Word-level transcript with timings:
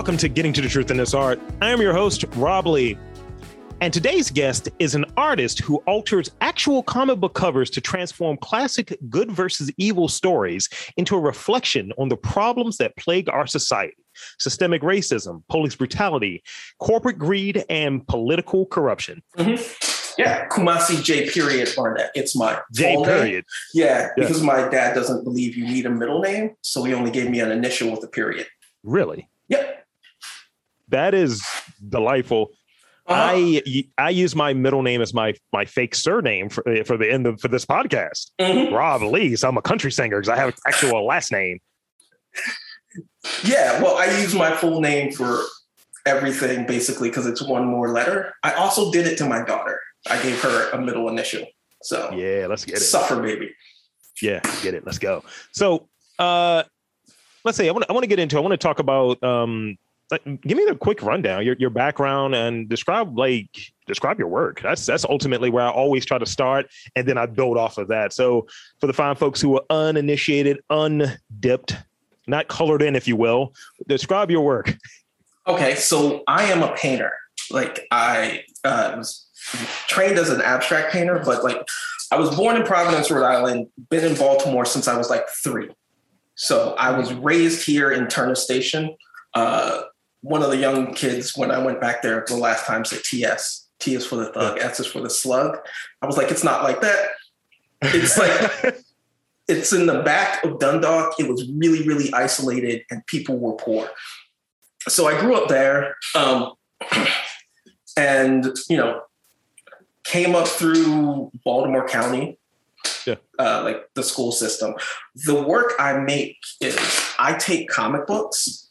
Welcome 0.00 0.16
to 0.16 0.30
Getting 0.30 0.54
to 0.54 0.62
the 0.62 0.68
Truth 0.70 0.90
in 0.90 0.96
This 0.96 1.12
Art. 1.12 1.38
I 1.60 1.68
am 1.68 1.78
your 1.78 1.92
host, 1.92 2.24
Rob 2.36 2.66
Lee. 2.66 2.96
And 3.82 3.92
today's 3.92 4.30
guest 4.30 4.70
is 4.78 4.94
an 4.94 5.04
artist 5.18 5.58
who 5.60 5.76
alters 5.86 6.30
actual 6.40 6.82
comic 6.82 7.20
book 7.20 7.34
covers 7.34 7.68
to 7.68 7.82
transform 7.82 8.38
classic 8.38 8.96
good 9.10 9.30
versus 9.30 9.70
evil 9.76 10.08
stories 10.08 10.70
into 10.96 11.16
a 11.16 11.20
reflection 11.20 11.92
on 11.98 12.08
the 12.08 12.16
problems 12.16 12.78
that 12.78 12.96
plague 12.96 13.28
our 13.28 13.46
society 13.46 13.92
systemic 14.38 14.80
racism, 14.80 15.42
police 15.50 15.74
brutality, 15.74 16.42
corporate 16.78 17.18
greed, 17.18 17.62
and 17.68 18.06
political 18.08 18.64
corruption. 18.64 19.22
Mm-hmm. 19.36 20.18
Yeah, 20.18 20.48
Kumasi 20.48 21.04
J. 21.04 21.28
Period 21.28 21.68
Barnett. 21.76 22.10
It's 22.14 22.34
my 22.34 22.58
J. 22.72 22.96
Period. 23.04 23.44
Name. 23.74 23.84
Yeah, 23.84 24.08
because 24.16 24.42
my 24.42 24.66
dad 24.70 24.94
doesn't 24.94 25.24
believe 25.24 25.56
you 25.56 25.66
need 25.66 25.84
a 25.84 25.90
middle 25.90 26.20
name, 26.22 26.56
so 26.62 26.84
he 26.84 26.94
only 26.94 27.10
gave 27.10 27.28
me 27.28 27.40
an 27.40 27.50
initial 27.50 27.90
with 27.90 28.02
a 28.02 28.08
period. 28.08 28.46
Really? 28.82 29.28
Yep 29.48 29.79
that 30.90 31.14
is 31.14 31.44
delightful. 31.88 32.50
Uh-huh. 33.06 33.32
I 33.34 33.84
I 33.98 34.10
use 34.10 34.36
my 34.36 34.52
middle 34.52 34.82
name 34.82 35.00
as 35.00 35.12
my 35.12 35.34
my 35.52 35.64
fake 35.64 35.94
surname 35.94 36.48
for 36.48 36.62
for 36.84 36.96
the 36.96 37.10
end 37.10 37.26
of 37.26 37.40
for 37.40 37.48
this 37.48 37.64
podcast. 37.64 38.30
Mm-hmm. 38.40 38.72
Rob 38.72 39.02
Lee. 39.02 39.34
So 39.36 39.48
I'm 39.48 39.56
a 39.56 39.62
country 39.62 39.90
singer 39.90 40.20
because 40.20 40.28
I 40.28 40.36
have 40.36 40.50
an 40.50 40.54
actual 40.66 41.04
last 41.04 41.32
name. 41.32 41.58
Yeah, 43.44 43.82
well, 43.82 43.96
I 43.96 44.06
use 44.20 44.34
my 44.34 44.54
full 44.54 44.80
name 44.80 45.12
for 45.12 45.42
everything 46.06 46.66
basically 46.66 47.08
because 47.08 47.26
it's 47.26 47.42
one 47.42 47.66
more 47.66 47.90
letter. 47.90 48.34
I 48.42 48.52
also 48.52 48.90
did 48.92 49.06
it 49.06 49.16
to 49.18 49.26
my 49.26 49.42
daughter. 49.44 49.80
I 50.08 50.22
gave 50.22 50.40
her 50.42 50.70
a 50.70 50.80
middle 50.80 51.08
initial. 51.08 51.46
So 51.82 52.12
yeah, 52.12 52.46
let's 52.48 52.64
get 52.64 52.76
it. 52.76 52.80
Suffer, 52.80 53.20
baby. 53.20 53.54
Yeah, 54.22 54.40
get 54.62 54.74
it. 54.74 54.84
Let's 54.84 54.98
go. 54.98 55.24
So 55.52 55.88
uh 56.18 56.64
let's 57.44 57.56
say 57.56 57.68
I 57.68 57.72
want 57.72 57.86
I 57.88 57.92
want 57.92 58.04
to 58.04 58.08
get 58.08 58.18
into 58.18 58.36
I 58.36 58.40
want 58.40 58.52
to 58.52 58.58
talk 58.58 58.78
about 58.78 59.22
um 59.22 59.76
give 60.18 60.58
me 60.58 60.64
the 60.64 60.76
quick 60.76 61.02
rundown, 61.02 61.44
your 61.44 61.56
your 61.58 61.70
background, 61.70 62.34
and 62.34 62.68
describe 62.68 63.16
like 63.16 63.72
describe 63.86 64.18
your 64.18 64.28
work. 64.28 64.60
That's 64.62 64.86
that's 64.86 65.04
ultimately 65.04 65.50
where 65.50 65.64
I 65.64 65.70
always 65.70 66.04
try 66.04 66.18
to 66.18 66.26
start, 66.26 66.70
and 66.96 67.06
then 67.06 67.18
I 67.18 67.26
build 67.26 67.56
off 67.56 67.78
of 67.78 67.88
that. 67.88 68.12
So 68.12 68.46
for 68.80 68.86
the 68.86 68.92
fine 68.92 69.16
folks 69.16 69.40
who 69.40 69.56
are 69.56 69.64
uninitiated, 69.70 70.60
undipped, 70.70 71.76
not 72.26 72.48
colored 72.48 72.82
in, 72.82 72.96
if 72.96 73.06
you 73.06 73.16
will, 73.16 73.54
describe 73.88 74.30
your 74.30 74.42
work. 74.42 74.76
Okay, 75.46 75.74
so 75.74 76.22
I 76.26 76.44
am 76.44 76.62
a 76.62 76.74
painter. 76.74 77.12
Like 77.50 77.86
I 77.90 78.44
uh, 78.64 78.94
was 78.96 79.26
trained 79.88 80.18
as 80.18 80.30
an 80.30 80.40
abstract 80.40 80.92
painter, 80.92 81.20
but 81.24 81.42
like 81.42 81.60
I 82.12 82.18
was 82.18 82.34
born 82.36 82.56
in 82.56 82.64
Providence, 82.64 83.10
Rhode 83.10 83.24
Island, 83.26 83.68
been 83.88 84.04
in 84.04 84.16
Baltimore 84.16 84.64
since 84.64 84.88
I 84.88 84.96
was 84.96 85.10
like 85.10 85.28
three. 85.28 85.70
So 86.34 86.74
I 86.78 86.96
was 86.96 87.12
raised 87.12 87.66
here 87.66 87.90
in 87.90 88.08
Turner 88.08 88.34
Station. 88.34 88.96
Uh, 89.34 89.82
one 90.22 90.42
of 90.42 90.50
the 90.50 90.56
young 90.56 90.94
kids 90.94 91.36
when 91.36 91.50
I 91.50 91.58
went 91.58 91.80
back 91.80 92.02
there 92.02 92.24
the 92.26 92.36
last 92.36 92.66
time 92.66 92.84
said 92.84 93.02
TS. 93.04 93.68
T 93.78 93.94
is 93.94 94.06
for 94.06 94.16
the 94.16 94.32
thug, 94.32 94.58
S 94.58 94.78
is 94.78 94.86
for 94.86 95.00
the 95.00 95.08
slug. 95.08 95.56
I 96.02 96.06
was 96.06 96.16
like, 96.16 96.30
it's 96.30 96.44
not 96.44 96.62
like 96.62 96.82
that. 96.82 97.08
It's 97.82 98.18
like 98.18 98.76
it's 99.48 99.72
in 99.72 99.86
the 99.86 100.02
back 100.02 100.44
of 100.44 100.58
Dundalk. 100.58 101.14
It 101.18 101.28
was 101.28 101.50
really, 101.56 101.86
really 101.88 102.12
isolated 102.12 102.84
and 102.90 103.04
people 103.06 103.38
were 103.38 103.54
poor. 103.54 103.88
So 104.88 105.08
I 105.08 105.18
grew 105.18 105.34
up 105.34 105.48
there. 105.48 105.96
Um, 106.14 106.52
and 107.96 108.46
you 108.68 108.76
know, 108.76 109.02
came 110.04 110.34
up 110.34 110.48
through 110.48 111.30
Baltimore 111.44 111.86
County, 111.86 112.38
yeah. 113.06 113.16
uh, 113.38 113.62
like 113.64 113.88
the 113.94 114.02
school 114.02 114.32
system. 114.32 114.74
The 115.14 115.42
work 115.42 115.74
I 115.78 115.98
make 115.98 116.36
is 116.60 116.76
I 117.18 117.34
take 117.34 117.68
comic 117.68 118.06
books 118.06 118.69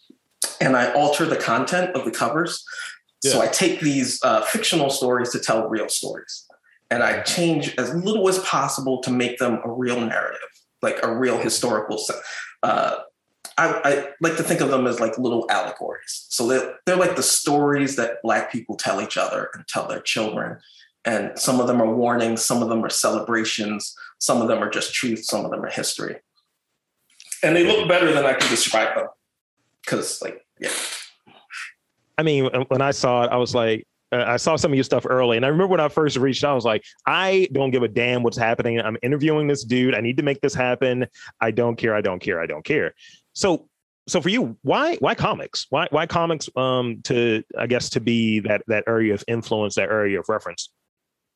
and 0.60 0.76
I 0.76 0.92
alter 0.94 1.26
the 1.26 1.38
content 1.38 1.96
of 1.96 2.06
the 2.06 2.12
covers. 2.12 2.64
Yeah. 3.24 3.32
So 3.32 3.42
I 3.42 3.48
take 3.48 3.80
these 3.80 4.22
uh, 4.24 4.42
fictional 4.42 4.90
stories 4.90 5.32
to 5.32 5.40
tell 5.40 5.68
real 5.68 5.90
stories, 5.90 6.46
and 6.90 7.04
I 7.04 7.22
change 7.22 7.76
as 7.78 7.94
little 7.94 8.28
as 8.30 8.40
possible 8.40 9.02
to 9.02 9.12
make 9.12 9.38
them 9.40 9.60
a 9.64 9.72
real 9.72 10.00
narrative, 10.00 10.40
like 10.82 11.00
a 11.04 11.14
real 11.14 11.38
historical. 11.38 12.02
Uh, 12.64 12.98
I, 13.58 13.82
I, 13.84 14.10
like 14.22 14.38
to 14.38 14.44
think 14.44 14.62
of 14.62 14.70
them 14.70 14.88
as 14.88 15.02
like 15.02 15.18
little 15.18 15.46
allegories. 15.50 16.26
So 16.30 16.48
they're, 16.48 16.76
they're 16.86 16.96
like 16.96 17.18
the 17.18 17.24
stories 17.24 17.98
that 17.98 18.22
Black 18.24 18.52
people 18.52 18.78
tell 18.78 19.02
each 19.02 19.18
other 19.18 19.50
and 19.54 19.68
tell 19.68 19.86
their 19.86 20.00
children. 20.00 20.60
And 21.04 21.38
some 21.38 21.60
of 21.60 21.68
them 21.68 21.82
are 21.82 21.94
warnings, 21.94 22.44
some 22.44 22.64
of 22.64 22.70
them 22.70 22.84
are 22.86 22.90
celebrations, 22.90 23.94
some 24.18 24.42
of 24.42 24.48
them 24.48 24.64
are 24.64 24.70
just 24.70 24.94
truth, 24.94 25.26
some 25.26 25.44
of 25.44 25.52
them 25.52 25.64
are 25.64 25.70
history. 25.70 26.18
And 27.44 27.56
they 27.56 27.66
look 27.66 27.88
better 27.88 28.14
than 28.14 28.26
I 28.26 28.34
can 28.34 28.50
describe 28.50 28.96
them 28.96 29.08
because 29.84 30.22
like 30.22 30.46
yeah. 30.60 30.72
I 32.18 32.24
mean, 32.24 32.50
when 32.68 32.82
I 32.82 32.92
saw 32.92 33.24
it, 33.24 33.32
I 33.32 33.38
was 33.38 33.56
like, 33.56 33.88
uh, 34.12 34.24
I 34.26 34.38
saw 34.38 34.56
some 34.56 34.72
of 34.72 34.76
your 34.76 34.84
stuff 34.84 35.06
early, 35.08 35.38
and 35.38 35.46
I 35.46 35.50
remember 35.50 35.72
when 35.72 35.80
I 35.80 35.88
first 35.88 36.18
reached 36.18 36.44
out, 36.44 36.52
I 36.52 36.56
was 36.56 36.66
like, 36.66 36.84
I 37.06 37.48
don't 37.54 37.72
give 37.72 37.84
a 37.84 37.88
damn 37.88 38.24
what's 38.24 38.38
happening. 38.38 38.80
I'm 38.80 38.98
interviewing 39.04 39.48
this 39.48 39.64
dude. 39.64 39.96
I 39.96 40.02
need 40.02 40.18
to 40.18 40.24
make 40.24 40.42
this 40.42 40.54
happen. 40.54 41.08
I 41.40 41.52
don't 41.52 41.76
care. 41.76 41.96
I 41.96 42.02
don't 42.02 42.20
care. 42.20 42.42
I 42.42 42.46
don't 42.46 42.66
care. 42.66 42.94
So, 43.34 43.70
so 44.08 44.20
for 44.20 44.30
you, 44.30 44.58
why 44.64 44.96
why 44.98 45.16
comics? 45.16 45.68
Why 45.70 45.88
why 45.92 46.08
comics? 46.08 46.50
Um, 46.56 47.02
to 47.04 47.44
I 47.58 47.68
guess 47.68 47.90
to 47.92 48.02
be 48.02 48.40
that 48.42 48.64
that 48.68 48.84
area 48.88 49.14
of 49.14 49.24
influence, 49.28 49.76
that 49.76 49.90
area 49.90 50.20
of 50.20 50.28
reference. 50.28 50.72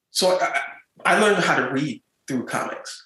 So 0.09 0.39
I, 0.39 0.59
I 1.05 1.19
learned 1.19 1.43
how 1.43 1.65
to 1.65 1.71
read 1.71 2.03
through 2.27 2.45
comics. 2.45 3.05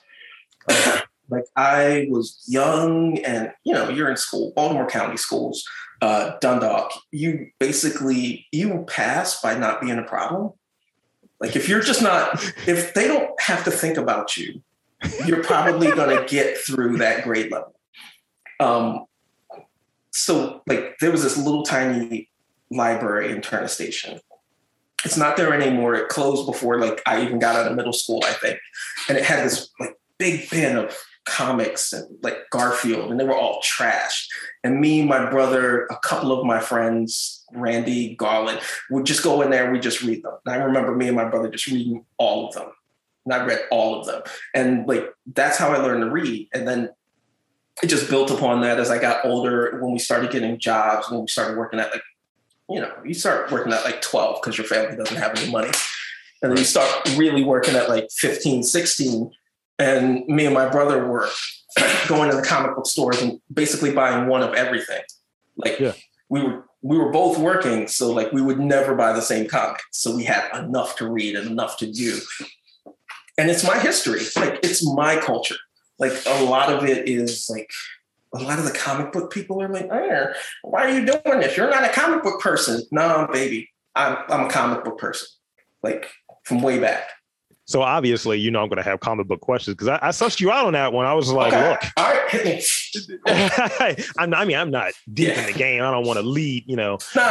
Uh, 0.69 1.01
like 1.29 1.43
I 1.55 2.07
was 2.09 2.43
young, 2.47 3.19
and 3.19 3.51
you 3.65 3.73
know, 3.73 3.89
you're 3.89 4.09
in 4.09 4.17
school, 4.17 4.53
Baltimore 4.55 4.87
County 4.87 5.17
schools, 5.17 5.63
uh, 6.01 6.37
Dundalk. 6.39 6.91
You 7.11 7.51
basically 7.59 8.47
you 8.51 8.85
pass 8.87 9.41
by 9.41 9.57
not 9.57 9.81
being 9.81 9.97
a 9.97 10.03
problem. 10.03 10.53
Like 11.39 11.55
if 11.55 11.69
you're 11.69 11.81
just 11.81 12.01
not, 12.01 12.43
if 12.67 12.93
they 12.93 13.07
don't 13.07 13.39
have 13.41 13.63
to 13.65 13.71
think 13.71 13.97
about 13.97 14.37
you, 14.37 14.61
you're 15.25 15.43
probably 15.43 15.91
going 15.91 16.17
to 16.17 16.25
get 16.25 16.57
through 16.57 16.97
that 16.97 17.23
grade 17.23 17.51
level. 17.51 17.75
Um, 18.59 19.05
so 20.11 20.61
like 20.67 20.97
there 20.99 21.11
was 21.11 21.23
this 21.23 21.37
little 21.37 21.63
tiny 21.63 22.29
library 22.71 23.31
in 23.31 23.41
Turner 23.41 23.67
Station. 23.67 24.19
It's 25.05 25.17
not 25.17 25.37
there 25.37 25.53
anymore. 25.53 25.93
It 25.93 26.09
closed 26.09 26.47
before 26.47 26.79
like 26.79 27.01
I 27.05 27.23
even 27.23 27.37
got 27.37 27.55
out 27.55 27.69
of 27.69 27.77
middle 27.77 27.93
school, 27.93 28.23
I 28.25 28.33
think. 28.33 28.59
And 29.07 29.17
it 29.17 29.23
had 29.23 29.45
this 29.45 29.69
like 29.79 29.95
big 30.17 30.49
bin 30.49 30.75
of 30.77 30.97
comics 31.27 31.93
and 31.93 32.17
like 32.23 32.37
Garfield, 32.51 33.11
and 33.11 33.19
they 33.19 33.25
were 33.25 33.35
all 33.35 33.59
trash. 33.61 34.27
And 34.63 34.79
me, 34.79 35.03
my 35.03 35.29
brother, 35.29 35.85
a 35.91 35.97
couple 35.97 36.31
of 36.31 36.45
my 36.45 36.59
friends, 36.59 37.45
Randy 37.53 38.15
Garland, 38.15 38.59
would 38.89 39.05
just 39.05 39.23
go 39.23 39.41
in 39.41 39.49
there 39.49 39.65
and 39.65 39.73
we 39.73 39.79
just 39.79 40.01
read 40.01 40.23
them. 40.23 40.37
And 40.45 40.55
I 40.55 40.63
remember 40.63 40.95
me 40.95 41.07
and 41.07 41.15
my 41.15 41.25
brother 41.25 41.49
just 41.49 41.67
reading 41.67 42.05
all 42.17 42.47
of 42.47 42.55
them. 42.55 42.69
And 43.25 43.33
I 43.33 43.45
read 43.45 43.59
all 43.71 43.99
of 43.99 44.07
them. 44.07 44.21
And 44.55 44.87
like 44.87 45.13
that's 45.33 45.57
how 45.57 45.71
I 45.71 45.77
learned 45.77 46.03
to 46.03 46.09
read. 46.09 46.47
And 46.53 46.67
then 46.67 46.89
it 47.83 47.87
just 47.87 48.09
built 48.09 48.31
upon 48.31 48.61
that 48.61 48.79
as 48.79 48.89
I 48.89 48.97
got 48.97 49.25
older, 49.25 49.79
when 49.81 49.91
we 49.91 49.99
started 49.99 50.31
getting 50.31 50.57
jobs, 50.57 51.11
when 51.11 51.21
we 51.21 51.27
started 51.27 51.57
working 51.57 51.79
at 51.79 51.91
like, 51.91 52.03
you 52.69 52.79
know, 52.79 52.91
you 53.05 53.13
start 53.13 53.51
working 53.51 53.73
at 53.73 53.83
like 53.83 54.01
12 54.01 54.41
because 54.41 54.57
your 54.57 54.65
family 54.65 54.95
doesn't 54.95 55.17
have 55.17 55.37
any 55.37 55.51
money. 55.51 55.71
And 56.41 56.51
then 56.51 56.57
you 56.57 56.65
start 56.65 56.89
really 57.17 57.43
working 57.43 57.75
at 57.75 57.89
like 57.89 58.09
15, 58.11 58.63
16 58.63 59.31
and 59.79 60.25
me 60.27 60.45
and 60.45 60.53
my 60.53 60.69
brother 60.69 61.05
were 61.05 61.29
going 62.07 62.29
to 62.29 62.35
the 62.35 62.43
comic 62.43 62.75
book 62.75 62.87
stores 62.87 63.21
and 63.21 63.39
basically 63.53 63.91
buying 63.91 64.27
one 64.27 64.43
of 64.43 64.53
everything. 64.53 65.01
Like 65.57 65.79
yeah. 65.79 65.93
we 66.29 66.43
were 66.43 66.65
we 66.81 66.97
were 66.97 67.11
both 67.11 67.37
working, 67.37 67.87
so 67.87 68.11
like 68.11 68.31
we 68.31 68.41
would 68.41 68.59
never 68.59 68.95
buy 68.95 69.11
the 69.13 69.21
same 69.21 69.47
comic. 69.47 69.81
So 69.91 70.15
we 70.15 70.23
had 70.23 70.49
enough 70.57 70.95
to 70.97 71.09
read 71.09 71.35
and 71.35 71.49
enough 71.49 71.77
to 71.77 71.91
do. 71.91 72.19
And 73.37 73.49
it's 73.49 73.65
my 73.65 73.77
history. 73.77 74.21
Like 74.35 74.59
it's 74.63 74.85
my 74.95 75.17
culture. 75.17 75.57
Like 75.99 76.13
a 76.27 76.43
lot 76.43 76.71
of 76.71 76.83
it 76.85 77.07
is 77.07 77.47
like 77.49 77.69
a 78.33 78.39
lot 78.39 78.59
of 78.59 78.65
the 78.65 78.71
comic 78.71 79.11
book 79.11 79.31
people 79.31 79.61
are 79.61 79.69
like, 79.69 79.89
oh, 79.91 80.33
why 80.63 80.85
are 80.85 80.99
you 80.99 81.05
doing 81.05 81.39
this? 81.39 81.57
You're 81.57 81.69
not 81.69 81.83
a 81.83 81.89
comic 81.89 82.23
book 82.23 82.39
person. 82.41 82.83
No, 82.91 83.27
baby. 83.31 83.69
I'm 83.95 84.17
I'm 84.29 84.45
a 84.45 84.49
comic 84.49 84.83
book 84.83 84.97
person. 84.97 85.27
Like 85.81 86.07
from 86.43 86.61
way 86.61 86.79
back. 86.79 87.09
So 87.67 87.81
obviously, 87.81 88.39
you 88.39 88.49
know, 88.49 88.61
I'm 88.61 88.69
going 88.69 88.77
to 88.77 88.83
have 88.83 89.01
comic 89.01 89.27
book 89.27 89.41
questions 89.41 89.75
because 89.75 89.89
I, 89.89 89.99
I 90.01 90.09
sussed 90.09 90.39
you 90.39 90.51
out 90.51 90.67
on 90.67 90.73
that 90.73 90.93
one. 90.93 91.05
I 91.05 91.13
was 91.13 91.31
like, 91.33 91.51
okay. 91.51 91.69
look, 91.69 91.81
all 91.97 92.13
right. 92.13 94.05
I'm, 94.17 94.33
I 94.33 94.45
mean, 94.45 94.55
I'm 94.55 94.71
not 94.71 94.93
deep 95.13 95.27
yeah. 95.27 95.41
in 95.41 95.51
the 95.51 95.57
game. 95.57 95.83
I 95.83 95.91
don't 95.91 96.05
want 96.05 96.17
to 96.17 96.25
lead, 96.25 96.63
you 96.65 96.77
know. 96.77 96.97
No, 97.13 97.21
no, 97.21 97.29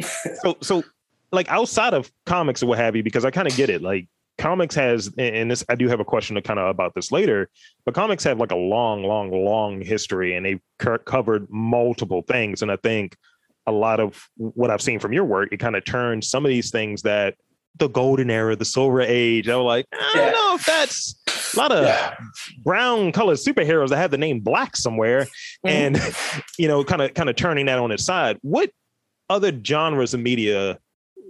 uh, 0.00 0.02
so, 0.42 0.56
so 0.60 0.84
like 1.32 1.48
outside 1.50 1.92
of 1.92 2.10
comics 2.24 2.62
or 2.62 2.66
what 2.66 2.78
have 2.78 2.94
you, 2.94 3.02
because 3.02 3.24
I 3.24 3.32
kind 3.32 3.48
of 3.48 3.56
get 3.56 3.68
it. 3.68 3.82
Like 3.82 4.06
comics 4.38 4.76
has, 4.76 5.12
and 5.18 5.50
this, 5.50 5.64
I 5.68 5.74
do 5.74 5.88
have 5.88 5.98
a 5.98 6.04
question 6.04 6.36
to 6.36 6.42
kind 6.42 6.60
of 6.60 6.68
about 6.68 6.94
this 6.94 7.10
later, 7.10 7.50
but 7.84 7.94
comics 7.94 8.22
have 8.22 8.38
like 8.38 8.52
a 8.52 8.56
long, 8.56 9.02
long, 9.02 9.32
long 9.32 9.80
history 9.80 10.36
and 10.36 10.46
they've 10.46 10.60
covered 11.04 11.50
multiple 11.50 12.22
things. 12.22 12.62
And 12.62 12.70
I 12.70 12.76
think 12.76 13.16
a 13.66 13.72
lot 13.72 13.98
of 13.98 14.28
what 14.36 14.70
I've 14.70 14.82
seen 14.82 15.00
from 15.00 15.12
your 15.12 15.24
work, 15.24 15.48
it 15.50 15.58
kind 15.58 15.74
of 15.74 15.84
turns 15.84 16.28
some 16.28 16.44
of 16.44 16.48
these 16.48 16.70
things 16.70 17.02
that 17.02 17.34
the 17.78 17.88
golden 17.88 18.30
era, 18.30 18.56
the 18.56 18.64
silver 18.64 19.00
age. 19.00 19.48
I 19.48 19.56
was 19.56 19.64
like, 19.64 19.86
I 19.92 20.10
don't 20.14 20.26
Yeah. 20.26 20.30
know 20.32 20.54
if 20.56 20.66
that's 20.66 21.14
a 21.54 21.58
lot 21.58 21.72
of 21.72 21.84
Yeah. 21.84 22.14
brown 22.64 23.12
colored 23.12 23.38
superheroes 23.38 23.88
that 23.90 23.96
have 23.96 24.10
the 24.10 24.18
name 24.18 24.40
black 24.40 24.76
somewhere 24.76 25.26
Mhm. 25.64 25.70
and 25.70 26.00
you 26.58 26.68
know 26.68 26.84
kind 26.84 27.02
of 27.02 27.14
kind 27.14 27.28
of 27.30 27.36
turning 27.36 27.66
that 27.66 27.78
on 27.78 27.90
its 27.90 28.04
side 28.04 28.38
what 28.42 28.70
other 29.30 29.52
genres 29.64 30.12
of 30.14 30.20
media 30.20 30.78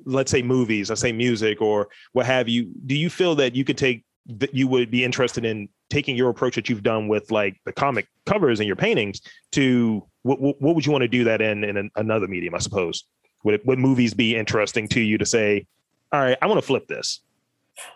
let's 0.05 0.31
say 0.31 0.43
movies 0.43 0.89
let's 0.89 1.01
say 1.01 1.13
music 1.13 1.61
or 1.61 1.89
what 2.13 2.27
have 2.27 2.49
you 2.49 2.69
do 2.87 2.97
you 2.97 3.09
feel 3.11 3.35
that 3.37 3.55
you 3.55 3.65
could 3.65 3.79
take 3.79 4.05
that 4.27 4.55
you 4.55 4.67
would 4.69 4.91
be 4.91 5.05
interested 5.05 5.45
in 5.45 5.69
taking 5.91 6.17
your 6.17 6.29
approach 6.31 6.55
that 6.57 6.69
you've 6.69 6.83
done 6.83 7.09
with 7.09 7.31
like 7.31 7.57
the 7.65 7.73
comic 7.73 8.07
covers 8.27 8.59
and 8.61 8.67
your 8.67 8.77
paintings 8.77 9.21
to 9.53 10.03
what, 10.23 10.41
what, 10.41 10.61
what 10.61 10.75
would 10.75 10.85
you 10.85 10.93
want 10.93 11.03
to 11.03 11.09
do 11.09 11.25
that 11.25 11.41
in 11.41 11.63
in 11.65 11.77
an, 11.77 11.91
another 11.97 12.27
medium 12.27 12.55
i 12.55 12.59
suppose 12.59 13.05
would 13.45 13.55
it, 13.55 13.67
would 13.67 13.79
movies 13.79 14.15
be 14.15 14.35
interesting 14.37 14.89
to 14.89 15.01
you 15.01 15.17
to 15.17 15.25
say 15.27 15.65
all 16.13 16.21
right 16.21 16.39
i 16.43 16.47
want 16.47 16.59
to 16.61 16.67
flip 16.67 16.87
this 16.89 17.21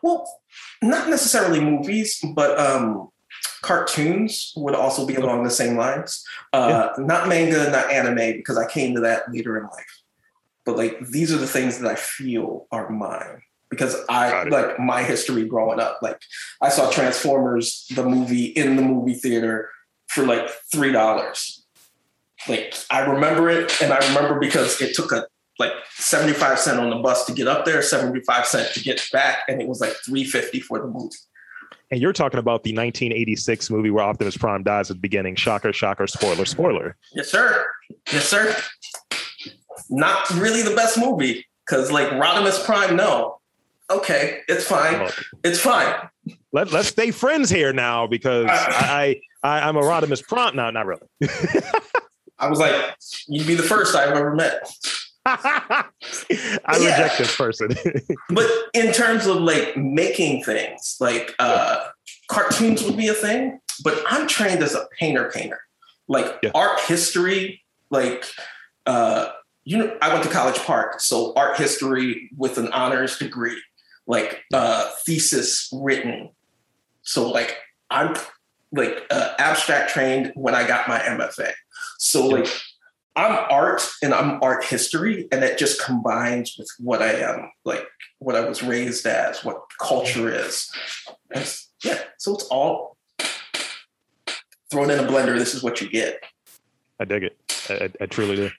Well, 0.02 0.26
not 0.80 1.08
necessarily 1.08 1.60
movies, 1.60 2.22
but 2.36 2.58
um, 2.58 3.08
cartoons 3.62 4.52
would 4.56 4.74
also 4.74 5.06
be 5.06 5.16
along 5.16 5.42
the 5.42 5.50
same 5.50 5.76
lines. 5.76 6.24
Uh, 6.52 6.90
Not 6.98 7.28
manga, 7.28 7.70
not 7.70 7.90
anime, 7.90 8.36
because 8.36 8.56
I 8.56 8.66
came 8.68 8.94
to 8.94 9.00
that 9.00 9.32
later 9.32 9.56
in 9.56 9.64
life. 9.64 10.02
But 10.64 10.76
like 10.76 11.00
these 11.08 11.32
are 11.32 11.38
the 11.38 11.48
things 11.48 11.78
that 11.78 11.90
I 11.90 11.96
feel 11.96 12.68
are 12.70 12.88
mine 12.90 13.42
because 13.70 13.96
I 14.08 14.44
like 14.44 14.78
my 14.78 15.02
history 15.02 15.44
growing 15.44 15.80
up. 15.80 15.98
Like 16.00 16.20
I 16.60 16.68
saw 16.68 16.88
Transformers, 16.90 17.86
the 17.96 18.04
movie, 18.04 18.46
in 18.46 18.76
the 18.76 18.82
movie 18.82 19.14
theater 19.14 19.68
for 20.06 20.24
like 20.24 20.48
three 20.70 20.92
dollars. 20.92 21.64
Like 22.48 22.74
I 22.90 23.00
remember 23.00 23.50
it, 23.50 23.82
and 23.82 23.92
I 23.92 23.98
remember 24.08 24.38
because 24.38 24.80
it 24.80 24.94
took 24.94 25.10
a 25.10 25.26
like 25.58 25.72
75 25.90 26.58
cent 26.58 26.78
on 26.80 26.90
the 26.90 26.96
bus 26.96 27.24
to 27.26 27.32
get 27.32 27.46
up 27.48 27.64
there, 27.64 27.82
75 27.82 28.46
cent 28.46 28.72
to 28.74 28.80
get 28.80 29.06
back, 29.12 29.40
and 29.48 29.60
it 29.60 29.68
was 29.68 29.80
like 29.80 29.92
350 30.04 30.60
for 30.60 30.78
the 30.78 30.86
movie. 30.86 31.14
and 31.90 32.00
you're 32.00 32.12
talking 32.12 32.38
about 32.38 32.62
the 32.64 32.70
1986 32.70 33.70
movie 33.70 33.90
where 33.90 34.04
optimus 34.04 34.36
prime 34.36 34.62
dies 34.62 34.90
at 34.90 34.96
the 34.96 35.00
beginning 35.00 35.34
shocker 35.36 35.72
shocker 35.72 36.06
spoiler 36.06 36.44
spoiler 36.46 36.96
Yes, 37.14 37.28
sir. 37.30 37.64
Yes, 38.12 38.28
sir. 38.28 38.56
Not 39.90 40.28
really 40.30 40.62
the 40.62 40.74
best 40.74 40.98
movie 40.98 41.46
because, 41.66 41.90
like, 41.90 42.08
Rodimus 42.08 42.64
Prime, 42.64 42.96
no. 42.96 43.38
Okay, 43.90 44.40
it's 44.48 44.64
fine. 44.66 45.08
It's 45.44 45.58
fine. 45.60 45.94
let, 46.52 46.72
let's 46.72 46.88
stay 46.88 47.10
friends 47.10 47.50
here 47.50 47.72
now 47.72 48.06
because 48.06 48.46
uh, 48.46 48.50
I, 48.50 49.20
I, 49.42 49.58
I 49.58 49.68
I'm 49.68 49.76
a 49.76 49.80
Rodimus 49.82 50.22
Prime. 50.26 50.56
No, 50.56 50.70
not 50.70 50.86
really. 50.86 51.06
I 52.38 52.48
was 52.48 52.58
like, 52.58 52.96
you'd 53.28 53.46
be 53.46 53.54
the 53.54 53.62
first 53.62 53.94
I've 53.94 54.16
ever 54.16 54.34
met. 54.34 54.72
I 55.26 55.84
Yeah. 56.72 57.02
reject 57.02 57.18
this 57.18 57.36
person. 57.36 57.68
But 58.28 58.48
in 58.74 58.92
terms 58.92 59.26
of 59.26 59.36
like 59.36 59.76
making 59.76 60.42
things, 60.44 60.96
like 61.00 61.34
uh, 61.38 61.88
cartoons 62.28 62.82
would 62.82 62.96
be 62.96 63.08
a 63.08 63.14
thing. 63.14 63.60
But 63.84 64.02
I'm 64.08 64.26
trained 64.26 64.62
as 64.62 64.74
a 64.74 64.86
painter, 64.98 65.30
painter. 65.32 65.60
Like 66.08 66.38
Yeah. 66.42 66.50
art 66.54 66.80
history, 66.80 67.62
like 67.90 68.24
uh, 68.86 69.30
you 69.64 69.78
know, 69.78 69.96
I 70.02 70.12
went 70.12 70.24
to 70.24 70.30
College 70.30 70.58
Park, 70.58 71.00
so 71.00 71.32
art 71.34 71.56
history 71.56 72.28
with 72.36 72.58
an 72.58 72.68
honors 72.72 73.16
degree, 73.16 73.60
like 74.08 74.42
uh, 74.52 74.90
thesis 75.06 75.68
written. 75.72 76.30
So 77.02 77.30
like 77.30 77.56
I'm 77.90 78.16
like 78.72 79.04
uh, 79.10 79.34
abstract 79.38 79.90
trained 79.90 80.32
when 80.34 80.54
I 80.56 80.66
got 80.66 80.88
my 80.88 80.98
MFA. 80.98 81.52
So 81.98 82.26
like 82.26 82.48
I'm 83.14 83.46
art 83.50 83.82
and 84.02 84.14
I'm 84.14 84.42
art 84.42 84.64
history, 84.64 85.28
and 85.32 85.44
it 85.44 85.58
just 85.58 85.84
combines 85.84 86.56
with 86.58 86.68
what 86.78 87.02
I 87.02 87.12
am, 87.12 87.50
like 87.64 87.84
what 88.18 88.36
I 88.36 88.40
was 88.48 88.62
raised 88.62 89.06
as, 89.06 89.44
what 89.44 89.62
culture 89.80 90.30
is. 90.30 90.70
It's- 91.30 91.68
yeah, 91.84 91.98
so 92.18 92.34
it's 92.34 92.44
all 92.44 92.96
thrown 94.70 94.90
in 94.90 94.98
a 95.00 95.02
blender. 95.02 95.36
This 95.36 95.54
is 95.54 95.62
what 95.62 95.80
you 95.80 95.90
get. 95.90 96.22
I 97.00 97.04
dig 97.04 97.24
it. 97.24 97.36
I, 97.68 97.74
I, 97.74 97.90
I 98.02 98.06
truly 98.06 98.36
do. 98.36 98.50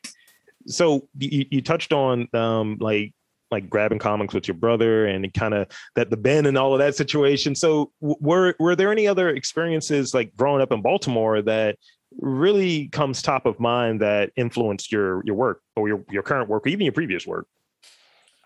So 0.68 1.08
you, 1.18 1.46
you 1.50 1.62
touched 1.62 1.94
on 1.94 2.28
um, 2.34 2.78
like 2.80 3.14
like 3.52 3.70
grabbing 3.70 4.00
comics 4.00 4.34
with 4.34 4.48
your 4.48 4.56
brother 4.56 5.06
and 5.06 5.32
kind 5.34 5.54
of 5.54 5.68
that 5.96 6.10
the 6.10 6.18
Ben 6.18 6.48
and 6.48 6.58
all 6.58 6.74
of 6.74 6.80
that 6.80 6.96
situation. 6.96 7.56
So 7.56 7.92
were 8.02 8.56
were 8.60 8.76
there 8.76 8.92
any 8.92 9.08
other 9.08 9.30
experiences 9.30 10.14
like 10.14 10.36
growing 10.36 10.62
up 10.62 10.72
in 10.72 10.82
Baltimore 10.82 11.42
that 11.44 11.78
really 12.20 12.88
comes 12.90 13.22
top 13.22 13.46
of 13.46 13.60
mind 13.60 14.02
that 14.02 14.32
influenced 14.36 14.92
your 14.92 15.24
your 15.26 15.36
work 15.36 15.62
or 15.76 15.88
your 15.88 16.04
your 16.10 16.24
current 16.24 16.50
work 16.50 16.66
or 16.66 16.70
even 16.70 16.86
your 16.86 16.94
previous 16.94 17.26
work? 17.28 17.48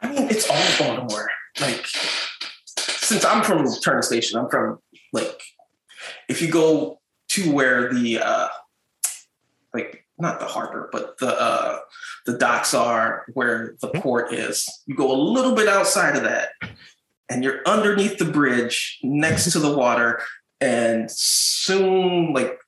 I 0.02 0.10
mean, 0.10 0.30
it's 0.30 0.50
all 0.50 0.88
Baltimore. 0.96 1.30
Like, 1.60 1.86
since 1.88 3.25
I'm 3.25 3.44
from 3.44 3.66
Turner 3.84 4.02
Station, 4.04 4.38
I'm 4.40 4.50
from 4.50 4.80
like, 5.12 5.42
if 6.30 6.42
you 6.42 6.50
go 6.52 7.00
to 7.30 7.52
where 7.52 7.92
the 7.94 8.19
uh, 8.19 8.48
like 9.74 10.06
not 10.20 10.40
the 10.40 10.46
harbor, 10.46 10.90
but 10.92 11.18
the 11.20 11.40
uh, 11.40 11.80
the 12.25 12.38
docks 12.38 12.74
are, 12.74 13.25
where 13.34 13.75
the 13.81 13.90
Mhm. 13.90 14.02
port 14.02 14.34
is, 14.34 14.68
you 14.86 14.96
go 14.96 15.12
a 15.12 15.18
little 15.18 15.56
bit 15.56 15.68
outside 15.68 16.16
of 16.16 16.24
that, 16.24 16.50
and 17.30 17.44
you're 17.44 17.62
underneath 17.66 18.18
the 18.18 18.25
bridge, 18.25 19.00
next 19.04 19.52
to 19.52 19.60
the 19.60 19.75
water, 19.75 20.22
and 20.60 21.10
soon, 21.12 22.34
like, 22.34 22.60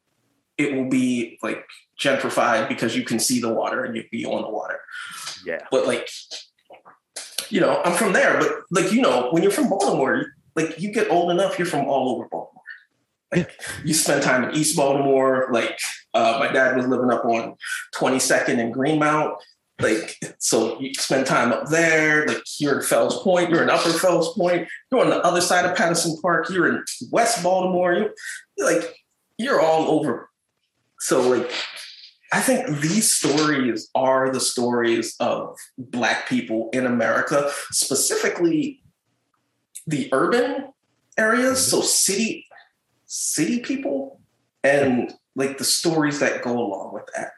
it 0.60 0.76
will 0.76 0.90
be 0.90 1.40
like 1.42 1.66
gentrified 2.00 2.68
because 2.68 2.96
you 2.96 3.04
can 3.04 3.18
see 3.18 3.40
the 3.40 3.52
water 3.52 3.84
and 3.84 3.96
you'll 3.96 4.06
be 4.12 4.26
on 4.26 4.42
the 4.44 4.50
water. 4.50 4.80
Yeah. 5.46 5.66
but 5.72 5.88
like 5.88 6.10
you 7.50 7.62
know 7.62 7.82
i'm 7.86 7.96
from 7.96 8.12
there 8.12 8.38
but 8.38 8.52
like 8.72 8.92
you 8.92 9.02
know 9.02 9.30
when 9.32 9.42
you're 9.42 9.54
from 9.54 9.70
baltimore 9.70 10.26
like 10.56 10.80
you 10.80 10.92
get 10.92 11.10
old 11.10 11.32
enough 11.32 11.58
you're 11.58 11.66
from 11.66 11.88
all 11.88 12.10
over 12.10 12.28
baltimore. 12.30 12.56
Like 13.34 13.52
you 13.86 13.94
spend 13.94 14.22
time 14.22 14.44
in 14.44 14.56
east 14.56 14.76
baltimore 14.76 15.50
like 15.52 15.80
uh, 16.14 16.38
my 16.40 16.52
dad 16.52 16.76
was 16.76 16.88
living 16.88 17.12
up 17.12 17.24
on 17.26 17.56
22nd 17.96 18.60
and 18.60 18.74
greenmount. 18.74 19.36
Like 19.80 20.18
so 20.40 20.80
you 20.80 20.94
spend 20.96 21.28
time 21.28 21.54
up 21.54 21.68
there 21.70 22.26
like 22.26 22.42
you're 22.60 22.80
in 22.80 22.82
fells 22.82 23.22
point 23.24 23.50
you're 23.50 23.64
in 23.64 23.70
upper 23.70 23.92
fells 23.92 24.36
point 24.36 24.68
you're 24.92 25.02
on 25.02 25.10
the 25.10 25.24
other 25.24 25.42
side 25.42 25.66
of 25.66 25.78
patterson 25.78 26.18
park 26.22 26.50
you're 26.50 26.68
in 26.68 26.84
west 27.12 27.42
baltimore 27.42 27.94
you 27.94 28.10
like 28.58 28.94
you're 29.38 29.62
all 29.62 29.88
over 29.90 30.29
so 31.00 31.22
like 31.22 31.52
I 32.32 32.42
think 32.42 32.80
these 32.80 33.12
stories 33.12 33.90
are 33.96 34.32
the 34.32 34.40
stories 34.40 35.16
of 35.20 35.58
Black 35.78 36.30
people 36.30 36.70
in 36.74 36.86
America, 36.86 37.52
specifically 37.72 38.84
the 39.88 40.10
urban 40.12 40.72
areas, 41.18 41.66
so 41.66 41.82
city 41.82 42.46
city 43.06 43.60
people, 43.60 44.22
and 44.64 45.12
like 45.36 45.58
the 45.58 45.64
stories 45.64 46.20
that 46.20 46.44
go 46.44 46.52
along 46.52 46.94
with 46.94 47.10
that. 47.16 47.32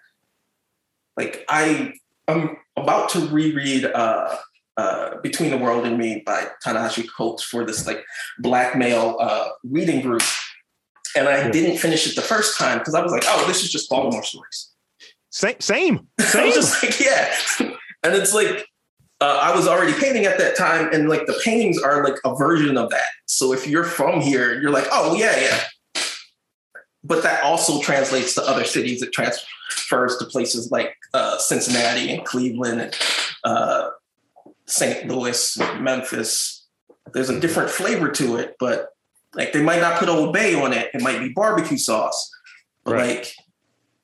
Like 1.15 1.45
I, 1.47 1.93
I'm 2.27 2.57
about 2.75 3.09
to 3.09 3.27
reread 3.27 3.85
uh, 3.85 4.35
uh, 4.75 5.21
"Between 5.21 5.51
the 5.51 5.57
World 5.57 5.85
and 5.85 5.97
Me" 5.97 6.21
by 6.25 6.47
Ta-Nehisi 6.63 7.07
Coates 7.15 7.43
for 7.43 7.63
this 7.65 7.87
like 7.87 8.03
Black 8.39 8.75
male 8.77 9.15
uh, 9.21 9.49
reading 9.63 10.01
group, 10.01 10.23
and 11.15 11.27
I 11.27 11.37
Yeah. 11.39 11.51
didn't 11.51 11.77
finish 11.77 12.07
it 12.07 12.15
the 12.15 12.21
first 12.21 12.57
time 12.57 12.79
because 12.79 12.93
I 12.95 13.01
was 13.01 13.11
like, 13.11 13.23
"Oh, 13.27 13.45
this 13.47 13.63
is 13.63 13.71
just 13.71 13.89
Baltimore 13.89 14.23
stories." 14.23 14.69
Same. 15.29 15.55
Same. 15.59 16.07
I 16.19 16.23
Same. 16.23 16.45
was 16.47 16.55
just 16.55 16.83
like, 16.83 16.99
yeah. 16.99 17.35
And 18.03 18.15
it's 18.15 18.33
like, 18.33 18.65
uh, 19.21 19.39
I 19.43 19.55
was 19.55 19.67
already 19.67 19.93
painting 19.93 20.25
at 20.25 20.39
that 20.39 20.57
time, 20.57 20.89
and 20.91 21.07
like 21.07 21.27
the 21.27 21.39
paintings 21.43 21.79
are 21.79 22.03
like 22.03 22.15
a 22.25 22.35
version 22.35 22.77
of 22.77 22.89
that. 22.89 23.05
So 23.27 23.53
if 23.53 23.67
you're 23.67 23.83
from 23.83 24.21
here, 24.21 24.59
you're 24.59 24.71
like, 24.71 24.87
oh, 24.91 25.15
yeah, 25.15 25.39
yeah. 25.39 26.01
But 27.03 27.21
that 27.23 27.43
also 27.43 27.79
translates 27.81 28.33
to 28.35 28.41
other 28.43 28.63
cities. 28.63 29.01
It 29.03 29.11
transfers 29.13 30.17
to 30.17 30.25
places 30.25 30.71
like 30.71 30.95
uh, 31.13 31.37
Cincinnati 31.37 32.11
and 32.11 32.25
Cleveland 32.25 32.81
and 32.81 32.95
uh, 33.43 33.89
St. 34.67 35.07
Louis, 35.07 35.57
Memphis. 35.79 36.65
There's 37.13 37.29
a 37.29 37.39
different 37.39 37.69
flavor 37.69 38.09
to 38.11 38.37
it, 38.37 38.55
but 38.59 38.89
like 39.35 39.53
they 39.53 39.61
might 39.61 39.81
not 39.81 39.97
put 39.99 40.09
Old 40.09 40.33
Bay 40.33 40.53
on 40.55 40.73
it. 40.73 40.89
It 40.93 41.01
might 41.01 41.19
be 41.19 41.29
barbecue 41.29 41.77
sauce, 41.77 42.29
but 42.83 42.93
Right. 42.93 43.17
like 43.17 43.33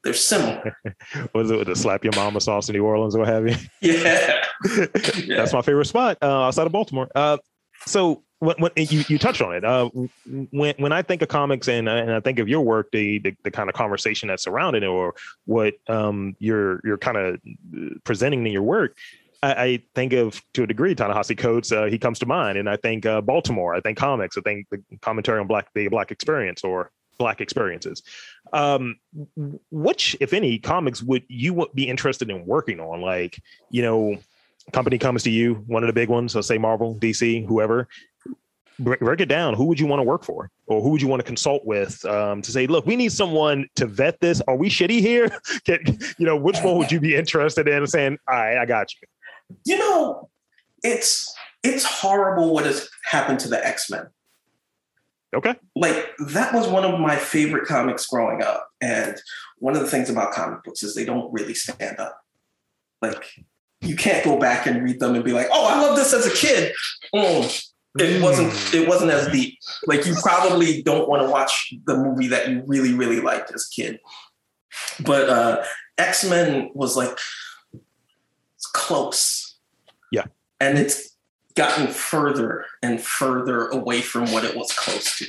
they're 0.04 0.14
similar. 0.14 0.78
Was 1.34 1.52
it 1.52 1.58
with 1.58 1.68
the 1.68 1.76
slap 1.76 2.04
your 2.04 2.14
mama 2.16 2.40
sauce 2.40 2.70
in 2.70 2.74
New 2.74 2.86
Orleans 2.86 3.16
or 3.16 3.20
what 3.20 3.28
have 3.28 3.48
you? 3.48 3.56
Yeah. 3.82 4.44
That's 5.28 5.54
my 5.54 5.62
favorite 5.62 5.86
spot 5.86 6.18
uh, 6.22 6.44
outside 6.46 6.66
of 6.66 6.72
Baltimore. 6.72 7.10
Uh, 7.14 7.38
so 7.86 8.24
when, 8.40 8.56
when 8.60 8.72
you 8.76 9.04
you 9.08 9.18
touched 9.18 9.42
on 9.42 9.54
it, 9.56 9.66
uh, 9.66 9.90
when 10.52 10.76
when 10.78 10.92
I 10.92 11.02
think 11.02 11.22
of 11.22 11.28
comics 11.28 11.68
and 11.68 11.90
and 11.90 12.12
I 12.12 12.20
think 12.20 12.40
of 12.40 12.48
your 12.48 12.62
work, 12.62 12.92
the 12.92 13.20
the, 13.20 13.36
the 13.44 13.52
kind 13.52 13.70
of 13.70 13.76
conversation 13.76 14.28
that's 14.30 14.44
surrounding 14.44 14.84
it, 14.84 14.88
or 14.88 15.16
what 15.46 15.74
um, 15.88 16.36
you're 16.40 16.80
you're 16.84 16.98
kind 16.98 17.18
of 17.18 17.40
presenting 18.04 18.46
in 18.46 18.52
your 18.54 18.62
work, 18.64 18.96
I, 19.44 19.54
I 19.54 19.84
think 19.96 20.14
of 20.14 20.42
to 20.54 20.64
a 20.64 20.68
degree 20.68 20.96
Ta-Nehisi 20.96 21.38
Coates. 21.38 21.72
Uh, 21.72 21.86
he 21.86 21.98
comes 21.98 22.20
to 22.20 22.26
mind, 22.26 22.58
and 22.58 22.70
I 22.70 22.78
think 22.78 23.06
uh, 23.06 23.22
Baltimore. 23.22 23.76
I 23.76 23.82
think 23.82 23.98
comics. 23.98 24.38
I 24.38 24.42
think 24.42 24.68
the 24.70 24.82
commentary 25.02 25.40
on 25.40 25.48
black 25.48 25.68
the 25.74 25.88
black 25.88 26.12
experience 26.12 26.64
or 26.64 26.92
black 27.18 27.42
experiences. 27.42 28.04
Um, 28.54 28.98
which, 29.72 30.16
if 30.20 30.34
any, 30.34 30.60
comics 30.60 31.02
would 31.04 31.24
you 31.28 31.68
be 31.74 31.88
interested 31.88 32.30
in 32.30 32.46
working 32.46 32.80
on? 32.80 33.02
Like, 33.02 33.42
you 33.70 33.82
know, 33.82 34.18
company 34.72 34.98
comes 34.98 35.24
to 35.24 35.30
you, 35.30 35.56
one 35.68 35.84
of 35.84 35.88
the 35.88 35.94
big 35.94 36.10
ones, 36.10 36.36
let's 36.36 36.48
say 36.48 36.58
Marvel, 36.58 36.96
DC, 36.96 37.46
whoever, 37.48 37.88
break, 38.80 39.22
it 39.22 39.28
down. 39.28 39.54
Who 39.54 39.66
would 39.66 39.80
you 39.80 39.88
want 39.88 40.00
to 40.00 40.04
work 40.04 40.24
for, 40.24 40.52
or 40.68 40.82
who 40.82 40.90
would 40.90 41.02
you 41.02 41.08
want 41.08 41.20
to 41.20 41.26
consult 41.26 41.66
with 41.66 42.04
um, 42.06 42.42
to 42.42 42.52
say, 42.52 42.68
look, 42.68 42.86
we 42.86 42.96
need 42.96 43.12
someone 43.12 43.68
to 43.76 43.86
vet 43.86 44.20
this. 44.20 44.42
Are 44.48 44.56
we 44.56 44.70
shitty 44.70 45.00
here? 45.00 45.30
Can, 45.66 45.80
you 46.18 46.26
know, 46.26 46.36
which 46.36 46.60
one 46.60 46.78
would 46.78 46.92
you 46.92 47.00
be 47.00 47.16
interested 47.16 47.68
in? 47.68 47.88
Saying, 47.88 48.18
all 48.28 48.36
right, 48.36 48.58
I 48.58 48.66
got 48.66 48.94
you. 48.94 49.08
You 49.66 49.78
know, 49.78 50.30
it's 50.84 51.34
it's 51.64 51.84
horrible 51.84 52.54
what 52.54 52.66
has 52.66 52.90
happened 53.06 53.40
to 53.42 53.50
the 53.50 53.66
X 53.66 53.90
Men. 53.90 54.08
Okay. 55.36 55.56
Like 55.76 56.16
that 56.30 56.54
was 56.54 56.68
one 56.68 56.86
of 56.86 57.00
my 57.00 57.16
favorite 57.16 57.68
comics 57.68 58.06
growing 58.06 58.42
up, 58.42 58.70
and 58.82 59.18
one 59.60 59.76
of 59.76 59.82
the 59.82 59.88
things 59.88 60.10
about 60.10 60.32
comic 60.32 60.64
books 60.64 60.84
is 60.84 60.96
they 60.96 61.06
don't 61.06 61.32
really 61.34 61.54
stand 61.54 62.00
up. 62.00 62.18
Like 63.02 63.24
you 63.82 63.96
can't 63.96 64.24
go 64.24 64.40
back 64.40 64.66
and 64.66 64.84
read 64.84 65.00
them 65.00 65.16
and 65.16 65.24
be 65.24 65.34
like, 65.34 65.48
"Oh, 65.52 65.68
I 65.68 65.82
love 65.82 65.96
this 65.96 66.14
as 66.14 66.26
a 66.26 66.36
kid." 66.36 66.74
Mm, 67.14 67.68
it 68.00 68.22
wasn't. 68.22 68.74
It 68.74 68.88
wasn't 68.88 69.12
as 69.12 69.28
deep. 69.32 69.58
Like 69.86 70.06
you 70.06 70.16
probably 70.22 70.82
don't 70.82 71.10
want 71.10 71.22
to 71.22 71.30
watch 71.30 71.74
the 71.86 71.98
movie 71.98 72.28
that 72.28 72.50
you 72.50 72.64
really, 72.66 72.94
really 72.94 73.20
liked 73.20 73.52
as 73.54 73.68
a 73.72 73.82
kid. 73.82 74.00
But 75.04 75.30
uh, 75.30 75.64
X 75.98 76.28
Men 76.28 76.72
was 76.74 76.96
like 76.96 77.18
close. 78.78 79.58
Yeah, 80.12 80.26
and 80.60 80.78
it's 80.78 81.16
gotten 81.56 81.88
further 81.88 82.66
and 82.82 83.02
further 83.02 83.68
away 83.68 84.02
from 84.02 84.32
what 84.32 84.44
it 84.44 84.56
was 84.56 84.72
close 84.72 85.18
to. 85.18 85.26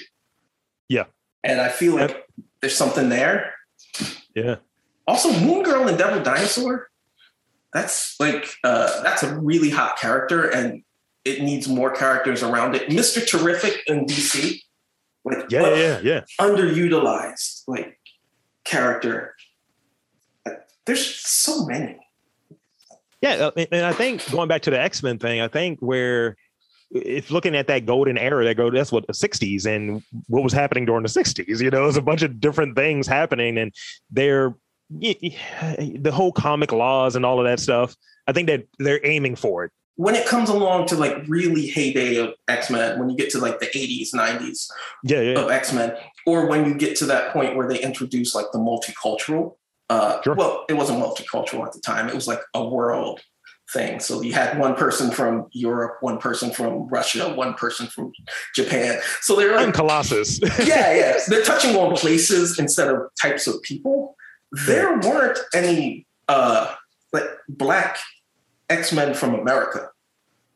Yeah, 0.88 1.04
and 1.42 1.60
I 1.60 1.68
feel 1.68 1.96
like 1.96 2.26
there's 2.60 2.76
something 2.76 3.08
there. 3.08 3.54
Yeah. 4.34 4.56
Also, 5.06 5.32
Moon 5.40 5.62
Girl 5.62 5.88
and 5.88 5.96
Devil 5.96 6.22
Dinosaur 6.22 6.88
that's 7.72 8.18
like 8.18 8.54
uh, 8.64 9.02
that's 9.02 9.22
a 9.22 9.38
really 9.38 9.70
hot 9.70 9.98
character, 9.98 10.48
and 10.48 10.82
it 11.24 11.42
needs 11.42 11.68
more 11.68 11.90
characters 11.90 12.42
around 12.42 12.74
it. 12.74 12.90
Mister 12.90 13.24
Terrific 13.24 13.82
in 13.86 14.06
DC, 14.06 14.60
like 15.24 15.50
yeah, 15.50 15.74
yeah, 15.74 16.00
yeah, 16.00 16.20
underutilized 16.40 17.62
like 17.66 17.98
character. 18.64 19.34
There's 20.86 21.14
so 21.14 21.66
many. 21.66 21.98
Yeah, 23.20 23.50
uh, 23.56 23.64
and 23.72 23.84
I 23.84 23.92
think 23.92 24.30
going 24.30 24.48
back 24.48 24.62
to 24.62 24.70
the 24.70 24.80
X 24.80 25.02
Men 25.02 25.18
thing, 25.18 25.40
I 25.40 25.48
think 25.48 25.80
where 25.80 26.36
if 26.90 27.30
looking 27.30 27.54
at 27.54 27.66
that 27.66 27.84
golden 27.84 28.16
era, 28.16 28.44
that 28.44 28.56
go 28.56 28.70
that's 28.70 28.92
what 28.92 29.06
the 29.06 29.12
'60s 29.12 29.66
and 29.66 30.02
what 30.28 30.42
was 30.42 30.52
happening 30.52 30.86
during 30.86 31.02
the 31.02 31.08
'60s. 31.08 31.60
You 31.60 31.70
know, 31.70 31.82
there's 31.82 31.96
a 31.96 32.02
bunch 32.02 32.22
of 32.22 32.40
different 32.40 32.76
things 32.76 33.06
happening, 33.06 33.58
and 33.58 33.74
they're 34.10 34.54
the 34.90 36.10
whole 36.12 36.32
comic 36.32 36.72
laws 36.72 37.16
and 37.16 37.26
all 37.26 37.38
of 37.40 37.46
that 37.46 37.60
stuff. 37.60 37.94
I 38.26 38.32
think 38.32 38.48
that 38.48 38.66
they're 38.78 39.04
aiming 39.04 39.36
for 39.36 39.64
it. 39.64 39.72
When 39.96 40.14
it 40.14 40.26
comes 40.26 40.48
along 40.48 40.86
to 40.88 40.96
like 40.96 41.16
really 41.26 41.66
heyday 41.66 42.16
of 42.16 42.34
X 42.46 42.70
Men, 42.70 42.98
when 42.98 43.10
you 43.10 43.16
get 43.16 43.30
to 43.30 43.38
like 43.38 43.58
the 43.58 43.66
80s, 43.66 44.14
90s 44.14 44.70
yeah, 45.02 45.20
yeah. 45.20 45.38
of 45.40 45.50
X 45.50 45.72
Men, 45.72 45.96
or 46.24 46.46
when 46.46 46.64
you 46.66 46.74
get 46.74 46.96
to 46.98 47.06
that 47.06 47.32
point 47.32 47.56
where 47.56 47.68
they 47.68 47.80
introduce 47.80 48.34
like 48.34 48.46
the 48.52 48.58
multicultural. 48.58 49.56
Uh, 49.90 50.20
sure. 50.22 50.34
Well, 50.34 50.64
it 50.68 50.74
wasn't 50.74 51.00
multicultural 51.00 51.66
at 51.66 51.72
the 51.72 51.80
time. 51.80 52.08
It 52.08 52.14
was 52.14 52.28
like 52.28 52.40
a 52.54 52.66
world 52.66 53.20
thing. 53.72 54.00
So 54.00 54.22
you 54.22 54.32
had 54.32 54.58
one 54.58 54.74
person 54.74 55.10
from 55.10 55.46
Europe, 55.52 55.98
one 56.00 56.18
person 56.18 56.50
from 56.50 56.88
Russia, 56.88 57.34
one 57.34 57.54
person 57.54 57.86
from 57.86 58.12
Japan. 58.54 59.00
So 59.20 59.36
they're 59.36 59.54
like 59.56 59.74
Colossus. 59.74 60.40
yeah, 60.58 60.94
yeah. 60.94 61.18
They're 61.28 61.42
touching 61.42 61.76
on 61.76 61.96
places 61.96 62.58
instead 62.58 62.88
of 62.88 63.02
types 63.20 63.46
of 63.46 63.60
people 63.62 64.16
there 64.52 64.98
weren't 64.98 65.38
any 65.54 66.06
uh, 66.28 66.74
like 67.12 67.24
black 67.48 67.98
X 68.68 68.92
Men 68.92 69.14
from 69.14 69.34
America. 69.34 69.90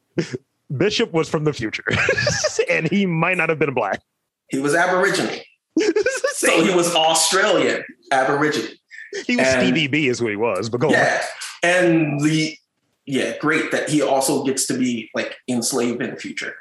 Bishop 0.76 1.12
was 1.12 1.28
from 1.28 1.44
the 1.44 1.52
future, 1.52 1.84
and 2.70 2.90
he 2.90 3.04
might 3.04 3.36
not 3.36 3.50
have 3.50 3.58
been 3.58 3.74
black. 3.74 4.02
He 4.48 4.58
was 4.58 4.74
Aboriginal. 4.74 5.34
so 6.32 6.64
he 6.64 6.74
was 6.74 6.94
Australian 6.94 7.84
Aborigine. 8.10 8.76
He 9.26 9.36
was 9.36 9.46
and, 9.46 9.62
Stevie 9.62 9.88
B, 9.88 10.08
is 10.08 10.22
what 10.22 10.30
he 10.30 10.36
was. 10.36 10.68
But 10.68 10.80
go 10.80 10.90
yeah, 10.90 11.22
on. 11.64 11.70
and 11.70 12.20
the 12.20 12.56
yeah, 13.06 13.36
great 13.38 13.70
that 13.72 13.88
he 13.88 14.02
also 14.02 14.44
gets 14.44 14.66
to 14.66 14.78
be 14.78 15.10
like 15.14 15.36
enslaved 15.48 16.02
in 16.02 16.10
the 16.10 16.16
future. 16.16 16.54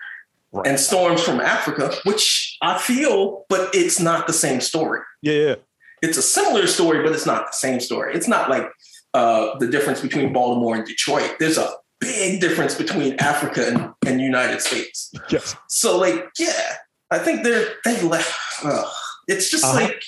Right. 0.52 0.68
And 0.68 0.80
Storms 0.80 1.24
from 1.24 1.40
Africa, 1.40 1.94
which 2.04 2.58
I 2.62 2.78
feel, 2.78 3.46
but 3.48 3.74
it's 3.74 4.02
not 4.02 4.28
the 4.28 4.34
same 4.34 4.60
story. 4.60 5.00
Yeah, 5.22 5.34
yeah 5.34 5.56
it's 6.02 6.18
a 6.18 6.22
similar 6.22 6.68
story, 6.68 7.04
but 7.04 7.14
it's 7.14 7.26
not 7.26 7.48
the 7.52 7.56
same 7.56 7.80
story. 7.80 8.14
It's 8.16 8.28
not 8.28 8.50
like 8.50 8.70
uh, 9.14 9.58
the 9.60 9.68
difference 9.68 10.02
between 10.02 10.34
Baltimore 10.34 10.76
and 10.76 10.86
Detroit. 10.86 11.36
There's 11.40 11.58
a 11.58 11.72
big 12.00 12.42
difference 12.42 12.76
between 12.76 13.16
Africa 13.20 13.68
and, 13.68 13.94
and 14.06 14.22
United 14.22 14.62
States. 14.62 15.12
Yes. 15.30 15.56
So 15.70 15.98
like, 15.98 16.26
yeah, 16.40 16.76
I 17.10 17.20
think 17.20 17.44
they're 17.44 17.70
they 17.86 18.02
left. 18.02 18.38
Uh, 18.64 18.84
it's 19.28 19.50
just 19.50 19.64
uh-huh. 19.64 19.80
like 19.80 20.04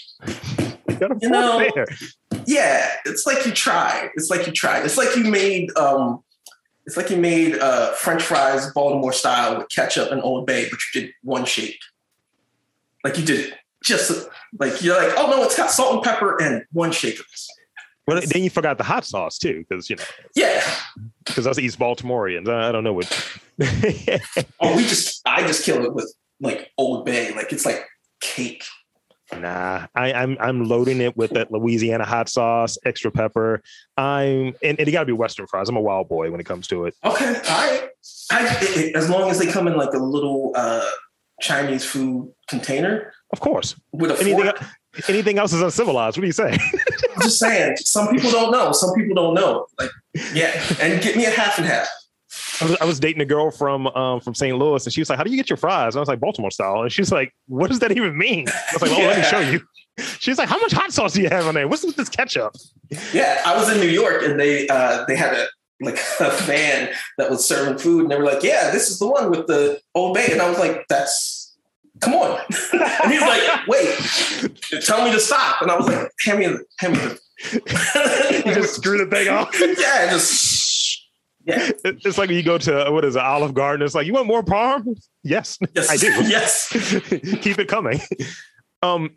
you, 1.22 1.30
know, 1.30 1.66
there. 1.76 1.86
Yeah. 2.46 2.92
It's 3.06 3.26
like 3.26 3.46
you 3.46 3.52
tried. 3.52 4.12
It's 4.16 4.30
like 4.30 4.48
you 4.48 4.54
tried. 4.54 4.86
It's 4.86 4.98
like 4.98 5.16
you 5.16 5.26
made. 5.26 5.76
um 5.78 6.24
It's 6.86 6.98
like 6.98 7.10
you 7.10 7.18
made 7.18 7.58
uh, 7.60 7.94
French 7.94 8.24
fries 8.24 8.72
Baltimore 8.74 9.14
style 9.14 9.58
with 9.58 9.70
ketchup 9.70 10.12
and 10.12 10.22
Old 10.22 10.46
Bay, 10.46 10.68
but 10.70 10.80
you 10.94 11.02
did 11.02 11.12
one 11.24 11.46
shake. 11.46 11.80
Like 13.04 13.18
you 13.18 13.26
did 13.26 13.54
just 13.84 14.30
like 14.60 14.82
you're 14.82 14.98
like, 14.98 15.14
oh 15.18 15.30
no, 15.30 15.44
it's 15.44 15.58
got 15.58 15.72
salt 15.72 15.96
and 15.96 16.04
pepper 16.04 16.42
and 16.42 16.64
one 16.72 16.92
shake 16.92 17.20
of 17.20 17.26
this. 17.30 17.50
Well, 18.08 18.22
then 18.26 18.44
you 18.44 18.50
forgot 18.50 18.78
the 18.78 18.84
hot 18.84 19.06
sauce 19.06 19.38
too, 19.38 19.66
because 19.68 19.90
you 19.90 19.96
know. 19.96 20.04
Yeah. 20.36 20.62
Because 21.24 21.48
us 21.48 21.58
East 21.58 21.80
Baltimoreans, 21.80 22.50
I 22.50 22.72
don't 22.72 22.84
know 22.84 22.94
what. 22.94 23.40
oh, 24.60 24.76
we 24.76 24.84
just 24.84 25.22
I 25.26 25.46
just 25.48 25.64
kill 25.64 25.86
it 25.86 25.94
with 25.94 26.14
like 26.42 26.72
Old 26.78 27.06
Bay, 27.06 27.34
like 27.34 27.54
it's 27.54 27.66
like 27.66 27.88
cake. 28.20 28.66
Nah, 29.40 29.88
I, 29.96 30.12
am 30.12 30.32
I'm, 30.32 30.38
I'm 30.40 30.63
loading 30.66 31.02
it 31.02 31.16
with 31.18 31.32
that 31.32 31.52
Louisiana 31.52 32.06
hot 32.06 32.30
sauce, 32.30 32.78
extra 32.86 33.12
pepper. 33.12 33.62
I'm 33.98 34.56
and, 34.63 34.80
and 34.80 34.88
it 34.88 34.92
got 34.92 35.02
to 35.02 35.06
be 35.06 35.13
Western 35.13 35.48
fries. 35.48 35.70
I'm 35.70 35.75
a 35.75 35.82
wild 35.82 36.10
boy 36.10 36.32
when 36.32 36.40
it 36.40 36.46
comes 36.46 36.68
to 36.68 36.86
it. 36.86 36.96
Okay, 37.04 37.28
all 37.28 37.34
right. 37.34 37.90
I, 38.32 38.92
as 38.96 39.10
long 39.10 39.30
as 39.30 39.40
they 39.40 39.48
come 39.48 39.68
in 39.68 39.75
like 39.75 39.94
a 39.94 39.98
little 39.98 40.52
uh, 40.56 40.86
Chinese 41.42 41.86
food 41.86 42.34
container, 42.48 43.13
of 43.32 43.40
course. 43.40 43.75
With 43.92 44.12
a 44.12 44.20
anything, 44.20 44.44
fork. 44.44 44.63
anything 45.10 45.40
else 45.40 45.54
is 45.54 45.62
uncivilized. 45.62 46.18
What 46.18 46.22
do 46.22 46.28
you 46.28 46.34
say? 46.34 46.52
I'm 47.16 47.22
just 47.22 47.40
saying. 47.40 47.78
Some 47.78 48.10
people 48.10 48.32
don't 48.32 48.52
know. 48.52 48.72
Some 48.72 48.94
people 48.94 49.16
don't 49.16 49.34
know. 49.34 49.66
Like, 49.80 49.90
yeah, 50.34 50.52
and 50.82 51.02
get 51.02 51.16
me 51.16 51.25
a 51.25 51.32
half 51.32 51.58
and 51.58 51.66
half. 51.66 51.88
I 52.62 52.65
was, 52.65 52.77
I 52.81 52.86
was, 52.86 53.00
dating 53.00 53.22
a 53.22 53.25
girl 53.25 53.51
from 53.51 53.88
um, 53.88 54.19
from 54.19 54.36
St. 54.36 54.57
Louis, 54.57 54.86
and 54.86 54.93
she 54.93 55.01
was 55.01 55.10
like, 55.10 55.17
"How 55.17 55.24
do 55.24 55.31
you 55.31 55.38
get 55.38 55.50
your 55.50 55.57
fries?" 55.57 55.95
And 55.95 56.00
I 56.00 56.01
was 56.01 56.07
like, 56.07 56.19
"Baltimore 56.19 56.51
style." 56.51 56.81
And 56.81 56.91
she's 56.91 57.12
like, 57.12 57.33
"What 57.48 57.69
does 57.69 57.79
that 57.79 57.91
even 57.91 58.17
mean?" 58.17 58.48
I 58.48 58.74
was 58.74 58.81
like, 58.81 58.91
"Well, 58.91 59.01
yeah. 59.01 59.07
let 59.07 59.17
me 59.17 59.24
show 59.29 59.39
you." 59.39 59.62
She's 60.19 60.38
like, 60.38 60.50
"How 60.50 60.60
much 60.60 60.72
hot 60.72 60.91
sauce 60.91 61.13
do 61.13 61.22
you 61.22 61.29
have 61.29 61.48
on 61.48 61.55
there? 61.55 61.67
What's 61.67 61.83
with 61.83 61.95
this 61.95 62.10
ketchup?" 62.10 62.55
Yeah, 63.13 63.41
I 63.45 63.55
was 63.57 63.72
in 63.72 63.79
New 63.79 63.89
York, 63.89 64.24
and 64.24 64.39
they 64.39 64.67
uh, 64.67 65.05
they 65.07 65.15
had 65.15 65.33
a 65.33 65.48
like 65.81 65.95
a 66.19 66.31
van 66.43 66.89
that 67.17 67.29
was 67.29 67.48
serving 67.48 67.77
food, 67.79 68.03
and 68.03 68.12
they 68.12 68.17
were 68.17 68.25
like, 68.25 68.43
"Yeah, 68.43 68.72
this 68.72 68.89
is 68.89 69.00
the 69.00 69.07
one 69.07 69.31
with 69.31 69.48
the 69.48 69.79
Old 69.95 70.15
Bay," 70.15 70.29
and 70.31 70.41
I 70.41 70.50
was 70.50 70.60
like, 70.60 70.86
"That's 70.89 71.43
come 72.03 72.13
on. 72.15 72.39
and 72.74 73.12
he's 73.12 73.22
like, 73.22 73.67
wait, 73.67 73.98
tell 74.81 75.03
me 75.05 75.12
to 75.12 75.19
stop. 75.19 75.62
And 75.62 75.72
I 75.72 75.77
was 75.77 75.88
like, 75.88 76.12
hand 76.25 76.39
me, 76.39 76.48
the 76.48 76.65
hand 76.79 76.93
me 76.93 77.00
the. 77.00 78.43
you 78.45 78.53
just 78.53 78.75
screw 78.75 78.98
the 78.98 79.10
thing 79.10 79.29
off. 79.29 79.50
yeah, 79.60 80.12
just. 80.12 80.52
Yeah. 81.46 81.72
It's 81.84 82.18
like 82.18 82.30
you 82.30 82.44
go 82.44 82.58
to 82.58 82.90
what 82.90 83.04
is 83.06 83.16
it, 83.16 83.22
Olive 83.22 83.54
Garden. 83.54 83.86
It's 83.86 83.96
like, 83.96 84.08
you 84.08 84.14
want 84.14 84.28
more 84.28 84.44
parm? 84.44 84.98
Yes, 85.24 85.58
yes. 85.76 85.90
I 85.90 85.98
do. 85.98 86.08
yes. 86.28 86.70
Keep 87.42 87.60
it 87.60 87.68
coming. 87.68 88.00
Um, 88.82 89.16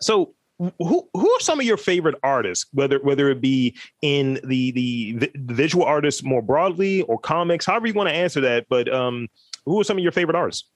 so 0.00 0.34
who 0.58 1.08
who 1.12 1.30
are 1.30 1.40
some 1.40 1.58
of 1.58 1.66
your 1.66 1.76
favorite 1.76 2.14
artists 2.22 2.66
whether 2.72 3.00
whether 3.00 3.28
it 3.28 3.40
be 3.40 3.76
in 4.02 4.34
the 4.44 4.70
the, 4.70 5.30
the 5.34 5.54
visual 5.54 5.84
artists 5.84 6.22
more 6.22 6.40
broadly 6.40 7.02
or 7.02 7.18
comics 7.18 7.66
however 7.66 7.88
you 7.88 7.92
want 7.92 8.08
to 8.08 8.14
answer 8.14 8.40
that 8.40 8.64
but 8.68 8.92
um 8.94 9.26
who 9.66 9.80
are 9.80 9.82
some 9.82 9.96
of 9.96 10.02
your 10.04 10.12
favorite 10.12 10.36
artists 10.36 10.68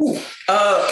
Ooh, 0.00 0.18
uh, 0.48 0.90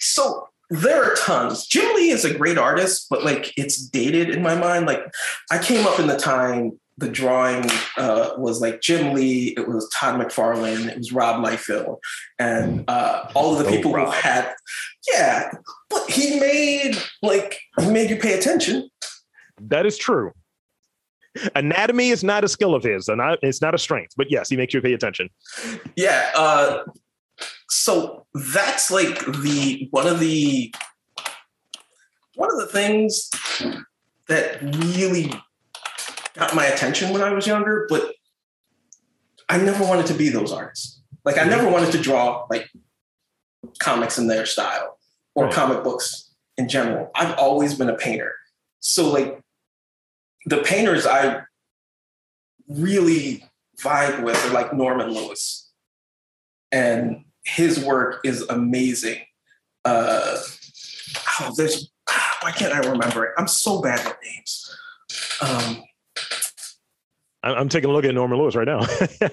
so 0.00 0.48
there 0.70 1.02
are 1.02 1.14
tons. 1.16 1.66
Jim 1.66 1.94
Lee 1.94 2.10
is 2.10 2.24
a 2.24 2.34
great 2.34 2.58
artist, 2.58 3.06
but 3.08 3.24
like 3.24 3.52
it's 3.56 3.78
dated 3.78 4.30
in 4.30 4.42
my 4.42 4.54
mind. 4.54 4.86
Like 4.86 5.02
I 5.50 5.58
came 5.58 5.86
up 5.86 5.98
in 5.98 6.06
the 6.06 6.16
time 6.16 6.78
the 6.98 7.08
drawing 7.08 7.64
uh, 7.96 8.30
was 8.36 8.60
like 8.60 8.80
Jim 8.80 9.14
Lee, 9.14 9.54
it 9.56 9.68
was 9.68 9.88
Todd 9.90 10.20
McFarlane, 10.20 10.88
it 10.88 10.98
was 10.98 11.12
Rob 11.12 11.44
Liefeld, 11.44 11.98
and 12.38 12.84
uh, 12.88 13.30
all 13.34 13.52
of 13.52 13.64
the 13.64 13.70
oh, 13.70 13.70
people 13.70 13.96
oh, 13.96 14.04
who 14.04 14.10
had, 14.10 14.52
yeah, 15.12 15.50
but 15.88 16.10
he 16.10 16.38
made 16.40 16.96
like 17.22 17.60
he 17.78 17.90
made 17.90 18.10
you 18.10 18.16
pay 18.16 18.36
attention. 18.36 18.90
That 19.60 19.86
is 19.86 19.96
true. 19.96 20.32
Anatomy 21.54 22.08
is 22.08 22.24
not 22.24 22.42
a 22.42 22.48
skill 22.48 22.74
of 22.74 22.82
his, 22.82 23.08
and 23.08 23.20
it's 23.42 23.62
not 23.62 23.74
a 23.74 23.78
strength, 23.78 24.14
but 24.16 24.28
yes, 24.30 24.48
he 24.48 24.56
makes 24.56 24.74
you 24.74 24.80
pay 24.80 24.92
attention. 24.92 25.30
Yeah, 25.94 26.30
uh, 26.34 26.82
so 27.68 28.26
that's 28.34 28.90
like 28.90 29.24
the 29.24 29.86
one 29.92 30.08
of 30.08 30.18
the 30.18 30.74
one 32.34 32.50
of 32.52 32.58
the 32.58 32.66
things 32.66 33.30
that 34.26 34.60
really 34.62 35.32
got 36.38 36.54
my 36.54 36.66
attention 36.66 37.12
when 37.12 37.22
I 37.22 37.32
was 37.32 37.46
younger, 37.46 37.86
but 37.88 38.14
I 39.48 39.58
never 39.58 39.84
wanted 39.84 40.06
to 40.06 40.14
be 40.14 40.28
those 40.28 40.52
artists. 40.52 41.00
Like 41.24 41.38
I 41.38 41.44
never 41.44 41.68
wanted 41.68 41.92
to 41.92 41.98
draw 41.98 42.46
like 42.50 42.70
comics 43.78 44.18
in 44.18 44.28
their 44.28 44.46
style 44.46 44.98
or 45.34 45.44
right. 45.44 45.54
comic 45.54 45.82
books 45.82 46.34
in 46.56 46.68
general. 46.68 47.10
I've 47.14 47.36
always 47.38 47.74
been 47.74 47.88
a 47.88 47.96
painter. 47.96 48.34
So 48.80 49.10
like 49.10 49.40
the 50.46 50.58
painters 50.58 51.06
I 51.06 51.42
really 52.68 53.44
vibe 53.80 54.22
with 54.22 54.42
are 54.46 54.52
like 54.52 54.72
Norman 54.72 55.10
Lewis. 55.10 55.70
And 56.70 57.24
his 57.44 57.82
work 57.82 58.20
is 58.24 58.42
amazing. 58.42 59.22
Uh, 59.84 60.36
oh, 61.40 61.54
there's 61.56 61.90
why 62.40 62.52
can't 62.52 62.72
I 62.72 62.88
remember 62.88 63.24
it? 63.24 63.32
I'm 63.36 63.48
so 63.48 63.80
bad 63.80 64.04
with 64.04 64.16
names. 64.22 64.76
Um, 65.40 65.82
I'm 67.42 67.68
taking 67.68 67.90
a 67.90 67.92
look 67.92 68.04
at 68.04 68.14
Norman 68.14 68.38
Lewis 68.38 68.56
right 68.56 68.66
now. 68.66 68.80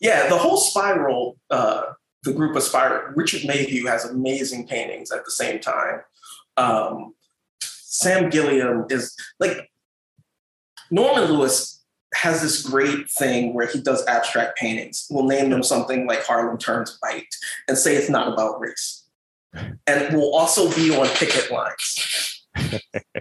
yeah, 0.00 0.28
the 0.28 0.36
whole 0.36 0.56
spiral, 0.56 1.38
uh, 1.50 1.82
the 2.24 2.32
group 2.32 2.56
of 2.56 2.62
spiral, 2.62 3.12
Richard 3.14 3.46
Mayhew 3.46 3.86
has 3.86 4.04
amazing 4.04 4.66
paintings 4.66 5.12
at 5.12 5.24
the 5.24 5.30
same 5.30 5.60
time. 5.60 6.00
Um, 6.56 7.14
Sam 7.60 8.28
Gilliam 8.30 8.86
is 8.90 9.16
like 9.38 9.70
Norman 10.90 11.30
Lewis 11.30 11.84
has 12.14 12.42
this 12.42 12.62
great 12.62 13.10
thing 13.10 13.54
where 13.54 13.66
he 13.66 13.80
does 13.80 14.04
abstract 14.06 14.58
paintings. 14.58 15.06
We'll 15.10 15.26
name 15.26 15.50
them 15.50 15.62
something 15.62 16.06
like 16.06 16.24
Harlem 16.24 16.58
Turns 16.58 16.96
White 17.00 17.34
and 17.68 17.76
say 17.76 17.96
it's 17.96 18.10
not 18.10 18.32
about 18.32 18.60
race. 18.60 19.04
And 19.86 20.16
will 20.16 20.34
also 20.34 20.74
be 20.74 20.94
on 20.96 21.06
picket 21.08 21.50
lines. 21.50 22.37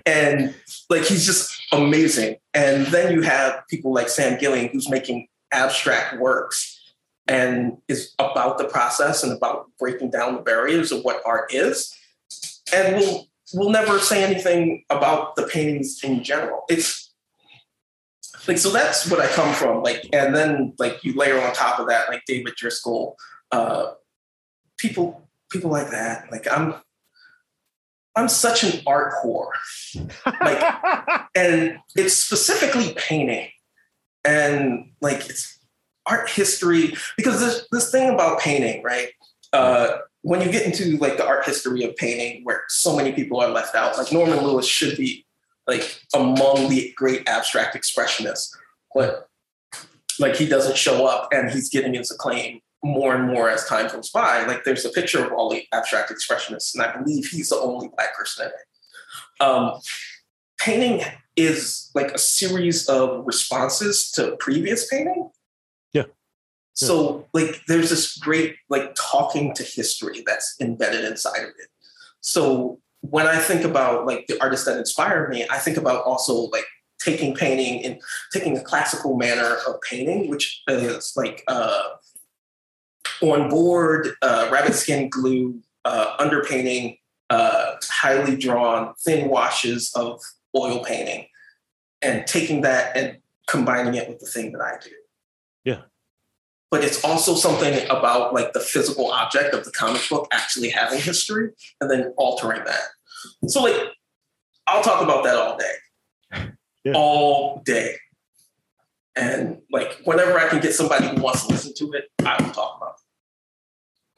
And 0.05 0.55
like 0.89 1.03
he's 1.03 1.25
just 1.25 1.61
amazing. 1.71 2.37
And 2.53 2.87
then 2.87 3.13
you 3.13 3.21
have 3.21 3.63
people 3.69 3.93
like 3.93 4.09
Sam 4.09 4.39
Gilliam 4.39 4.67
who's 4.67 4.89
making 4.89 5.27
abstract 5.51 6.17
works 6.19 6.73
and 7.27 7.77
is 7.87 8.13
about 8.19 8.57
the 8.57 8.65
process 8.65 9.23
and 9.23 9.33
about 9.33 9.67
breaking 9.79 10.11
down 10.11 10.35
the 10.35 10.41
barriers 10.41 10.91
of 10.91 11.03
what 11.03 11.21
art 11.25 11.53
is. 11.53 11.93
And 12.73 12.95
we'll 12.97 13.27
we'll 13.53 13.69
never 13.69 13.99
say 13.99 14.23
anything 14.23 14.83
about 14.89 15.35
the 15.35 15.43
paintings 15.43 16.03
in 16.03 16.23
general. 16.23 16.63
It's 16.69 17.13
like 18.47 18.57
so 18.57 18.71
that's 18.71 19.09
what 19.09 19.19
I 19.19 19.27
come 19.27 19.53
from. 19.53 19.83
Like, 19.83 20.07
and 20.13 20.35
then 20.35 20.73
like 20.79 21.03
you 21.03 21.13
layer 21.13 21.41
on 21.41 21.53
top 21.53 21.79
of 21.79 21.87
that, 21.87 22.09
like 22.09 22.23
David 22.25 22.53
Driskell, 22.61 23.15
uh, 23.51 23.91
people 24.77 25.27
people 25.51 25.69
like 25.69 25.91
that. 25.91 26.31
Like 26.31 26.47
I'm 26.51 26.75
I'm 28.17 28.27
such 28.27 28.63
an 28.63 28.81
art 28.87 29.13
whore. 29.23 29.49
Like, 30.25 31.27
and 31.35 31.77
it's 31.95 32.15
specifically 32.15 32.93
painting. 32.97 33.49
And 34.25 34.91
like 35.01 35.29
it's 35.29 35.59
art 36.07 36.29
history, 36.29 36.95
because 37.15 37.39
there's 37.39 37.67
this 37.71 37.91
thing 37.91 38.09
about 38.09 38.39
painting, 38.39 38.81
right? 38.81 39.09
Uh, 39.53 39.99
when 40.23 40.41
you 40.41 40.51
get 40.51 40.65
into 40.65 40.97
like 40.97 41.17
the 41.17 41.25
art 41.25 41.45
history 41.45 41.83
of 41.83 41.95
painting 41.95 42.43
where 42.43 42.63
so 42.67 42.97
many 42.97 43.11
people 43.11 43.39
are 43.39 43.49
left 43.49 43.75
out, 43.75 43.97
like 43.97 44.11
Norman 44.11 44.43
Lewis 44.43 44.67
should 44.67 44.97
be 44.97 45.25
like 45.67 46.01
among 46.15 46.69
the 46.69 46.91
great 46.97 47.29
abstract 47.29 47.75
expressionists, 47.75 48.49
but 48.95 49.29
like 50.19 50.35
he 50.35 50.47
doesn't 50.47 50.75
show 50.75 51.05
up 51.05 51.29
and 51.31 51.51
he's 51.51 51.69
getting 51.69 51.93
his 51.93 52.09
acclaim 52.09 52.61
more 52.87 53.15
and 53.15 53.27
more 53.27 53.49
as 53.49 53.65
time 53.65 53.87
goes 53.89 54.09
by. 54.09 54.45
Like 54.45 54.63
there's 54.63 54.85
a 54.85 54.89
picture 54.89 55.23
of 55.23 55.31
all 55.33 55.49
the 55.49 55.65
abstract 55.73 56.11
expressionists, 56.11 56.73
and 56.73 56.83
I 56.83 56.97
believe 56.97 57.27
he's 57.27 57.49
the 57.49 57.57
only 57.57 57.89
black 57.89 58.15
person 58.15 58.47
in 58.47 58.51
it. 58.51 59.45
Um, 59.45 59.79
painting 60.59 61.05
is 61.35 61.91
like 61.93 62.11
a 62.11 62.17
series 62.17 62.87
of 62.87 63.25
responses 63.25 64.11
to 64.11 64.35
previous 64.39 64.87
painting. 64.87 65.29
Yeah. 65.93 66.05
So 66.73 67.27
like 67.33 67.61
there's 67.67 67.89
this 67.89 68.17
great 68.17 68.55
like 68.69 68.95
talking 68.95 69.53
to 69.55 69.63
history 69.63 70.23
that's 70.25 70.55
embedded 70.59 71.05
inside 71.05 71.43
of 71.43 71.49
it. 71.49 71.69
So 72.21 72.79
when 73.01 73.27
I 73.27 73.37
think 73.39 73.63
about 73.63 74.05
like 74.05 74.27
the 74.27 74.41
artists 74.41 74.65
that 74.65 74.77
inspire 74.77 75.27
me, 75.29 75.45
I 75.49 75.59
think 75.59 75.77
about 75.77 76.03
also 76.03 76.33
like 76.33 76.65
taking 76.99 77.35
painting 77.35 77.85
and 77.85 78.01
taking 78.33 78.57
a 78.57 78.61
classical 78.61 79.15
manner 79.17 79.57
of 79.67 79.79
painting, 79.81 80.29
which 80.29 80.63
is 80.67 81.13
like 81.15 81.43
uh, 81.47 81.83
on 83.21 83.49
board, 83.49 84.09
uh, 84.21 84.49
rabbit 84.51 84.73
skin 84.73 85.09
glue, 85.09 85.61
uh, 85.85 86.17
underpainting, 86.17 86.99
uh, 87.29 87.75
highly 87.83 88.35
drawn 88.35 88.93
thin 89.03 89.29
washes 89.29 89.91
of 89.95 90.21
oil 90.55 90.83
painting, 90.83 91.27
and 92.01 92.25
taking 92.27 92.61
that 92.61 92.95
and 92.95 93.17
combining 93.47 93.95
it 93.95 94.07
with 94.07 94.19
the 94.19 94.25
thing 94.25 94.51
that 94.51 94.61
I 94.61 94.77
do. 94.83 94.91
Yeah. 95.63 95.81
But 96.69 96.83
it's 96.83 97.03
also 97.03 97.35
something 97.35 97.85
about 97.89 98.33
like 98.33 98.53
the 98.53 98.59
physical 98.59 99.11
object 99.11 99.53
of 99.53 99.63
the 99.63 99.71
comic 99.71 100.01
book 100.09 100.27
actually 100.31 100.69
having 100.69 100.99
history 100.99 101.51
and 101.79 101.89
then 101.89 102.13
altering 102.17 102.63
that. 102.65 102.87
So 103.47 103.63
like 103.63 103.75
I'll 104.67 104.83
talk 104.83 105.01
about 105.01 105.23
that 105.23 105.35
all 105.35 105.57
day. 105.57 106.51
Yeah. 106.85 106.93
All 106.95 107.61
day. 107.65 107.95
And 109.17 109.57
like 109.69 109.99
whenever 110.05 110.39
I 110.39 110.47
can 110.47 110.61
get 110.61 110.73
somebody 110.73 111.05
who 111.07 111.21
wants 111.21 111.45
to 111.45 111.51
listen 111.51 111.73
to 111.79 111.91
it, 111.91 112.05
I 112.25 112.41
will 112.41 112.51
talk 112.51 112.77
about 112.77 112.93
it. 112.97 113.06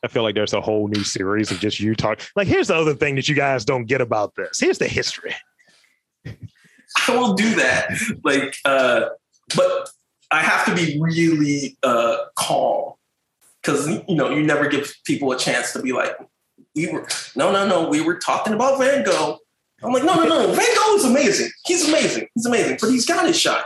I 0.03 0.07
feel 0.07 0.23
like 0.23 0.35
there's 0.35 0.53
a 0.53 0.61
whole 0.61 0.87
new 0.87 1.03
series 1.03 1.51
of 1.51 1.59
just 1.59 1.79
you 1.79 1.95
talk. 1.95 2.21
Like, 2.35 2.47
here's 2.47 2.67
the 2.69 2.75
other 2.75 2.93
thing 2.93 3.15
that 3.15 3.27
you 3.27 3.35
guys 3.35 3.65
don't 3.65 3.85
get 3.85 4.01
about 4.01 4.33
this. 4.35 4.59
Here's 4.59 4.77
the 4.77 4.87
history. 4.87 5.35
I 6.25 7.17
will 7.17 7.33
do 7.33 7.55
that. 7.55 7.89
Like, 8.23 8.55
uh, 8.65 9.09
but 9.55 9.89
I 10.31 10.41
have 10.41 10.65
to 10.65 10.75
be 10.75 10.99
really 10.99 11.77
uh, 11.83 12.17
calm 12.35 12.93
because 13.61 13.87
you 14.07 14.15
know 14.15 14.29
you 14.29 14.43
never 14.43 14.67
give 14.67 14.93
people 15.05 15.31
a 15.31 15.37
chance 15.37 15.73
to 15.73 15.81
be 15.81 15.91
like, 15.91 16.15
we 16.75 16.91
were 16.91 17.07
no, 17.35 17.51
no, 17.51 17.67
no, 17.67 17.89
we 17.89 18.01
were 18.01 18.17
talking 18.17 18.53
about 18.53 18.79
Van 18.79 19.03
Gogh. 19.03 19.37
I'm 19.83 19.93
like, 19.93 20.03
no, 20.03 20.15
no, 20.15 20.25
no, 20.25 20.47
Van 20.53 20.75
Gogh 20.75 20.95
is 20.95 21.05
amazing. 21.05 21.49
He's 21.65 21.87
amazing. 21.87 22.27
He's 22.35 22.45
amazing, 22.45 22.77
but 22.81 22.89
he's 22.89 23.05
got 23.05 23.25
his 23.25 23.39
shot. 23.39 23.65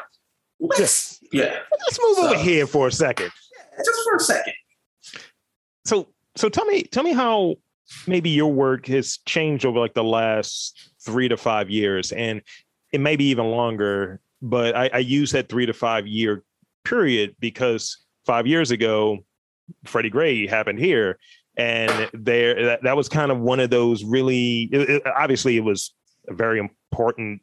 Let's, 0.59 1.19
yeah. 1.31 1.59
Let's 1.71 1.99
move 2.01 2.15
so, 2.17 2.25
over 2.27 2.37
here 2.37 2.67
for 2.67 2.87
a 2.87 2.91
second. 2.91 3.31
Yeah, 3.57 3.83
just 3.83 4.03
for 4.03 4.15
a 4.15 4.19
second. 4.19 4.53
So 5.85 6.07
so 6.35 6.49
tell 6.49 6.65
me, 6.65 6.83
tell 6.83 7.03
me 7.03 7.13
how 7.13 7.55
maybe 8.07 8.29
your 8.29 8.51
work 8.51 8.87
has 8.87 9.17
changed 9.25 9.65
over 9.65 9.79
like 9.79 9.93
the 9.93 10.03
last 10.03 10.91
three 11.03 11.27
to 11.27 11.37
five 11.37 11.69
years, 11.69 12.11
and 12.11 12.41
it 12.91 13.01
may 13.01 13.15
be 13.15 13.25
even 13.25 13.45
longer. 13.45 14.19
But 14.41 14.75
I, 14.75 14.89
I 14.93 14.97
use 14.99 15.31
that 15.31 15.49
three 15.49 15.65
to 15.65 15.73
five 15.73 16.07
year 16.07 16.43
period 16.83 17.35
because 17.39 18.05
five 18.25 18.47
years 18.47 18.71
ago, 18.71 19.19
Freddie 19.85 20.09
Gray 20.09 20.47
happened 20.47 20.79
here, 20.79 21.17
and 21.57 22.09
there 22.13 22.65
that, 22.65 22.83
that 22.83 22.97
was 22.97 23.09
kind 23.09 23.31
of 23.31 23.39
one 23.39 23.59
of 23.59 23.69
those 23.69 24.03
really. 24.03 24.69
It, 24.71 24.89
it, 24.89 25.03
obviously, 25.05 25.57
it 25.57 25.63
was 25.63 25.93
a 26.27 26.33
very 26.33 26.59
important 26.59 27.41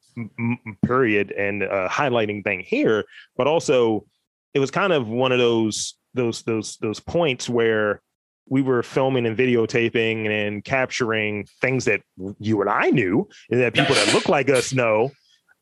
period 0.84 1.32
and 1.32 1.62
highlighting 1.62 2.42
thing 2.44 2.60
here, 2.60 3.04
but 3.36 3.46
also 3.46 4.06
it 4.54 4.58
was 4.58 4.70
kind 4.70 4.92
of 4.92 5.08
one 5.08 5.32
of 5.32 5.38
those 5.38 5.94
those 6.14 6.42
those 6.42 6.76
those 6.78 7.00
points 7.00 7.48
where 7.48 8.02
we 8.50 8.62
were 8.62 8.82
filming 8.82 9.24
and 9.24 9.36
videotaping 9.36 10.28
and 10.28 10.62
capturing 10.64 11.46
things 11.60 11.86
that 11.86 12.02
you 12.38 12.60
and 12.60 12.68
I 12.68 12.90
knew 12.90 13.26
and 13.48 13.60
that 13.60 13.72
people 13.72 13.94
that 13.94 14.12
look 14.12 14.28
like 14.28 14.50
us 14.50 14.74
know. 14.74 15.12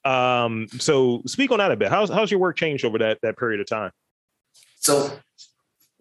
Um, 0.05 0.69
so 0.79 1.23
speak 1.27 1.53
on 1.53 1.59
that 1.59 1.71
a 1.71 1.77
bit. 1.77 1.91
How's 1.91 2.09
how's 2.11 2.31
your 2.31 2.41
work 2.41 2.57
changed 2.57 2.85
over 2.85 2.99
that 2.99 3.19
that 3.23 3.37
period 3.37 3.61
of 3.61 3.67
time? 3.67 3.93
So 4.81 5.13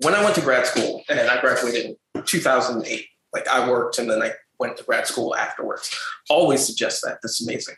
when 0.02 0.16
I 0.16 0.24
went 0.24 0.36
to 0.36 0.42
grad 0.42 0.66
school 0.66 1.04
and 1.10 1.20
I 1.20 1.42
graduated 1.42 1.98
in 2.16 2.24
2008, 2.24 3.06
like 3.34 3.48
I 3.48 3.70
worked 3.70 4.00
and 4.00 4.10
then 4.10 4.22
I 4.22 4.32
went 4.60 4.78
to 4.78 4.84
grad 4.84 5.08
school 5.08 5.36
afterwards. 5.36 5.94
Always 6.30 6.66
suggest 6.66 7.02
that. 7.04 7.20
That's 7.22 7.44
amazing. 7.44 7.76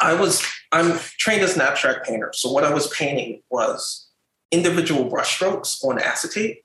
I 0.00 0.14
was 0.14 0.42
I'm 0.72 0.98
trained 1.18 1.42
as 1.42 1.54
an 1.54 1.60
abstract 1.60 2.06
painter. 2.06 2.30
So 2.34 2.50
what 2.50 2.64
I 2.64 2.72
was 2.72 2.86
painting 2.88 3.42
was 3.50 4.08
individual 4.50 5.10
brushstrokes 5.10 5.84
on 5.84 5.98
acetate. 5.98 6.62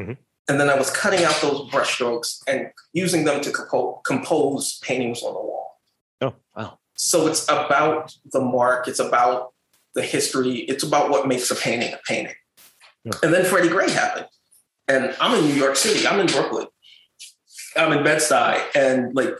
Mm-hmm. 0.00 0.12
And 0.48 0.58
then 0.58 0.70
I 0.70 0.76
was 0.76 0.90
cutting 0.90 1.24
out 1.24 1.38
those 1.42 1.70
brushstrokes 1.70 2.42
and 2.48 2.70
using 2.94 3.24
them 3.24 3.42
to 3.42 3.50
compo- 3.50 4.00
compose 4.04 4.78
paintings 4.78 5.22
on 5.22 5.34
the 5.34 5.40
wall. 5.40 5.78
Oh, 6.22 6.34
wow. 6.56 6.78
So 6.94 7.26
it's 7.26 7.44
about 7.44 8.16
the 8.32 8.40
mark, 8.40 8.88
it's 8.88 8.98
about 8.98 9.52
the 9.94 10.02
history, 10.02 10.60
it's 10.60 10.82
about 10.82 11.10
what 11.10 11.28
makes 11.28 11.50
a 11.50 11.54
painting 11.54 11.92
a 11.92 11.98
painting. 12.06 12.34
Yeah. 13.04 13.12
And 13.22 13.32
then 13.32 13.44
Freddie 13.44 13.68
Gray 13.68 13.90
happened. 13.90 14.26
And 14.88 15.14
I'm 15.20 15.38
in 15.38 15.44
New 15.44 15.54
York 15.54 15.76
City, 15.76 16.06
I'm 16.06 16.18
in 16.18 16.26
Brooklyn, 16.26 16.66
I'm 17.76 17.92
in 17.92 18.02
Bed-Stuy, 18.02 18.62
and 18.74 19.14
like 19.14 19.34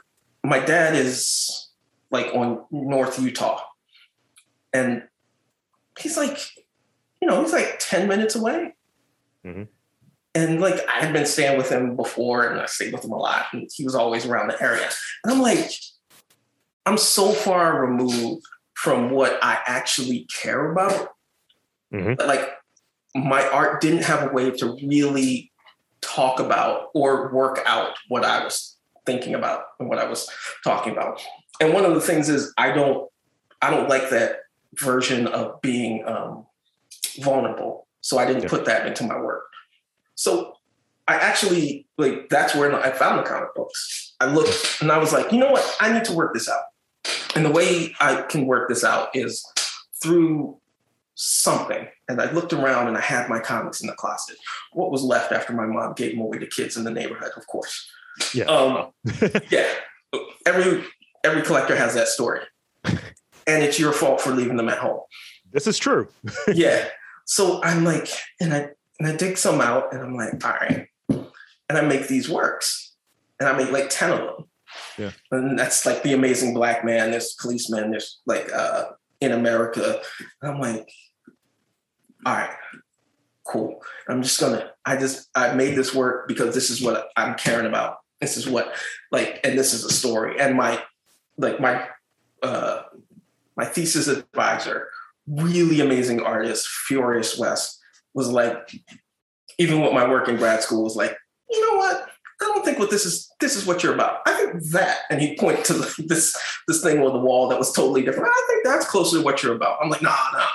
my 0.44 0.58
dad 0.58 0.94
is 0.94 1.70
like 2.10 2.34
on 2.34 2.64
North 2.70 3.18
Eutaw. 3.18 3.60
And 4.74 5.04
he's 5.98 6.18
like, 6.18 6.38
you 7.22 7.28
know, 7.28 7.42
he's 7.42 7.54
like 7.54 7.78
10 7.78 8.08
minutes 8.08 8.34
away. 8.34 8.74
Mm-hmm 9.44 9.62
and 10.34 10.60
like 10.60 10.86
I 10.88 11.04
had 11.04 11.12
been 11.12 11.26
staying 11.26 11.58
with 11.58 11.70
him 11.70 11.96
before, 11.96 12.46
and 12.46 12.60
I 12.60 12.66
stayed 12.66 12.92
with 12.92 13.04
him 13.04 13.12
a 13.12 13.16
lot, 13.16 13.46
and 13.52 13.68
he 13.72 13.84
was 13.84 13.94
always 13.94 14.26
around 14.26 14.48
the 14.48 14.62
area. 14.62 14.88
And 15.24 15.32
I'm 15.32 15.40
like, 15.40 15.70
I'm 16.86 16.98
so 16.98 17.32
far 17.32 17.80
removed 17.80 18.44
from 18.74 19.10
what 19.10 19.38
I 19.42 19.58
actually 19.66 20.26
care 20.34 20.70
about. 20.70 21.10
Mm-hmm. 21.92 22.26
Like 22.26 22.48
my 23.14 23.46
art 23.48 23.80
didn't 23.80 24.04
have 24.04 24.30
a 24.30 24.32
way 24.32 24.50
to 24.52 24.76
really 24.86 25.50
talk 26.00 26.38
about 26.38 26.88
or 26.94 27.32
work 27.32 27.60
out 27.66 27.96
what 28.08 28.24
I 28.24 28.44
was 28.44 28.76
thinking 29.04 29.34
about 29.34 29.64
and 29.80 29.88
what 29.88 29.98
I 29.98 30.08
was 30.08 30.28
talking 30.62 30.92
about. 30.92 31.20
And 31.60 31.74
one 31.74 31.84
of 31.84 31.94
the 31.94 32.00
things 32.00 32.28
is 32.28 32.52
I 32.56 32.72
don't 32.72 33.08
I 33.60 33.70
don't 33.70 33.88
like 33.88 34.10
that 34.10 34.40
version 34.74 35.26
of 35.26 35.60
being 35.60 36.06
um, 36.06 36.46
vulnerable. 37.20 37.88
So 38.00 38.18
I 38.18 38.24
didn't 38.24 38.44
yeah. 38.44 38.48
put 38.48 38.64
that 38.66 38.86
into 38.86 39.04
my 39.04 39.18
work. 39.18 39.44
So 40.18 40.54
I 41.06 41.14
actually 41.14 41.86
like 41.96 42.28
that's 42.28 42.52
where 42.54 42.74
I 42.74 42.90
found 42.90 43.20
the 43.20 43.22
comic 43.22 43.54
books. 43.54 44.14
I 44.20 44.26
looked 44.26 44.78
and 44.80 44.90
I 44.90 44.98
was 44.98 45.12
like, 45.12 45.30
you 45.30 45.38
know 45.38 45.52
what? 45.52 45.76
I 45.80 45.92
need 45.92 46.04
to 46.06 46.12
work 46.12 46.34
this 46.34 46.48
out. 46.48 46.62
And 47.36 47.46
the 47.46 47.52
way 47.52 47.94
I 48.00 48.22
can 48.22 48.46
work 48.46 48.68
this 48.68 48.82
out 48.82 49.10
is 49.14 49.46
through 50.02 50.58
something. 51.14 51.86
And 52.08 52.20
I 52.20 52.32
looked 52.32 52.52
around 52.52 52.88
and 52.88 52.96
I 52.96 53.00
had 53.00 53.28
my 53.28 53.38
comics 53.38 53.80
in 53.80 53.86
the 53.86 53.92
closet. 53.92 54.36
What 54.72 54.90
was 54.90 55.02
left 55.04 55.30
after 55.30 55.52
my 55.52 55.66
mom 55.66 55.94
gave 55.94 56.12
them 56.12 56.20
away 56.20 56.38
to 56.38 56.46
kids 56.48 56.76
in 56.76 56.82
the 56.82 56.90
neighborhood, 56.90 57.30
of 57.36 57.46
course. 57.46 57.88
Yeah. 58.34 58.46
Um, 58.46 58.90
yeah. 59.50 59.72
Every 60.46 60.84
every 61.22 61.42
collector 61.42 61.76
has 61.76 61.94
that 61.94 62.08
story. 62.08 62.40
And 62.84 63.62
it's 63.62 63.78
your 63.78 63.92
fault 63.92 64.20
for 64.20 64.32
leaving 64.32 64.56
them 64.56 64.68
at 64.68 64.78
home. 64.78 65.00
This 65.52 65.68
is 65.68 65.78
true. 65.78 66.08
yeah. 66.52 66.88
So 67.24 67.62
I'm 67.62 67.84
like, 67.84 68.08
and 68.40 68.52
I 68.52 68.70
and 68.98 69.08
I 69.08 69.16
dig 69.16 69.38
some 69.38 69.60
out 69.60 69.92
and 69.92 70.02
I'm 70.02 70.16
like, 70.16 70.44
all 70.44 70.52
right. 70.52 70.88
And 71.08 71.78
I 71.78 71.82
make 71.82 72.08
these 72.08 72.28
works. 72.28 72.94
And 73.38 73.48
I 73.48 73.56
make 73.56 73.70
like 73.70 73.90
10 73.90 74.12
of 74.12 74.18
them. 74.18 74.44
Yeah. 74.98 75.10
And 75.30 75.58
that's 75.58 75.86
like 75.86 76.02
the 76.02 76.12
amazing 76.12 76.54
black 76.54 76.84
man, 76.84 77.10
there's 77.10 77.34
policeman, 77.40 77.90
there's 77.90 78.20
like 78.26 78.52
uh 78.52 78.86
in 79.20 79.32
America. 79.32 80.00
And 80.42 80.52
I'm 80.52 80.60
like, 80.60 80.88
all 82.26 82.34
right, 82.34 82.56
cool. 83.44 83.82
I'm 84.08 84.22
just 84.22 84.40
gonna, 84.40 84.70
I 84.84 84.96
just, 84.96 85.28
I 85.34 85.54
made 85.54 85.76
this 85.76 85.94
work 85.94 86.28
because 86.28 86.54
this 86.54 86.70
is 86.70 86.82
what 86.82 87.08
I'm 87.16 87.34
caring 87.34 87.66
about. 87.66 87.98
This 88.20 88.36
is 88.36 88.48
what, 88.48 88.74
like, 89.12 89.40
and 89.44 89.58
this 89.58 89.72
is 89.72 89.84
a 89.84 89.90
story. 89.90 90.38
And 90.40 90.56
my, 90.56 90.82
like, 91.36 91.60
my, 91.60 91.86
uh, 92.42 92.82
my 93.56 93.64
thesis 93.64 94.08
advisor, 94.08 94.88
really 95.26 95.80
amazing 95.80 96.20
artist, 96.20 96.68
Furious 96.68 97.38
West, 97.38 97.80
was 98.14 98.28
like, 98.28 98.82
even 99.58 99.80
with 99.80 99.92
my 99.92 100.08
work 100.08 100.28
in 100.28 100.36
grad 100.36 100.62
school, 100.62 100.84
was 100.84 100.96
like, 100.96 101.16
you 101.50 101.60
know 101.60 101.78
what? 101.78 102.08
I 102.40 102.44
don't 102.44 102.64
think 102.64 102.78
what 102.78 102.90
this 102.90 103.04
is. 103.04 103.32
This 103.40 103.56
is 103.56 103.66
what 103.66 103.82
you're 103.82 103.94
about. 103.94 104.20
I 104.26 104.32
think 104.32 104.62
that, 104.70 104.98
and 105.10 105.20
he 105.20 105.36
point 105.36 105.64
to 105.66 105.72
this 105.98 106.36
this 106.68 106.82
thing 106.82 107.00
on 107.00 107.12
the 107.12 107.18
wall 107.18 107.48
that 107.48 107.58
was 107.58 107.72
totally 107.72 108.02
different. 108.02 108.28
I 108.28 108.44
think 108.48 108.64
that's 108.64 108.86
closer 108.86 109.18
to 109.18 109.24
what 109.24 109.42
you're 109.42 109.56
about. 109.56 109.78
I'm 109.82 109.90
like, 109.90 110.02
nah, 110.02 110.16
nah. 110.32 110.46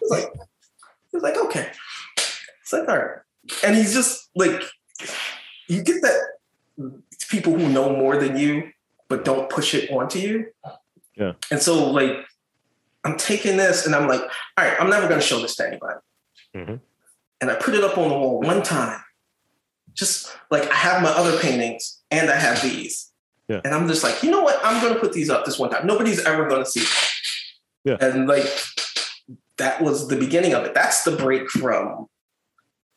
He's 0.00 0.10
like, 0.10 0.32
he's 1.12 1.22
like, 1.22 1.36
okay. 1.36 1.70
It's 2.16 2.72
like, 2.72 2.88
all 2.88 2.98
right. 2.98 3.18
And 3.64 3.76
he's 3.76 3.94
just 3.94 4.28
like, 4.34 4.62
you 5.68 5.82
get 5.82 6.02
that 6.02 6.20
people 7.30 7.56
who 7.56 7.68
know 7.68 7.94
more 7.94 8.16
than 8.16 8.36
you, 8.36 8.70
but 9.08 9.24
don't 9.24 9.48
push 9.48 9.74
it 9.74 9.90
onto 9.90 10.18
you. 10.18 10.46
Yeah. 11.16 11.32
And 11.50 11.60
so, 11.62 11.90
like, 11.90 12.26
I'm 13.04 13.16
taking 13.16 13.56
this 13.56 13.86
and 13.86 13.94
I'm 13.94 14.08
like, 14.08 14.20
all 14.20 14.64
right, 14.64 14.76
I'm 14.80 14.90
never 14.90 15.08
going 15.08 15.20
to 15.20 15.26
show 15.26 15.40
this 15.40 15.56
to 15.56 15.66
anybody. 15.66 15.98
Mm-hmm. 16.54 16.74
And 17.40 17.50
I 17.50 17.54
put 17.54 17.74
it 17.74 17.82
up 17.82 17.96
on 17.96 18.08
the 18.08 18.14
wall 18.14 18.40
one 18.40 18.62
time. 18.62 19.00
Just 19.94 20.36
like 20.50 20.70
I 20.70 20.74
have 20.74 21.02
my 21.02 21.10
other 21.10 21.38
paintings 21.38 22.00
and 22.10 22.30
I 22.30 22.36
have 22.36 22.62
these. 22.62 23.10
Yeah. 23.48 23.60
And 23.64 23.74
I'm 23.74 23.88
just 23.88 24.04
like, 24.04 24.22
you 24.22 24.30
know 24.30 24.42
what? 24.42 24.60
I'm 24.62 24.80
going 24.82 24.94
to 24.94 25.00
put 25.00 25.12
these 25.12 25.30
up 25.30 25.44
this 25.44 25.58
one 25.58 25.70
time. 25.70 25.86
Nobody's 25.86 26.24
ever 26.24 26.48
going 26.48 26.64
to 26.64 26.70
see 26.70 26.80
them. 26.80 27.98
Yeah. 28.00 28.06
And 28.08 28.28
like, 28.28 28.46
that 29.56 29.82
was 29.82 30.08
the 30.08 30.16
beginning 30.16 30.54
of 30.54 30.64
it. 30.64 30.74
That's 30.74 31.02
the 31.04 31.16
break 31.16 31.50
from 31.50 32.06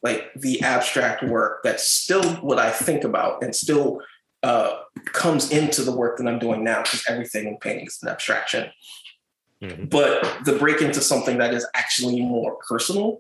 like 0.04 0.30
the 0.36 0.62
abstract 0.62 1.24
work 1.24 1.62
that's 1.64 1.88
still 1.88 2.24
what 2.36 2.60
I 2.60 2.70
think 2.72 3.04
about 3.04 3.42
and 3.42 3.56
still 3.56 4.02
uh, 4.44 4.80
comes 5.06 5.52
into 5.52 5.82
the 5.82 5.94
work 5.94 6.18
that 6.18 6.28
I'm 6.28 6.40
doing 6.40 6.64
now 6.64 6.84
because 6.84 7.04
everything 7.08 7.48
in 7.48 7.58
painting 7.58 7.88
is 7.88 8.00
an 8.04 8.10
abstraction. 8.10 8.70
Mm-hmm. 9.62 9.86
But 9.86 10.28
the 10.44 10.58
break 10.58 10.82
into 10.82 11.00
something 11.00 11.38
that 11.38 11.54
is 11.54 11.66
actually 11.74 12.22
more 12.22 12.58
personal, 12.68 13.20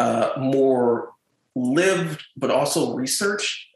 uh, 0.00 0.32
more 0.38 1.12
lived, 1.54 2.24
but 2.36 2.50
also 2.50 2.94
researched 2.94 3.66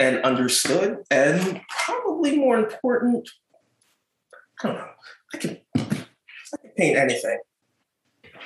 and 0.00 0.18
understood, 0.22 0.98
and 1.10 1.60
probably 1.68 2.36
more 2.36 2.58
important. 2.58 3.28
I 4.62 4.66
don't 4.66 4.76
know. 4.76 4.88
I 5.34 5.36
can, 5.36 5.58
I 5.76 5.78
can 5.80 6.70
paint 6.76 6.96
anything. 6.96 7.38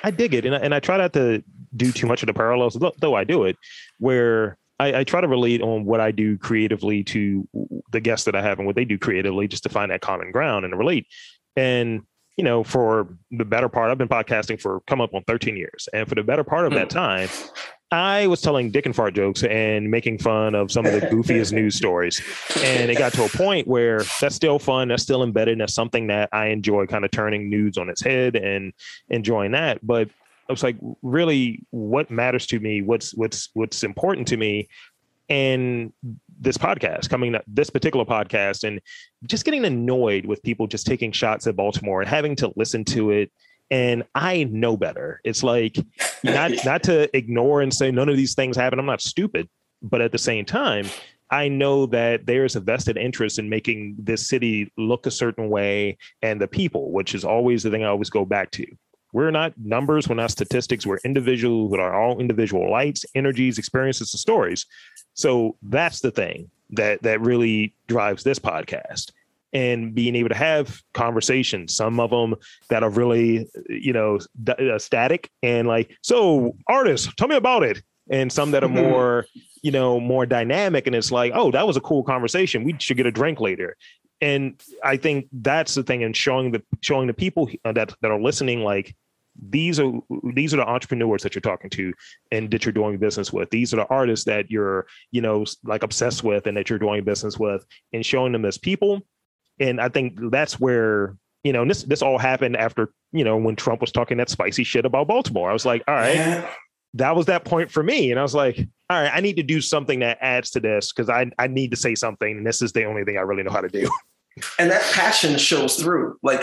I 0.03 0.11
dig 0.11 0.33
it, 0.33 0.45
and 0.45 0.55
I, 0.55 0.59
and 0.59 0.75
I 0.75 0.79
try 0.79 0.97
not 0.97 1.13
to 1.13 1.43
do 1.75 1.91
too 1.91 2.05
much 2.05 2.21
of 2.21 2.27
the 2.27 2.33
parallels, 2.33 2.77
though 2.99 3.15
I 3.15 3.23
do 3.23 3.45
it, 3.45 3.55
where 3.99 4.57
I, 4.79 4.99
I, 4.99 5.03
try 5.03 5.21
to 5.21 5.27
relate 5.27 5.61
on 5.61 5.85
what 5.85 6.01
I 6.01 6.11
do 6.11 6.37
creatively 6.37 7.03
to 7.05 7.47
the 7.91 8.01
guests 8.01 8.25
that 8.25 8.35
I 8.35 8.41
have 8.41 8.57
and 8.57 8.65
what 8.65 8.75
they 8.75 8.83
do 8.83 8.97
creatively, 8.97 9.47
just 9.47 9.63
to 9.63 9.69
find 9.69 9.91
that 9.91 10.01
common 10.01 10.31
ground 10.31 10.65
and 10.65 10.77
relate. 10.77 11.07
And 11.55 12.01
you 12.41 12.45
know, 12.45 12.63
for 12.63 13.07
the 13.29 13.45
better 13.45 13.69
part, 13.69 13.91
I've 13.91 13.99
been 13.99 14.07
podcasting 14.07 14.59
for 14.59 14.79
come 14.87 14.99
up 14.99 15.13
on 15.13 15.23
13 15.25 15.55
years, 15.55 15.87
and 15.93 16.09
for 16.09 16.15
the 16.15 16.23
better 16.23 16.43
part 16.43 16.65
of 16.65 16.73
that 16.73 16.91
hmm. 16.91 16.97
time, 16.97 17.29
I 17.91 18.25
was 18.25 18.41
telling 18.41 18.71
dick 18.71 18.87
and 18.87 18.95
fart 18.95 19.13
jokes 19.13 19.43
and 19.43 19.91
making 19.91 20.17
fun 20.17 20.55
of 20.55 20.71
some 20.71 20.87
of 20.87 20.91
the 20.91 21.01
goofiest 21.11 21.53
news 21.53 21.75
stories. 21.75 22.19
And 22.63 22.89
it 22.89 22.97
got 22.97 23.13
to 23.13 23.25
a 23.25 23.29
point 23.29 23.67
where 23.67 24.01
that's 24.19 24.33
still 24.33 24.57
fun, 24.57 24.87
that's 24.87 25.03
still 25.03 25.21
embedded, 25.21 25.51
and 25.51 25.61
that's 25.61 25.75
something 25.75 26.07
that 26.07 26.29
I 26.31 26.47
enjoy 26.47 26.87
kind 26.87 27.05
of 27.05 27.11
turning 27.11 27.47
news 27.47 27.77
on 27.77 27.89
its 27.89 28.01
head 28.01 28.35
and 28.35 28.73
enjoying 29.09 29.51
that. 29.51 29.85
But 29.85 30.09
I 30.49 30.51
was 30.51 30.63
like, 30.63 30.77
really, 31.03 31.63
what 31.69 32.09
matters 32.09 32.47
to 32.47 32.59
me? 32.59 32.81
What's 32.81 33.13
what's 33.13 33.49
what's 33.53 33.83
important 33.83 34.27
to 34.29 34.37
me? 34.37 34.67
And 35.31 35.93
this 36.41 36.57
podcast 36.57 37.09
coming 37.09 37.35
up, 37.35 37.43
this 37.47 37.69
particular 37.69 38.03
podcast, 38.03 38.67
and 38.67 38.81
just 39.27 39.45
getting 39.45 39.63
annoyed 39.63 40.25
with 40.25 40.43
people 40.43 40.67
just 40.67 40.85
taking 40.85 41.13
shots 41.13 41.47
at 41.47 41.55
Baltimore 41.55 42.01
and 42.01 42.09
having 42.09 42.35
to 42.35 42.51
listen 42.57 42.83
to 42.85 43.11
it. 43.11 43.31
And 43.69 44.03
I 44.13 44.43
know 44.43 44.75
better. 44.75 45.21
It's 45.23 45.41
like 45.41 45.77
not 46.21 46.51
not 46.65 46.83
to 46.83 47.15
ignore 47.15 47.61
and 47.61 47.73
say 47.73 47.91
none 47.91 48.09
of 48.09 48.17
these 48.17 48.35
things 48.35 48.57
happen. 48.57 48.77
I'm 48.77 48.85
not 48.85 48.99
stupid, 48.99 49.47
but 49.81 50.01
at 50.01 50.11
the 50.11 50.17
same 50.17 50.43
time, 50.43 50.87
I 51.29 51.47
know 51.47 51.85
that 51.85 52.25
there's 52.25 52.57
a 52.57 52.59
vested 52.59 52.97
interest 52.97 53.39
in 53.39 53.47
making 53.47 53.95
this 53.97 54.27
city 54.27 54.69
look 54.77 55.05
a 55.05 55.11
certain 55.11 55.49
way 55.49 55.97
and 56.21 56.41
the 56.41 56.47
people, 56.49 56.91
which 56.91 57.15
is 57.15 57.23
always 57.23 57.63
the 57.63 57.71
thing 57.71 57.85
I 57.85 57.87
always 57.87 58.09
go 58.09 58.25
back 58.25 58.51
to. 58.51 58.65
We're 59.13 59.31
not 59.31 59.53
numbers, 59.57 60.07
we're 60.07 60.15
not 60.15 60.31
statistics, 60.31 60.85
we're 60.85 60.99
individuals 61.03 61.71
with 61.71 61.79
our 61.79 61.93
all 61.93 62.19
individual 62.19 62.69
lights, 62.69 63.05
energies, 63.15 63.57
experiences, 63.57 64.13
and 64.13 64.19
stories. 64.19 64.65
So 65.13 65.57
that's 65.61 66.01
the 66.01 66.11
thing 66.11 66.49
that 66.71 67.01
that 67.03 67.21
really 67.21 67.73
drives 67.87 68.23
this 68.23 68.39
podcast. 68.39 69.11
And 69.53 69.93
being 69.93 70.15
able 70.15 70.29
to 70.29 70.35
have 70.35 70.81
conversations 70.93 71.75
some 71.75 71.99
of 71.99 72.09
them 72.09 72.35
that 72.69 72.83
are 72.83 72.89
really 72.89 73.49
you 73.67 73.91
know 73.91 74.19
uh, 74.47 74.79
static 74.79 75.29
and 75.43 75.67
like 75.67 75.97
so 76.01 76.55
artists 76.67 77.13
tell 77.15 77.27
me 77.27 77.35
about 77.35 77.63
it. 77.63 77.81
And 78.09 78.31
some 78.31 78.51
that 78.51 78.63
are 78.63 78.69
more 78.83 79.25
you 79.61 79.71
know 79.71 79.99
more 79.99 80.25
dynamic 80.25 80.87
and 80.87 80.95
it's 80.95 81.11
like 81.11 81.33
oh 81.35 81.51
that 81.51 81.67
was 81.67 81.75
a 81.75 81.81
cool 81.81 82.03
conversation. 82.03 82.63
We 82.63 82.75
should 82.79 82.97
get 82.97 83.05
a 83.05 83.11
drink 83.11 83.41
later. 83.41 83.75
And 84.21 84.61
I 84.83 84.97
think 84.97 85.27
that's 85.31 85.73
the 85.73 85.81
thing, 85.81 86.03
and 86.03 86.15
showing 86.15 86.51
the 86.51 86.61
showing 86.81 87.07
the 87.07 87.13
people 87.13 87.49
uh, 87.65 87.71
that 87.73 87.93
that 88.01 88.11
are 88.11 88.21
listening, 88.21 88.61
like 88.61 88.95
these 89.49 89.79
are 89.79 89.91
these 90.33 90.53
are 90.53 90.57
the 90.57 90.67
entrepreneurs 90.67 91.23
that 91.23 91.33
you're 91.35 91.41
talking 91.41 91.69
to 91.71 91.93
and 92.31 92.51
that 92.51 92.65
you're 92.65 92.73
doing 92.73 92.97
business 92.97 93.31
with. 93.31 93.49
These 93.49 93.73
are 93.73 93.77
the 93.77 93.87
artists 93.87 94.25
that 94.25 94.51
you're 94.51 94.87
you 95.11 95.21
know 95.21 95.45
like 95.63 95.83
obsessed 95.83 96.23
with 96.23 96.47
and 96.47 96.57
that 96.57 96.69
you're 96.69 96.79
doing 96.79 97.03
business 97.03 97.37
with, 97.37 97.65
and 97.93 98.05
showing 98.05 98.33
them 98.33 98.45
as 98.45 98.57
people. 98.57 99.01
And 99.59 99.79
I 99.79 99.89
think 99.89 100.19
that's 100.31 100.59
where 100.59 101.15
you 101.43 101.53
know 101.53 101.65
this 101.65 101.83
this 101.83 102.01
all 102.01 102.17
happened 102.17 102.57
after 102.57 102.91
you 103.11 103.23
know 103.23 103.37
when 103.37 103.55
Trump 103.55 103.81
was 103.81 103.91
talking 103.91 104.17
that 104.17 104.29
spicy 104.29 104.63
shit 104.63 104.85
about 104.85 105.07
Baltimore. 105.07 105.49
I 105.49 105.53
was 105.53 105.65
like, 105.65 105.83
all 105.87 105.95
right. 105.95 106.15
Yeah. 106.15 106.49
That 106.95 107.15
was 107.15 107.27
that 107.27 107.45
point 107.45 107.71
for 107.71 107.81
me. 107.81 108.11
And 108.11 108.19
I 108.19 108.21
was 108.21 108.35
like, 108.35 108.57
all 108.89 109.01
right, 109.01 109.11
I 109.13 109.21
need 109.21 109.37
to 109.37 109.43
do 109.43 109.61
something 109.61 109.99
that 109.99 110.17
adds 110.19 110.49
to 110.51 110.59
this 110.59 110.91
because 110.91 111.09
I, 111.09 111.31
I 111.39 111.47
need 111.47 111.71
to 111.71 111.77
say 111.77 111.95
something. 111.95 112.39
And 112.39 112.45
this 112.45 112.61
is 112.61 112.73
the 112.73 112.83
only 112.83 113.05
thing 113.05 113.17
I 113.17 113.21
really 113.21 113.43
know 113.43 113.51
how 113.51 113.61
to 113.61 113.69
do. 113.69 113.89
and 114.59 114.71
that 114.71 114.81
passion 114.93 115.37
shows 115.37 115.75
through. 115.75 116.17
Like 116.23 116.41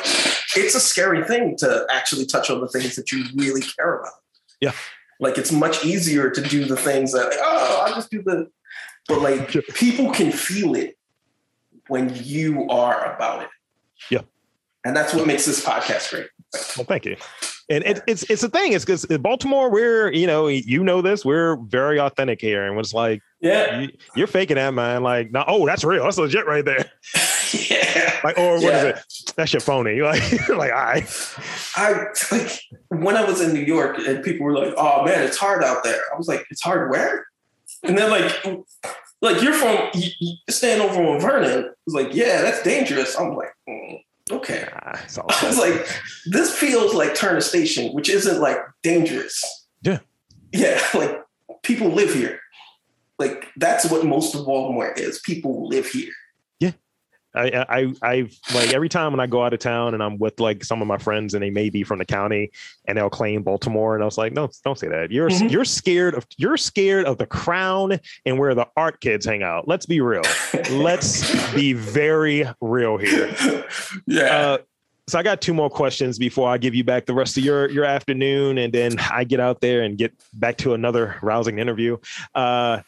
it's 0.57 0.75
a 0.75 0.81
scary 0.81 1.25
thing 1.25 1.57
to 1.59 1.87
actually 1.91 2.27
touch 2.27 2.51
on 2.51 2.61
the 2.61 2.69
things 2.69 2.97
that 2.97 3.11
you 3.13 3.25
really 3.35 3.63
care 3.63 4.01
about. 4.01 4.13
Yeah. 4.61 4.73
Like 5.21 5.39
it's 5.39 5.53
much 5.53 5.85
easier 5.85 6.31
to 6.31 6.41
do 6.41 6.65
the 6.65 6.77
things 6.77 7.13
that, 7.13 7.29
like, 7.29 7.39
oh, 7.41 7.85
I'll 7.87 7.95
just 7.95 8.11
do 8.11 8.23
the, 8.23 8.51
but 9.09 9.21
like 9.21 9.51
people 9.75 10.13
can 10.13 10.31
feel 10.31 10.75
it 10.75 10.97
when 11.89 12.13
you 12.15 12.69
are 12.69 13.15
about 13.15 13.43
it. 13.43 13.49
Yeah. 14.11 14.21
And 14.85 14.97
that's 14.97 15.13
what 15.13 15.27
makes 15.27 15.45
this 15.45 15.65
podcast 15.65 16.11
great. 16.11 16.29
Well, 16.77 16.85
thank 16.87 17.05
you. 17.05 17.17
And 17.71 17.85
it, 17.85 18.01
it's 18.07 18.23
it's 18.31 18.43
a 18.43 18.49
thing. 18.49 18.73
It's 18.73 18.85
because 18.85 19.05
Baltimore, 19.21 19.71
we're 19.71 20.11
you 20.13 20.27
know 20.27 20.47
you 20.47 20.83
know 20.83 21.03
this. 21.03 21.23
We're 21.23 21.57
very 21.57 22.01
authentic 22.01 22.41
here, 22.41 22.67
and 22.67 22.79
it's 22.79 22.95
like 22.95 23.21
yeah, 23.41 23.87
you, 24.15 24.25
are 24.25 24.27
faking 24.27 24.55
that 24.55 24.73
man. 24.73 25.03
Like 25.03 25.31
no, 25.33 25.45
oh 25.47 25.67
that's 25.67 25.85
real. 25.85 26.05
That's 26.05 26.17
legit 26.17 26.47
right 26.47 26.65
there. 26.65 26.91
yeah. 27.71 28.19
Like, 28.25 28.39
or 28.39 28.55
what 28.55 28.63
is 28.63 28.63
Yeah. 28.65 28.85
it? 28.85 29.33
That's 29.37 29.53
your 29.53 29.61
phony. 29.61 30.01
Like, 30.01 30.49
like, 30.49 30.73
I. 30.73 31.07
I 31.77 32.05
like 32.33 32.61
when 32.89 33.17
I 33.17 33.25
was 33.25 33.41
in 33.41 33.53
New 33.53 33.65
York 33.65 33.99
and 33.99 34.23
people 34.23 34.45
were 34.47 34.57
like, 34.59 34.75
"Oh 34.77 35.05
man, 35.05 35.23
it's 35.23 35.37
hard 35.37 35.63
out 35.63 35.85
there." 35.85 36.01
I 36.13 36.17
was 36.17 36.29
like, 36.29 36.45
"It's 36.51 36.63
hard 36.63 36.91
where?" 36.91 37.27
And 37.85 37.97
then 37.97 38.11
like, 38.11 38.45
like 39.23 39.43
you're 39.43 39.53
from 39.53 39.89
you, 39.95 40.11
staying 40.51 40.81
over 40.81 41.01
on 41.03 41.21
Vernon. 41.21 41.65
I 41.67 41.71
was 41.87 41.95
like, 41.95 42.15
"Yeah, 42.15 42.43
that's 42.43 42.63
dangerous." 42.63 43.19
I'm 43.19 43.35
like, 43.37 43.53
mm, 43.69 44.03
"Okay." 44.31 44.67
Nah, 44.73 44.93
I 45.29 45.47
was 45.47 45.59
like, 45.59 45.87
"This 46.27 46.53
feels 46.57 46.95
like 46.95 47.15
Turner 47.15 47.41
Station, 47.41 47.93
which 47.93 48.09
isn't 48.09 48.41
like 48.41 48.59
dangerous." 48.83 49.45
Yeah. 49.83 49.99
Yeah, 50.53 50.81
like 50.95 51.23
people 51.63 51.89
live 51.89 52.13
here. 52.15 52.41
Like 53.19 53.49
that's 53.57 53.91
what 53.91 54.05
most 54.05 54.35
of 54.35 54.47
Baltimore 54.47 54.93
is. 54.93 55.21
People 55.21 55.69
live 55.69 55.87
here. 55.87 56.13
I, 57.39 57.65
I, 57.69 57.93
I've 58.03 58.37
like 58.55 58.73
every 58.75 58.89
time 58.89 59.13
when 59.13 59.21
I 59.21 59.27
go 59.27 59.43
out 59.45 59.53
of 59.53 59.61
town 59.61 59.95
and 59.95 60.03
I'm 60.03 60.19
with 60.19 60.41
like 60.41 60.65
some 60.65 60.83
of 60.83 60.89
my 60.89 60.99
friends 60.99 61.35
and 61.35 61.43
they 61.43 61.51
may 61.51 61.71
be 61.71 61.85
from 61.85 61.99
the 61.99 62.05
county 62.05 62.51
and 62.87 62.99
they'll 62.99 63.09
claim 63.11 63.43
Baltimore 63.43 63.95
and 63.95 64.03
I 64.03 64.07
was 64.07 64.19
like, 64.19 64.33
no, 64.33 64.51
don't 64.65 64.79
say 64.79 64.89
that. 64.89 65.11
You're 65.13 65.31
Mhm. 65.31 65.51
you're 65.51 65.65
scared 65.65 66.15
of 66.15 66.27
you're 66.37 66.57
scared 66.57 67.07
of 67.07 67.19
the 67.19 67.27
crown 67.27 67.99
and 68.27 68.39
where 68.39 68.55
the 68.55 68.67
art 68.77 69.01
kids 69.01 69.25
hang 69.25 69.43
out. 69.43 69.69
Let's 69.69 69.87
be 69.87 70.01
real. 70.01 70.23
Let's 70.71 71.53
be 71.55 71.73
very 71.75 72.45
real 72.61 72.97
here. 72.99 73.35
yeah. 74.07 74.23
Uh, 74.25 74.59
so 75.07 75.19
I 75.19 75.23
got 75.23 75.41
two 75.41 75.55
more 75.55 75.71
questions 75.71 76.19
before 76.19 76.51
I 76.51 76.59
give 76.59 76.75
you 76.75 76.85
back 76.85 77.07
the 77.07 77.15
rest 77.15 77.39
of 77.39 77.45
your 77.45 77.71
your 77.71 77.85
afternoon, 77.85 78.59
and 78.59 78.73
then 78.73 78.99
I 78.99 79.25
get 79.25 79.41
out 79.41 79.61
there 79.63 79.83
and 79.83 79.97
get 79.97 80.13
back 80.35 80.59
to 80.59 80.75
another 80.75 81.17
rousing 81.23 81.59
interview. 81.59 81.97
Uh, 82.35 82.83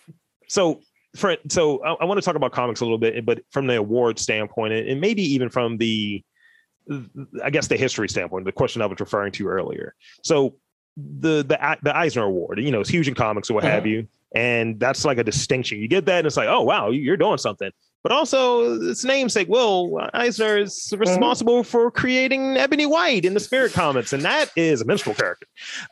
so, 0.46 0.80
for 1.16 1.36
so 1.48 1.82
I, 1.84 1.92
I 1.94 2.04
want 2.04 2.18
to 2.18 2.24
talk 2.24 2.36
about 2.36 2.52
comics 2.52 2.80
a 2.80 2.84
little 2.84 2.98
bit, 2.98 3.24
but 3.24 3.40
from 3.50 3.66
the 3.66 3.76
award 3.76 4.18
standpoint, 4.18 4.72
and 4.72 5.00
maybe 5.00 5.22
even 5.22 5.48
from 5.48 5.76
the, 5.78 6.22
I 7.42 7.50
guess 7.50 7.68
the 7.68 7.76
history 7.76 8.08
standpoint, 8.08 8.44
the 8.44 8.52
question 8.52 8.82
I 8.82 8.86
was 8.86 9.00
referring 9.00 9.32
to 9.32 9.48
earlier. 9.48 9.94
So 10.22 10.56
the 10.96 11.42
the 11.42 11.78
the 11.82 11.96
Eisner 11.96 12.24
Award, 12.24 12.60
you 12.60 12.70
know, 12.70 12.80
it's 12.80 12.90
huge 12.90 13.08
in 13.08 13.14
comics 13.14 13.50
or 13.50 13.54
what 13.54 13.64
uh-huh. 13.64 13.74
have 13.74 13.86
you, 13.86 14.06
and 14.34 14.78
that's 14.78 15.04
like 15.04 15.18
a 15.18 15.24
distinction. 15.24 15.80
You 15.80 15.88
get 15.88 16.06
that, 16.06 16.18
and 16.18 16.26
it's 16.26 16.36
like, 16.36 16.48
oh 16.48 16.62
wow, 16.62 16.90
you're 16.90 17.16
doing 17.16 17.38
something. 17.38 17.70
But 18.02 18.12
also, 18.12 18.80
its 18.80 19.04
namesake, 19.04 19.48
Will 19.48 20.00
Eisner 20.14 20.56
is 20.56 20.92
responsible 20.96 21.62
for 21.62 21.90
creating 21.90 22.56
Ebony 22.56 22.86
White 22.86 23.24
in 23.26 23.34
the 23.34 23.40
Spirit 23.40 23.72
comics, 23.74 24.12
and 24.12 24.22
that 24.22 24.50
is 24.56 24.80
a 24.80 24.84
minstrel 24.86 25.14
character. 25.14 25.46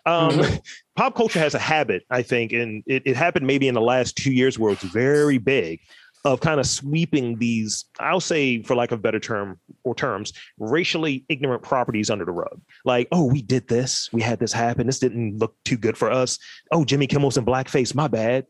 Um, 0.07 0.31
Mhm. 0.31 0.61
Pop 0.97 1.15
culture 1.15 1.39
has 1.39 1.55
a 1.55 1.59
habit, 1.61 2.03
I 2.11 2.23
think, 2.23 2.53
and 2.53 2.83
it, 2.87 3.03
it 3.05 3.15
happened 3.17 3.47
maybe 3.47 3.69
in 3.69 3.75
the 3.75 3.81
last 3.81 4.17
two 4.17 4.33
years 4.33 4.59
where 4.59 4.73
it's 4.73 4.83
very 4.83 5.39
big 5.39 5.81
of 6.25 6.41
kind 6.41 6.59
of 6.59 6.67
sweeping 6.67 7.39
these, 7.39 7.85
I'll 8.01 8.21
say, 8.21 8.63
for 8.63 8.75
lack 8.75 8.91
of 8.91 8.99
a 8.99 9.03
better 9.03 9.21
term 9.21 9.61
or 9.85 9.95
terms, 9.95 10.33
racially 10.59 11.25
ignorant 11.29 11.63
properties 11.63 12.11
under 12.11 12.25
the 12.25 12.33
rug. 12.33 12.61
Like, 12.85 13.07
oh, 13.13 13.25
we 13.25 13.41
did 13.43 13.69
this, 13.69 14.09
we 14.13 14.21
had 14.21 14.41
this 14.41 14.53
happen, 14.53 14.87
this 14.89 14.99
didn't 14.99 15.39
look 15.39 15.55
too 15.65 15.77
good 15.77 15.97
for 15.97 16.11
us. 16.11 16.39
Oh, 16.73 16.85
Jimmy 16.85 17.07
Kimmel's 17.07 17.37
in 17.37 17.45
blackface, 17.45 17.95
my 17.95 18.09
bad 18.09 18.47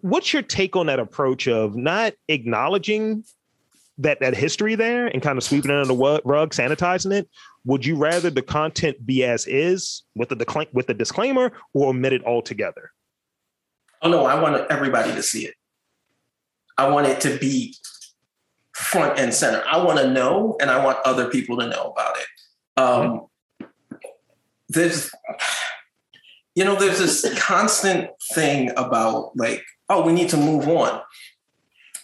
what's 0.00 0.32
your 0.32 0.42
take 0.42 0.76
on 0.76 0.86
that 0.86 0.98
approach 0.98 1.46
of 1.48 1.76
not 1.76 2.14
acknowledging 2.28 3.24
that 3.98 4.20
that 4.20 4.34
history 4.34 4.74
there 4.74 5.06
and 5.08 5.22
kind 5.22 5.36
of 5.36 5.44
sweeping 5.44 5.70
it 5.70 5.74
under 5.74 5.92
the 5.92 6.20
rug, 6.24 6.50
sanitizing 6.52 7.12
it? 7.12 7.28
Would 7.64 7.84
you 7.84 7.96
rather 7.96 8.30
the 8.30 8.42
content 8.42 9.04
be 9.04 9.24
as 9.24 9.46
is 9.46 10.02
with 10.14 10.30
the 10.30 10.66
with 10.72 10.86
the 10.86 10.94
disclaimer, 10.94 11.52
or 11.74 11.90
omit 11.90 12.12
it 12.12 12.24
altogether? 12.24 12.90
Oh 14.02 14.08
no, 14.08 14.24
I 14.24 14.40
want 14.40 14.70
everybody 14.70 15.12
to 15.12 15.22
see 15.22 15.44
it. 15.44 15.54
I 16.78 16.88
want 16.88 17.06
it 17.06 17.20
to 17.22 17.36
be 17.38 17.76
front 18.74 19.18
and 19.18 19.34
center. 19.34 19.62
I 19.70 19.84
want 19.84 19.98
to 19.98 20.10
know, 20.10 20.56
and 20.60 20.70
I 20.70 20.82
want 20.82 20.98
other 21.04 21.28
people 21.28 21.58
to 21.58 21.68
know 21.68 21.92
about 21.92 22.16
it. 22.16 22.80
Um, 22.80 23.26
there's, 24.70 25.10
you 26.60 26.66
know, 26.66 26.74
there's 26.74 26.98
this 26.98 27.26
constant 27.38 28.10
thing 28.34 28.70
about 28.76 29.34
like, 29.34 29.64
oh, 29.88 30.04
we 30.04 30.12
need 30.12 30.28
to 30.28 30.36
move 30.36 30.68
on, 30.68 31.00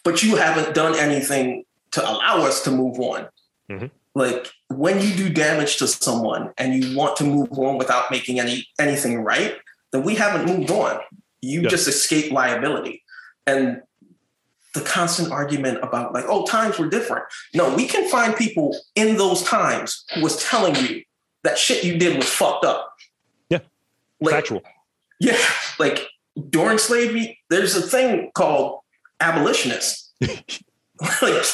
but 0.03 0.23
you 0.23 0.37
haven't 0.37 0.75
done 0.75 0.99
anything 0.99 1.66
to 1.90 2.03
allow 2.03 2.38
us 2.38 2.64
to 2.64 2.71
move 2.71 2.99
on. 2.99 3.29
Mhm. 3.71 3.90
Like 4.14 4.51
when 4.69 5.03
you 5.03 5.14
do 5.14 5.29
damage 5.29 5.77
to 5.77 5.87
someone 5.87 6.55
and 6.57 6.83
you 6.83 6.97
want 6.97 7.16
to 7.19 7.25
move 7.25 7.53
on 7.53 7.77
without 7.77 8.11
making 8.11 8.40
any 8.40 8.66
anything 8.81 9.23
right, 9.23 9.59
then 9.90 10.05
we 10.05 10.14
haven't 10.14 10.47
moved 10.47 10.71
on. 10.71 11.01
You 11.42 11.61
Yeah. 11.61 11.69
just 11.69 11.87
escape 11.87 12.33
liability. 12.33 13.03
And 13.47 13.83
the 14.73 14.81
constant 14.81 15.33
argument 15.33 15.81
about 15.83 16.14
like, 16.14 16.25
oh, 16.29 16.47
times 16.47 16.79
were 16.79 16.88
different. 16.88 17.27
No, 17.53 17.75
we 17.75 17.87
can 17.87 18.09
find 18.09 18.35
people 18.35 18.75
in 18.95 19.19
those 19.19 19.42
times 19.42 20.07
who 20.14 20.23
was 20.23 20.42
telling 20.42 20.77
you 20.77 21.03
that 21.45 21.59
shit 21.59 21.85
you 21.85 21.99
did 21.99 22.16
was 22.16 22.27
fucked 22.31 22.64
up. 22.64 22.95
Yeah. 24.20 24.26
Like, 24.26 24.35
Factual. 24.35 24.62
yeah, 25.20 25.38
like 25.79 26.07
during 26.50 26.79
slavery, 26.79 27.38
there's 27.50 27.76
a 27.76 27.83
thing 27.83 28.31
called 28.35 28.81
abolitionists. 29.20 30.12
like, 30.20 31.44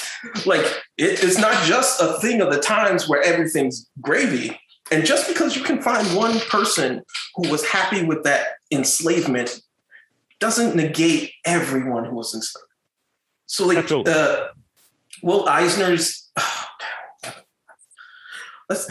like 0.46 0.66
it, 0.98 1.24
it's 1.24 1.38
not 1.38 1.64
just 1.64 2.00
a 2.00 2.18
thing 2.20 2.40
of 2.40 2.52
the 2.52 2.60
times 2.60 3.08
where 3.08 3.22
everything's 3.22 3.88
gravy. 4.00 4.58
And 4.90 5.06
just 5.06 5.26
because 5.26 5.56
you 5.56 5.62
can 5.62 5.80
find 5.80 6.06
one 6.16 6.38
person 6.40 7.02
who 7.36 7.48
was 7.48 7.64
happy 7.64 8.04
with 8.04 8.24
that 8.24 8.46
enslavement 8.70 9.60
doesn't 10.38 10.76
negate 10.76 11.32
everyone 11.44 12.04
who 12.04 12.16
was 12.16 12.34
enslaved. 12.34 12.66
So, 13.46 13.66
like, 13.66 13.90
uh, 13.90 14.48
Will 15.22 15.48
Eisner's. 15.48 16.30
Let's 18.68 18.88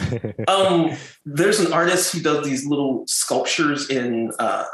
um 0.48 0.92
there's 1.24 1.60
an 1.60 1.72
artist 1.72 2.12
who 2.12 2.20
does 2.20 2.44
these 2.44 2.66
little 2.66 3.04
sculptures 3.06 3.88
in 3.90 4.30
uh 4.38 4.64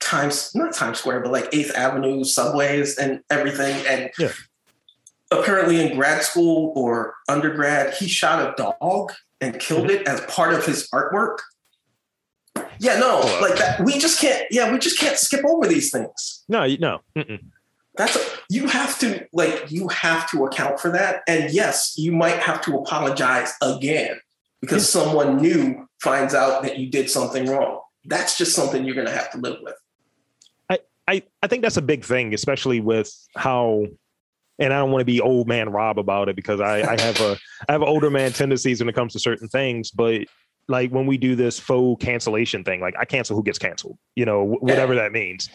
times 0.00 0.54
not 0.54 0.72
times 0.74 0.98
square 0.98 1.20
but 1.20 1.32
like 1.32 1.48
eighth 1.52 1.74
avenue 1.74 2.24
subways 2.24 2.96
and 2.98 3.20
everything 3.30 3.74
and 3.86 4.10
Yeah. 4.18 4.32
apparently 5.30 5.80
in 5.80 5.96
grad 5.96 6.22
school 6.22 6.72
or 6.76 7.14
undergrad 7.28 7.94
he 7.94 8.08
shot 8.08 8.40
a 8.40 8.54
dog 8.56 9.12
and 9.40 9.58
killed 9.58 9.90
it 9.90 10.06
as 10.08 10.20
part 10.22 10.54
of 10.54 10.64
his 10.64 10.88
artwork 10.94 11.38
yeah 12.80 12.98
no 12.98 13.20
like 13.42 13.56
that 13.58 13.80
we 13.84 13.98
just 13.98 14.20
can't 14.20 14.44
yeah 14.50 14.72
we 14.72 14.78
just 14.78 14.98
can't 14.98 15.18
skip 15.18 15.44
over 15.44 15.66
these 15.66 15.90
things 15.90 16.44
no, 16.48 16.66
no. 16.80 17.00
Mm-mm. 17.16 17.40
That's 17.98 18.16
you 18.48 18.66
have 18.68 18.98
to 19.00 19.26
like 19.34 19.70
you 19.70 19.88
have 19.88 20.30
to 20.30 20.46
account 20.46 20.80
for 20.80 20.90
that. 20.92 21.22
And 21.28 21.52
yes 21.52 21.94
you 21.98 22.12
might 22.12 22.38
have 22.38 22.62
to 22.62 22.76
apologize 22.76 23.52
again 23.60 24.18
because 24.62 24.88
someone 24.88 25.36
new 25.36 25.86
finds 26.00 26.34
out 26.34 26.62
that 26.62 26.78
you 26.78 26.90
did 26.90 27.10
something 27.10 27.44
wrong. 27.46 27.80
That's 28.06 28.38
just 28.38 28.54
something 28.54 28.84
you're 28.84 28.94
going 28.94 29.06
to 29.06 29.12
have 29.12 29.30
to 29.32 29.38
live 29.38 29.58
with. 29.62 29.74
I, 31.08 31.22
I 31.42 31.46
think 31.46 31.62
that's 31.62 31.78
a 31.78 31.82
big 31.82 32.04
thing, 32.04 32.34
especially 32.34 32.80
with 32.80 33.10
how, 33.34 33.86
and 34.58 34.74
I 34.74 34.78
don't 34.78 34.90
want 34.90 35.00
to 35.00 35.06
be 35.06 35.22
old 35.22 35.48
man 35.48 35.70
Rob 35.70 35.98
about 35.98 36.28
it 36.28 36.36
because 36.36 36.60
I, 36.60 36.82
I 36.82 37.00
have 37.00 37.20
a 37.20 37.38
I 37.66 37.72
have 37.72 37.82
older 37.82 38.10
man 38.10 38.32
tendencies 38.32 38.80
when 38.80 38.90
it 38.90 38.94
comes 38.94 39.14
to 39.14 39.18
certain 39.18 39.48
things, 39.48 39.90
but 39.90 40.22
like 40.68 40.90
when 40.90 41.06
we 41.06 41.16
do 41.16 41.34
this 41.34 41.58
faux 41.58 42.04
cancellation 42.04 42.62
thing, 42.62 42.80
like 42.80 42.94
I 42.98 43.06
cancel 43.06 43.36
who 43.36 43.42
gets 43.42 43.58
canceled, 43.58 43.96
you 44.16 44.26
know, 44.26 44.46
wh- 44.46 44.62
whatever 44.62 44.94
that 44.96 45.12
means, 45.12 45.48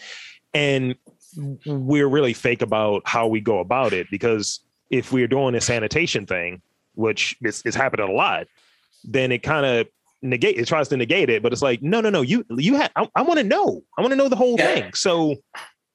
and 0.54 0.96
we're 1.64 2.08
really 2.08 2.32
fake 2.32 2.62
about 2.62 3.02
how 3.04 3.26
we 3.26 3.40
go 3.40 3.58
about 3.58 3.92
it 3.94 4.06
because 4.10 4.60
if 4.90 5.12
we're 5.12 5.26
doing 5.28 5.54
a 5.54 5.60
sanitation 5.60 6.26
thing, 6.26 6.60
which 6.94 7.36
is, 7.42 7.62
is 7.64 7.74
happening 7.74 8.08
a 8.08 8.12
lot, 8.12 8.46
then 9.04 9.32
it 9.32 9.42
kind 9.42 9.66
of 9.66 9.86
negate 10.22 10.56
it 10.58 10.66
tries 10.66 10.88
to 10.88 10.96
negate 10.96 11.28
it 11.28 11.42
but 11.42 11.52
it's 11.52 11.60
like 11.60 11.82
no 11.82 12.00
no 12.00 12.08
no 12.08 12.22
you 12.22 12.42
you 12.56 12.76
had 12.76 12.90
i, 12.96 13.06
I 13.14 13.20
want 13.20 13.38
to 13.38 13.44
know. 13.44 13.82
I 13.98 14.00
want 14.00 14.12
to 14.12 14.16
know 14.16 14.30
the 14.30 14.36
whole 14.36 14.56
Yeah. 14.58 14.74
thing. 14.74 14.94
So 14.94 15.34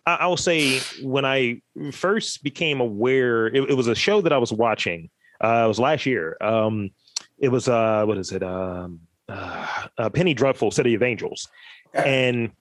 I, 0.06 0.18
i'll 0.22 0.38
say 0.38 0.82
when 1.02 1.26
i 1.26 1.60
first 1.92 2.44
became 2.44 2.80
aware 2.80 3.48
it, 3.48 3.72
it 3.72 3.74
was 3.74 3.88
a 3.88 3.96
show 3.96 4.22
that 4.22 4.32
i 4.32 4.38
was 4.38 4.54
watching 4.54 5.10
uh 5.44 5.64
it 5.66 5.68
was 5.68 5.80
last 5.80 6.06
year. 6.06 6.38
Um 6.42 6.92
it 7.40 7.50
was 7.50 7.68
uh 7.68 8.04
what 8.06 8.20
is 8.20 8.32
it? 8.32 8.44
Um 8.44 9.00
uh, 9.28 9.88
uh, 9.98 10.10
penny 10.10 10.34
dreadful 10.36 10.70
city 10.70 10.94
of 10.94 11.02
angels. 11.02 11.48
And 11.94 12.52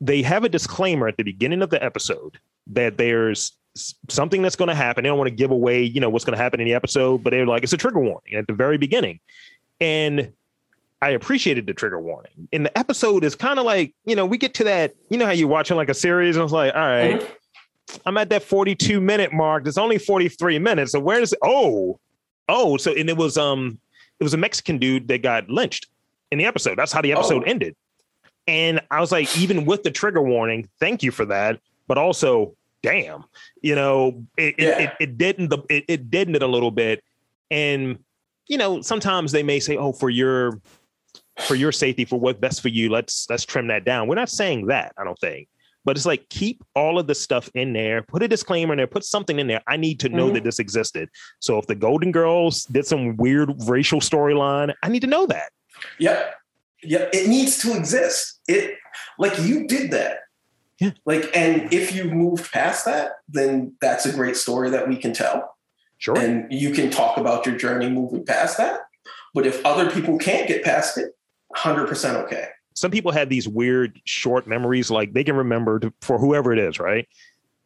they 0.00 0.22
have 0.22 0.44
a 0.44 0.48
disclaimer 0.48 1.08
at 1.08 1.16
the 1.16 1.22
beginning 1.22 1.62
of 1.62 1.70
the 1.70 1.82
episode 1.82 2.38
that 2.68 2.96
there's 2.98 3.52
something 4.08 4.40
that's 4.42 4.56
going 4.56 4.68
to 4.68 4.74
happen 4.74 5.02
they 5.02 5.08
don't 5.08 5.18
want 5.18 5.28
to 5.28 5.34
give 5.34 5.50
away 5.50 5.82
you 5.82 6.00
know 6.00 6.08
what's 6.08 6.24
going 6.24 6.36
to 6.36 6.42
happen 6.42 6.60
in 6.60 6.66
the 6.66 6.74
episode 6.74 7.22
but 7.24 7.30
they're 7.30 7.44
like 7.46 7.62
it's 7.64 7.72
a 7.72 7.76
trigger 7.76 7.98
warning 8.00 8.34
at 8.34 8.46
the 8.46 8.52
very 8.52 8.78
beginning 8.78 9.18
and 9.80 10.32
I 11.02 11.10
appreciated 11.10 11.66
the 11.66 11.74
trigger 11.74 12.00
warning. 12.00 12.48
And 12.50 12.64
the 12.64 12.78
episode 12.78 13.24
is 13.24 13.34
kind 13.34 13.58
of 13.58 13.66
like, 13.66 13.92
you 14.06 14.16
know, 14.16 14.24
we 14.24 14.38
get 14.38 14.54
to 14.54 14.64
that, 14.64 14.94
you 15.10 15.18
know, 15.18 15.26
how 15.26 15.32
you're 15.32 15.48
watching 15.48 15.76
like 15.76 15.90
a 15.90 15.94
series 15.94 16.34
and 16.36 16.42
it's 16.44 16.52
like, 16.52 16.74
all 16.74 16.80
right, 16.80 17.20
Mhm. 17.20 18.00
I'm 18.06 18.16
at 18.16 18.30
that 18.30 18.42
42 18.42 19.02
minute 19.02 19.30
mark. 19.30 19.64
There's 19.64 19.76
only 19.76 19.98
43 19.98 20.58
minutes. 20.60 20.92
So 20.92 21.00
where 21.00 21.20
does 21.20 21.34
oh, 21.42 22.00
oh, 22.48 22.78
so 22.78 22.92
and 22.94 23.10
it 23.10 23.18
was 23.18 23.36
um 23.36 23.78
it 24.18 24.24
was 24.24 24.32
a 24.32 24.38
Mexican 24.38 24.78
dude 24.78 25.08
that 25.08 25.20
got 25.20 25.50
lynched 25.50 25.88
in 26.30 26.38
the 26.38 26.46
episode. 26.46 26.78
That's 26.78 26.92
how 26.92 27.02
the 27.02 27.12
episode 27.12 27.42
Oh. 27.42 27.50
ended. 27.50 27.76
And 28.46 28.80
I 28.90 29.00
was 29.00 29.10
like, 29.12 29.36
even 29.38 29.64
with 29.64 29.82
the 29.84 29.90
trigger 29.90 30.20
warning, 30.22 30.68
thank 30.78 31.02
you 31.02 31.10
for 31.10 31.24
that. 31.26 31.60
But 31.86 31.98
also, 31.98 32.54
damn, 32.82 33.24
you 33.62 33.74
know, 33.74 34.24
it 34.36 34.54
Yeah. 34.58 34.78
it, 34.78 34.80
it, 34.80 34.90
it 35.00 35.18
didn't 35.18 35.48
the 35.48 35.58
it, 35.70 35.84
it 35.88 36.10
didn't 36.10 36.34
it 36.36 36.42
a 36.42 36.46
little 36.46 36.70
bit, 36.70 37.02
and 37.50 37.98
you 38.46 38.58
know, 38.58 38.82
sometimes 38.82 39.32
they 39.32 39.42
may 39.42 39.58
say, 39.60 39.76
oh, 39.76 39.92
for 39.92 40.10
your 40.10 40.60
for 41.46 41.54
your 41.54 41.72
safety, 41.72 42.04
for 42.04 42.20
what's 42.20 42.38
best 42.38 42.60
for 42.60 42.68
you, 42.68 42.90
let's 42.90 43.26
let's 43.30 43.44
trim 43.44 43.66
that 43.68 43.84
down. 43.84 44.06
We're 44.08 44.14
not 44.14 44.28
saying 44.30 44.66
that, 44.66 44.92
I 44.98 45.04
don't 45.04 45.18
think. 45.18 45.48
But 45.86 45.96
it's 45.96 46.06
like 46.06 46.26
keep 46.30 46.62
all 46.74 46.98
of 46.98 47.06
the 47.06 47.14
stuff 47.14 47.50
in 47.54 47.72
there, 47.74 48.02
put 48.02 48.22
a 48.22 48.28
disclaimer 48.28 48.72
in 48.72 48.78
there, 48.78 48.86
put 48.86 49.04
something 49.04 49.38
in 49.38 49.46
there. 49.46 49.60
I 49.66 49.76
need 49.76 50.00
to 50.00 50.08
know 50.08 50.30
Mhm. 50.30 50.34
that 50.34 50.44
this 50.44 50.58
existed. 50.58 51.10
So 51.40 51.58
if 51.58 51.66
the 51.66 51.74
Golden 51.74 52.10
Girls 52.12 52.64
did 52.66 52.86
some 52.86 53.16
weird 53.16 53.50
racial 53.66 54.00
storyline, 54.00 54.72
I 54.82 54.88
need 54.88 55.00
to 55.00 55.06
know 55.06 55.26
that. 55.26 55.50
Yep. 55.98 56.34
Yep. 56.84 57.10
It 57.12 57.28
needs 57.28 57.58
to 57.58 57.76
exist. 57.76 58.40
It 58.48 58.76
like 59.18 59.38
you 59.40 59.66
did 59.66 59.90
that. 59.92 60.18
Yeah. 60.80 60.90
Like, 61.04 61.30
and 61.34 61.72
if 61.72 61.94
you 61.94 62.04
moved 62.04 62.50
past 62.52 62.84
that, 62.86 63.12
then 63.28 63.74
that's 63.80 64.06
a 64.06 64.12
great 64.12 64.36
story 64.36 64.70
that 64.70 64.88
we 64.88 64.96
can 64.96 65.12
tell. 65.12 65.56
Sure. 65.98 66.18
And 66.18 66.52
you 66.52 66.70
can 66.70 66.90
talk 66.90 67.16
about 67.16 67.46
your 67.46 67.56
journey 67.56 67.88
moving 67.88 68.24
past 68.24 68.58
that. 68.58 68.80
But 69.32 69.46
if 69.46 69.64
other 69.64 69.90
people 69.90 70.18
can't 70.18 70.48
get 70.48 70.64
past 70.64 70.98
it, 70.98 71.16
100% 71.56 72.14
okay. 72.24 72.48
some 72.74 72.90
people 72.90 73.12
have 73.12 73.28
these 73.28 73.46
weird 73.46 74.00
short 74.04 74.46
memories 74.46 74.90
like 74.90 75.12
they 75.12 75.22
can 75.22 75.36
remember 75.36 75.78
to, 75.78 75.92
for 76.00 76.18
whoever 76.18 76.52
it 76.52 76.58
is 76.58 76.80
right 76.80 77.06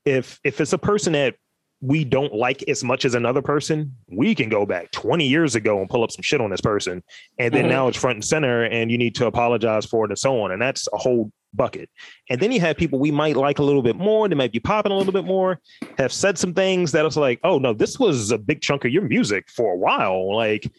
if 0.04 0.40
if 0.44 0.60
it's 0.60 0.72
a 0.72 0.78
person 0.78 1.12
that 1.12 1.36
we 1.80 2.04
don't 2.04 2.34
like 2.34 2.68
as 2.68 2.82
much 2.82 3.04
as 3.04 3.14
another 3.14 3.40
person 3.40 3.94
we 4.08 4.34
can 4.34 4.48
go 4.48 4.66
back 4.66 4.90
20 4.90 5.26
years 5.26 5.54
ago 5.54 5.80
and 5.80 5.88
pull 5.88 6.02
up 6.02 6.10
some 6.10 6.22
shit 6.22 6.40
on 6.40 6.50
this 6.50 6.60
person. 6.60 7.02
And 7.38 7.54
then 7.54 7.66
Mhm. 7.66 7.68
now 7.70 7.88
it's 7.88 7.96
front 7.98 8.16
and 8.16 8.24
center 8.24 8.64
and 8.64 8.90
you 8.90 8.98
need 8.98 9.14
to 9.16 9.26
apologize 9.26 9.86
for 9.86 10.04
it 10.04 10.10
and 10.10 10.18
so 10.18 10.40
on. 10.40 10.50
And 10.50 10.60
that's 10.60 10.88
a 10.92 10.96
whole 10.96 11.30
bucket. 11.54 11.88
And 12.30 12.40
then 12.40 12.50
you 12.52 12.60
have 12.60 12.76
people 12.76 12.98
we 12.98 13.10
might 13.12 13.36
like 13.36 13.58
a 13.60 13.62
little 13.62 13.82
bit 13.82 13.94
more. 13.96 14.28
They 14.28 14.34
might 14.34 14.50
be 14.52 14.58
popping 14.60 14.90
a 14.92 14.96
little 14.96 15.12
bit 15.12 15.24
more 15.24 15.60
have 15.98 16.12
said 16.12 16.36
some 16.36 16.52
things 16.52 16.92
that 16.92 17.04
was 17.04 17.16
like 17.16 17.38
oh 17.44 17.58
no 17.58 17.72
this 17.72 17.98
was 17.98 18.30
a 18.32 18.38
big 18.38 18.60
chunk 18.60 18.84
of 18.84 18.90
your 18.92 19.02
music 19.02 19.48
for 19.48 19.72
a 19.72 19.76
while. 19.76 20.34
Like 20.34 20.70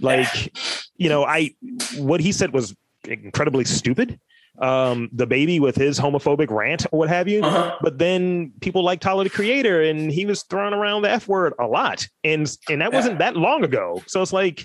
like 0.00 0.52
you 0.96 1.08
know 1.08 1.24
i 1.24 1.50
what 1.96 2.20
he 2.20 2.32
said 2.32 2.52
was 2.52 2.74
incredibly 3.04 3.64
stupid. 3.64 4.18
Um, 4.60 5.08
DaBaby 5.14 5.60
with 5.60 5.76
his 5.76 6.00
homophobic 6.00 6.50
rant 6.50 6.84
or 6.90 6.98
what 6.98 7.08
have 7.08 7.28
you. 7.28 7.42
Uh-huh. 7.42 7.76
But 7.80 7.98
then 7.98 8.52
people 8.60 8.82
like 8.82 9.00
Tyler 9.00 9.22
the 9.22 9.30
Creator, 9.30 9.82
and 9.82 10.10
he 10.10 10.26
was 10.26 10.42
throwing 10.42 10.74
around 10.74 11.02
the 11.02 11.10
F 11.10 11.28
word 11.28 11.54
a 11.60 11.66
lot, 11.66 12.06
and 12.24 12.50
and 12.68 12.80
that 12.80 12.92
wasn't 12.92 13.18
that 13.18 13.36
long 13.36 13.62
ago. 13.62 14.02
So 14.08 14.20
it's 14.20 14.32
like, 14.32 14.64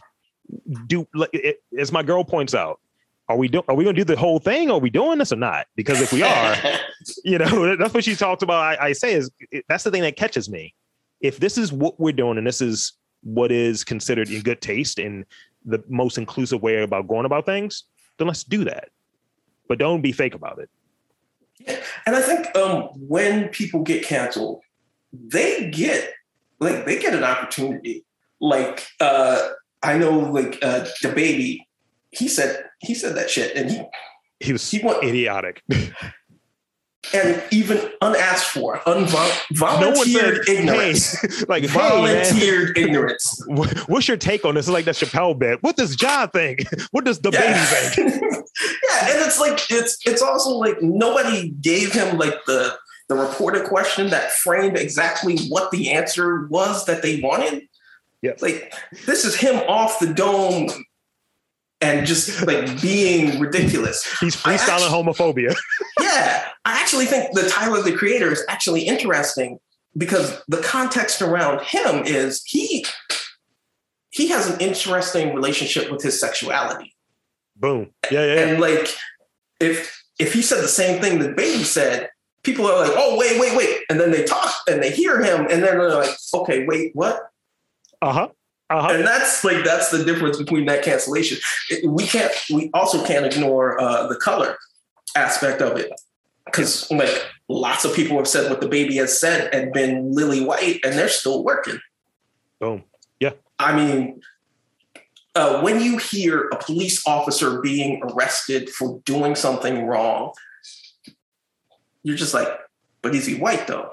do 0.88 1.08
like 1.14 1.30
it, 1.34 1.58
as 1.78 1.92
my 1.92 2.02
girl 2.02 2.24
points 2.24 2.56
out, 2.56 2.80
are 3.30 3.38
we 3.38 3.48
doing? 3.48 3.64
Are 3.68 3.76
we 3.76 3.84
going 3.84 3.96
to 3.96 4.04
do 4.04 4.06
the 4.06 4.20
whole 4.20 4.40
thing? 4.40 4.70
Are 4.70 4.80
we 4.80 4.90
doing 4.90 5.18
this 5.18 5.32
or 5.32 5.38
not? 5.38 5.68
Because 5.76 6.02
if 6.02 6.12
we 6.12 6.24
are, 6.24 6.56
you 7.24 7.38
know, 7.38 7.76
that's 7.78 7.94
what 7.94 8.04
she 8.04 8.16
talked 8.16 8.44
about. 8.44 8.80
I, 8.80 8.88
I 8.88 8.94
say 8.94 9.14
is 9.14 9.32
that's 9.70 9.84
the 9.84 9.92
thing 9.92 10.02
that 10.02 10.18
catches 10.18 10.50
me. 10.50 10.74
If 11.22 11.40
this 11.40 11.58
is 11.58 11.72
what 11.72 12.00
we're 12.00 12.14
doing, 12.14 12.38
and 12.38 12.46
this 12.46 12.62
is 12.62 12.94
what 13.24 13.52
is 13.52 13.84
considered 13.84 14.30
in 14.30 14.42
good 14.42 14.62
taste 14.62 15.00
and 15.00 15.26
the 15.66 15.82
most 15.88 16.18
inclusive 16.18 16.62
way 16.62 16.82
about 16.84 17.08
going 17.08 17.26
about 17.26 17.46
things, 17.46 17.84
then 18.18 18.28
let's 18.28 18.44
do 18.44 18.66
that. 18.66 18.90
But 19.68 19.80
don't 19.80 20.02
be 20.02 20.12
fake 20.12 20.36
about 20.36 20.60
it. 20.60 20.70
And 22.06 22.16
I 22.16 22.22
think 22.22 22.56
um, 22.58 22.90
when 22.96 23.50
people 23.50 23.82
get 23.84 24.04
canceled, 24.04 24.62
they 25.14 25.70
get 25.70 26.12
like 26.60 26.86
they 26.86 27.00
get 27.00 27.14
an 27.14 27.24
opportunity. 27.24 28.06
Like 28.42 28.88
uh, 29.00 29.50
I 29.82 29.98
know, 29.98 30.20
like 30.20 30.60
uh, 30.62 30.86
DaBaby, 31.02 31.60
he 32.12 32.28
said 32.28 32.66
he 32.80 32.94
said 32.94 33.16
that 33.16 33.30
shit, 33.30 33.56
and 33.56 33.72
he 33.72 33.82
He 34.40 34.52
was 34.52 34.70
he 34.70 34.80
went 34.80 35.04
idiotic. 35.04 35.64
and 37.14 37.44
even 37.52 37.92
unasked 38.02 38.50
for, 38.52 38.78
unvol- 38.80 39.42
No 39.52 39.58
volunteered 39.94 40.48
ignorance, 40.48 41.20
hey, 41.20 41.46
like, 41.48 41.64
hey, 41.64 41.68
volunteered 41.68 42.78
ignorance. 42.78 43.44
what's 43.88 44.08
your 44.08 44.18
take 44.18 44.46
on 44.46 44.56
this? 44.56 44.68
It's 44.68 44.74
like 44.74 44.86
that 44.86 44.96
Chappelle 44.96 45.38
bit. 45.38 45.62
What 45.62 45.76
does 45.76 45.96
John 45.96 46.30
think? 46.30 46.66
What 46.92 47.06
does 47.06 47.20
DaBaby 47.20 47.66
think? 47.96 48.14
yeah, 48.14 49.10
and 49.10 49.26
it's 49.26 49.40
like 49.40 49.60
it's 49.70 49.98
it's 50.06 50.22
also 50.22 50.52
like 50.52 50.82
nobody 50.82 51.50
gave 51.50 51.92
him 51.92 52.18
like 52.18 52.36
the 52.46 52.76
the 53.10 53.16
reported 53.16 53.66
question 53.66 54.10
that 54.12 54.32
framed 54.32 54.78
exactly 54.78 55.38
what 55.50 55.72
the 55.72 55.92
answer 55.92 56.46
was 56.48 56.86
that 56.86 57.02
they 57.02 57.20
wanted. 57.22 57.64
Yes. 58.22 58.42
Like 58.42 58.74
this 59.06 59.26
is 59.26 59.36
him 59.36 59.58
off 59.68 60.00
the 60.00 60.14
dome 60.14 60.70
and 61.84 62.08
just 62.08 62.46
like 62.48 62.82
being 62.82 63.40
ridiculous. 63.40 64.06
He's 64.20 64.36
freestyling 64.36 64.90
homophobia. 64.90 65.56
Yeah, 66.02 66.48
I 66.66 66.80
actually 66.80 67.06
think 67.06 67.34
the 67.34 67.48
Tyler 67.50 67.82
the 67.82 67.96
Creator 67.96 68.32
is 68.32 68.44
actually 68.50 68.82
interesting 68.82 69.60
because 69.96 70.42
the 70.48 70.58
context 70.58 71.22
around 71.22 71.62
him 71.62 72.04
is 72.04 72.44
he 72.46 72.86
he 74.10 74.28
has 74.28 74.50
an 74.50 74.60
interesting 74.60 75.34
relationship 75.34 75.92
with 75.92 76.02
his 76.02 76.20
sexuality. 76.20 76.96
Boom. 77.56 77.92
Yeah, 78.12 78.26
yeah, 78.26 78.34
yeah. 78.34 78.42
And 78.42 78.62
like, 78.62 78.90
if 79.60 80.04
if 80.20 80.34
he 80.34 80.42
said 80.42 80.64
the 80.64 80.68
same 80.68 81.02
thing 81.02 81.20
that 81.20 81.36
Baby 81.36 81.64
said, 81.64 82.10
people 82.44 82.68
are 82.68 82.88
like, 82.88 82.94
"Oh, 82.96 83.18
wait, 83.18 83.40
wait, 83.40 83.56
wait," 83.56 83.80
and 83.90 84.00
then 84.00 84.12
they 84.12 84.24
talk 84.24 84.54
and 84.68 84.82
they 84.82 84.92
hear 84.92 85.24
him, 85.24 85.42
and 85.42 85.64
then 85.64 85.78
they're 85.78 85.90
like, 85.94 86.16
"Okay, 86.34 86.66
wait, 86.66 86.92
what?" 86.96 87.22
Uh 88.02 88.28
huh. 88.74 88.80
Uh 88.80 88.82
huh. 88.90 88.94
And 88.98 89.08
that's 89.08 89.44
like 89.44 89.64
that's 89.64 89.90
the 89.90 90.04
difference 90.04 90.38
between 90.38 90.66
that 90.66 90.84
cancellation. 90.84 91.38
It- 91.70 91.90
we 91.90 92.06
can't. 92.06 92.32
We 92.52 92.70
also 92.74 93.06
can't 93.06 93.26
ignore 93.26 93.80
uh, 93.80 94.08
the 94.08 94.16
color 94.16 94.58
aspect 95.16 95.62
of 95.62 95.78
it 95.78 95.92
because 96.46 96.90
like 96.92 97.26
lots 97.48 97.86
of 97.86 97.96
people 97.96 98.18
have 98.18 98.28
said 98.28 98.50
what 98.50 98.62
DaBaby 98.62 98.96
has 98.96 99.20
said 99.20 99.54
and 99.54 99.72
been 99.74 100.12
lily 100.14 100.44
white, 100.44 100.80
and 100.84 100.98
they're 100.98 101.08
still 101.10 101.44
working. 101.44 101.80
Boom. 102.60 102.84
Yeah. 103.20 103.32
I 103.60 103.76
mean, 103.76 104.22
uh, 105.36 105.62
when 105.62 105.82
you 105.82 105.98
hear 105.98 106.48
a 106.50 106.58
police 106.58 107.06
officer 107.08 107.62
being 107.62 108.02
arrested 108.04 108.70
for 108.70 109.00
doing 109.06 109.36
something 109.36 109.86
wrong, 109.86 110.34
you're 112.04 112.18
just 112.18 112.34
like, 112.34 112.48
but 113.02 113.16
is 113.16 113.26
he 113.26 113.36
white 113.36 113.68
though? 113.68 113.92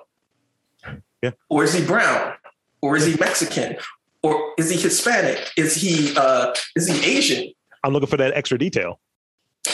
Yeah. 1.23 1.33
Or 1.49 1.65
is 1.65 1.75
he 1.75 1.85
brown? 1.85 2.35
Or 2.83 2.97
is 2.97 3.05
he 3.05 3.17
Mexican? 3.19 3.77
Or 4.23 4.53
is 4.59 4.71
he 4.71 4.77
Hispanic? 4.77 5.51
Is 5.57 5.75
he 5.75 6.15
uh, 6.17 6.53
is 6.77 6.87
he 6.89 7.17
Asian? 7.17 7.53
I'm 7.83 7.93
looking 7.93 8.09
for 8.09 8.19
that 8.19 8.35
extra 8.35 8.59
detail. 8.59 9.01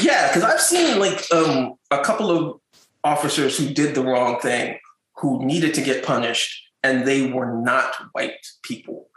Yeah, 0.01 0.29
because 0.29 0.45
I've 0.45 0.61
seen 0.61 0.99
like 1.01 1.23
um, 1.33 1.75
a 1.91 2.01
couple 2.03 2.31
of 2.31 2.61
officers 3.03 3.59
who 3.59 3.69
did 3.73 3.95
the 3.95 4.03
wrong 4.03 4.39
thing 4.41 4.79
who 5.17 5.45
needed 5.45 5.75
to 5.75 5.81
get 5.83 6.05
punished, 6.05 6.71
and 6.85 7.07
they 7.07 7.31
were 7.31 7.61
not 7.61 7.95
white 8.13 8.47
people. 8.63 9.09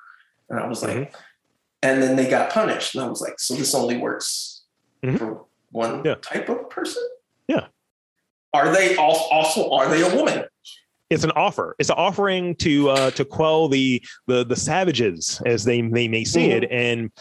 And 0.49 0.59
I 0.59 0.67
was 0.67 0.81
like, 0.81 1.13
and 1.83 2.01
then 2.01 2.15
they 2.15 2.27
got 2.29 2.49
punished, 2.51 2.95
and 2.95 3.03
I 3.03 3.07
was 3.07 3.21
like, 3.21 3.39
so 3.39 3.53
this 3.55 3.75
only 3.75 3.97
works 3.97 4.63
Mhm. 5.03 5.17
for 5.19 5.45
one 5.71 6.03
Yeah. 6.03 6.15
type 6.15 6.49
of 6.49 6.69
person? 6.71 7.03
Yeah. 7.47 7.67
Are 8.53 8.71
they 8.73 8.97
al- 8.97 9.27
also 9.31 9.69
are 9.71 9.87
they 9.89 10.01
a 10.01 10.15
woman? 10.15 10.45
It's 11.09 11.23
an 11.23 11.31
offer. 11.31 11.75
It's 11.79 11.89
an 11.89 11.95
offering 11.97 12.55
to 12.57 12.89
uh, 12.89 13.11
to 13.11 13.25
quell 13.25 13.67
the 13.67 14.03
the 14.27 14.45
the 14.45 14.55
savages 14.55 15.41
as 15.45 15.63
they 15.63 15.81
they 15.81 16.07
may 16.07 16.23
see 16.23 16.51
it. 16.51 16.69
And 16.71 17.11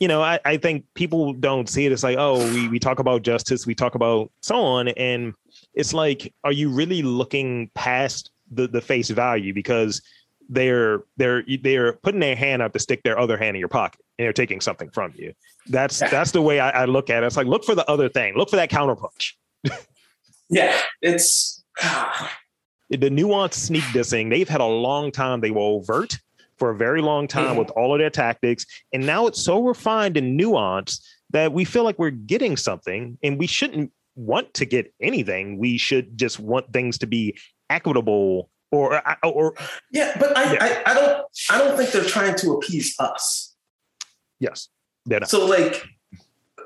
you 0.00 0.08
know, 0.08 0.22
I, 0.22 0.40
I 0.44 0.56
think 0.56 0.84
people 0.94 1.32
don't 1.34 1.68
see 1.68 1.86
it. 1.86 1.92
It's 1.92 2.02
like, 2.02 2.16
oh, 2.18 2.38
we 2.54 2.68
we 2.68 2.78
talk 2.78 2.98
about 2.98 3.22
justice, 3.22 3.66
we 3.66 3.74
talk 3.74 3.94
about 3.94 4.30
so 4.40 4.56
on, 4.56 4.88
and 4.88 5.34
it's 5.74 5.92
like, 5.94 6.32
are 6.42 6.52
you 6.52 6.70
really 6.70 7.02
looking 7.02 7.70
past 7.74 8.30
the 8.50 8.66
the 8.66 8.80
face 8.80 9.10
value 9.10 9.52
because 9.54 10.02
they're 10.48 11.04
they're 11.16 11.42
they're 11.62 11.94
putting 11.94 12.20
their 12.20 12.36
hand 12.36 12.60
up 12.62 12.72
to 12.72 12.78
stick 12.78 13.02
their 13.02 13.18
other 13.18 13.36
hand 13.38 13.56
in 13.56 13.60
your 13.60 13.68
pocket 13.68 14.00
and 14.18 14.26
they're 14.26 14.32
taking 14.32 14.60
something 14.60 14.90
from 14.90 15.12
you. 15.16 15.32
That's 15.68 16.00
Yeah. 16.00 16.08
that's 16.08 16.32
the 16.32 16.42
way 16.42 16.60
I, 16.60 16.82
I 16.82 16.84
look 16.84 17.08
at 17.08 17.22
it. 17.22 17.26
It's 17.26 17.36
like 17.36 17.46
look 17.46 17.64
for 17.64 17.74
the 17.74 17.88
other 17.90 18.08
thing, 18.08 18.34
look 18.36 18.50
for 18.50 18.56
that 18.56 18.70
counterpunch. 18.70 19.32
Yeah, 20.50 20.78
it's 21.00 21.64
the 22.96 23.10
nuanced 23.10 23.54
sneak 23.54 23.82
dissing, 23.84 24.30
they've 24.30 24.48
had 24.48 24.60
a 24.60 24.66
long 24.66 25.10
time. 25.10 25.40
They 25.40 25.50
were 25.50 25.60
overt 25.60 26.18
for 26.58 26.70
a 26.70 26.76
very 26.76 27.02
long 27.02 27.26
time 27.26 27.56
with 27.56 27.70
all 27.70 27.92
of 27.92 27.98
their 27.98 28.10
tactics. 28.10 28.64
And 28.92 29.04
now 29.04 29.26
it's 29.26 29.42
so 29.42 29.62
refined 29.64 30.16
and 30.16 30.38
nuanced 30.38 31.00
that 31.30 31.52
we 31.52 31.64
feel 31.64 31.82
like 31.82 31.98
we're 31.98 32.10
getting 32.10 32.56
something 32.56 33.18
and 33.22 33.38
we 33.38 33.46
shouldn't 33.46 33.90
want 34.14 34.54
to 34.54 34.64
get 34.64 34.94
anything. 35.00 35.58
We 35.58 35.78
should 35.78 36.16
just 36.16 36.38
want 36.38 36.72
things 36.72 36.98
to 36.98 37.06
be 37.08 37.36
equitable 37.70 38.50
or, 38.70 39.02
or, 39.24 39.32
or 39.32 39.54
yeah, 39.90 40.16
but 40.18 40.36
I, 40.36 40.52
Yeah. 40.52 40.82
I 40.86 40.90
I 40.90 40.94
don't 40.94 41.26
I 41.50 41.58
don't 41.58 41.76
think 41.76 41.90
they're 41.90 42.04
trying 42.04 42.36
to 42.36 42.52
appease 42.52 42.94
us. 43.00 43.54
yes, 44.38 44.68
they're 45.06 45.20
not. 45.20 45.28
So 45.30 45.46
like 45.46 45.84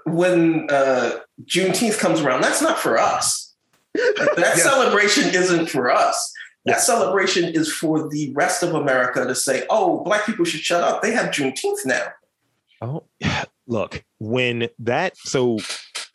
when 0.05 0.69
uh 0.71 1.21
Juneteenth 1.45 1.99
comes 1.99 2.21
around, 2.21 2.43
that's 2.43 2.61
not 2.63 2.79
for 2.79 2.99
us. 2.99 3.48
That 3.95 4.37
Yes. 4.39 4.63
celebration 4.63 5.35
isn't 5.35 5.69
for 5.69 5.91
us. 5.91 6.33
That 6.65 6.73
Yes. 6.73 6.87
celebration 6.87 7.45
is 7.45 7.73
for 7.73 8.09
the 8.09 8.33
rest 8.35 8.63
of 8.63 8.75
America 8.75 9.25
to 9.27 9.35
say, 9.35 9.65
oh, 9.71 10.03
black 10.05 10.27
people 10.27 10.45
should 10.45 10.61
shut 10.61 10.83
up. 10.83 11.03
They 11.03 11.13
have 11.13 11.31
Juneteenth 11.31 11.87
now. 11.87 12.13
Oh, 12.81 13.05
look, 13.67 14.05
when 14.19 14.69
that 14.79 15.17
so 15.17 15.59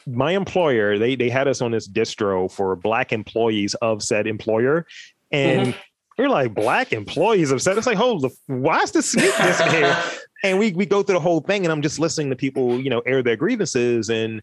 my 0.06 0.32
employer, 0.32 0.98
they 0.98 1.16
they 1.16 1.30
had 1.30 1.48
us 1.48 1.62
on 1.62 1.72
this 1.72 1.88
distro 1.88 2.52
for 2.52 2.76
black 2.76 3.14
employees 3.14 3.74
of 3.76 4.04
said 4.04 4.28
employer. 4.28 4.86
And 5.32 5.70
mm-hmm. 5.70 5.80
we're 6.18 6.30
like 6.30 6.54
black 6.54 6.94
employees 6.94 7.52
of 7.52 7.62
said, 7.62 7.78
It's 7.78 7.88
like, 7.88 7.98
hold 7.98 8.32
why 8.48 8.82
is 8.82 8.92
the 8.92 9.64
in 9.66 9.72
here? 9.72 9.98
And 10.46 10.60
we 10.60 10.74
we 10.74 10.86
go 10.86 11.04
through 11.04 11.14
the 11.14 11.22
whole 11.22 11.40
thing, 11.40 11.64
and 11.64 11.72
I'm 11.72 11.82
just 11.82 12.00
listening 12.00 12.30
to 12.30 12.36
people, 12.36 12.78
you 12.78 12.90
know, 12.90 13.00
air 13.06 13.24
their 13.24 13.38
grievances, 13.38 14.10
and 14.10 14.42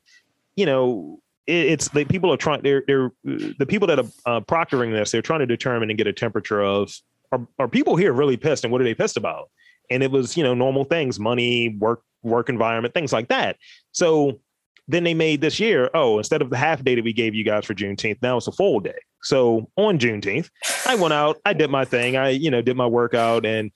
you 0.56 0.64
know, 0.64 1.20
it's 1.50 1.88
the 1.88 2.04
people 2.04 2.32
are 2.32 2.36
trying. 2.36 2.62
They're 2.62 2.82
they're 2.86 3.10
the 3.24 3.66
people 3.66 3.88
that 3.88 3.98
are 3.98 4.06
uh, 4.26 4.40
proctoring 4.40 4.92
this. 4.92 5.10
They're 5.10 5.22
trying 5.22 5.40
to 5.40 5.46
determine 5.46 5.90
and 5.90 5.98
get 5.98 6.06
a 6.06 6.12
temperature 6.12 6.62
of 6.62 6.92
are, 7.32 7.46
are 7.58 7.68
people 7.68 7.96
here 7.96 8.12
really 8.12 8.36
pissed, 8.36 8.64
and 8.64 8.72
what 8.72 8.80
are 8.80 8.84
they 8.84 8.94
pissed 8.94 9.16
about? 9.16 9.50
And 9.90 10.02
it 10.02 10.10
was 10.10 10.36
you 10.36 10.42
know 10.42 10.54
normal 10.54 10.84
things, 10.84 11.18
money, 11.18 11.76
work 11.78 12.02
work 12.22 12.48
environment, 12.48 12.94
things 12.94 13.12
like 13.12 13.28
that. 13.28 13.56
So 13.92 14.40
then 14.88 15.04
they 15.04 15.14
made 15.14 15.40
this 15.40 15.60
year, 15.60 15.90
oh, 15.94 16.18
instead 16.18 16.42
of 16.42 16.50
the 16.50 16.56
half 16.56 16.82
day 16.82 16.94
that 16.96 17.04
we 17.04 17.12
gave 17.12 17.34
you 17.34 17.44
guys 17.44 17.64
for 17.64 17.74
Juneteenth, 17.74 18.18
now 18.22 18.36
it's 18.36 18.48
a 18.48 18.52
full 18.52 18.80
day. 18.80 18.98
So 19.22 19.70
on 19.76 19.98
Juneteenth, 19.98 20.50
I 20.86 20.96
went 20.96 21.12
out, 21.12 21.38
I 21.44 21.52
did 21.52 21.70
my 21.70 21.84
thing, 21.84 22.16
I 22.16 22.30
you 22.30 22.50
know 22.50 22.62
did 22.62 22.76
my 22.76 22.86
workout, 22.86 23.46
and 23.46 23.70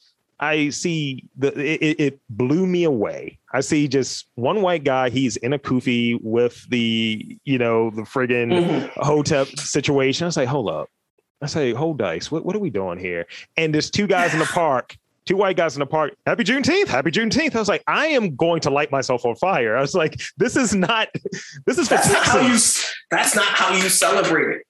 I 0.45 0.69
see 0.71 1.25
the 1.37 1.49
it, 1.59 2.01
it, 2.01 2.21
blew 2.29 2.67
me 2.67 2.85
away. 2.85 3.39
I 3.53 3.61
see 3.61 3.89
just 3.89 4.27
one 4.35 4.61
white 4.61 4.85
guy. 4.85 5.09
He's 5.09 5.37
in 5.39 5.53
a 5.53 5.59
kufi 5.59 6.19
with 6.23 6.69
the 6.69 7.39
you 7.45 7.59
know 7.59 7.91
the 7.91 8.03
friggin' 8.03 8.53
mm-hmm. 8.53 9.01
hotep 9.01 9.49
situation. 9.49 10.27
I 10.27 10.31
say, 10.31 10.45
hold 10.45 10.69
up. 10.69 10.91
I 11.41 11.47
say, 11.47 11.73
hold 11.73 11.99
dice. 11.99 12.31
What 12.31 12.45
what 12.45 12.55
are 12.55 12.61
we 12.61 12.71
doing 12.71 12.99
here? 12.99 13.27
And 13.57 13.73
there's 13.73 13.91
two 13.91 14.07
guys 14.07 14.33
in 14.35 14.39
the 14.39 14.45
park. 14.53 14.97
Two 15.25 15.37
white 15.39 15.57
guys 15.57 15.75
in 15.75 15.81
the 15.81 15.87
park. 15.87 16.15
Happy 16.27 16.45
Juneteenth! 16.45 16.89
Happy 16.89 17.11
Juneteenth! 17.11 17.57
I 17.57 17.59
was 17.59 17.69
like, 17.69 17.83
I 17.87 18.09
am 18.09 18.37
going 18.37 18.61
to 18.61 18.71
light 18.71 18.91
myself 18.91 19.25
on 19.25 19.35
fire. 19.37 19.75
I 19.75 19.81
was 19.81 19.95
like, 19.95 20.21
this 20.37 20.55
is 20.55 20.75
not. 20.75 21.09
This 21.65 21.79
is 21.79 21.89
that's 21.89 22.13
not 22.13 22.25
how 22.25 22.41
you. 22.41 22.59
That's 23.11 23.35
not 23.35 23.47
how 23.47 23.75
you 23.75 23.89
celebrate 23.89 24.57
it. 24.57 24.67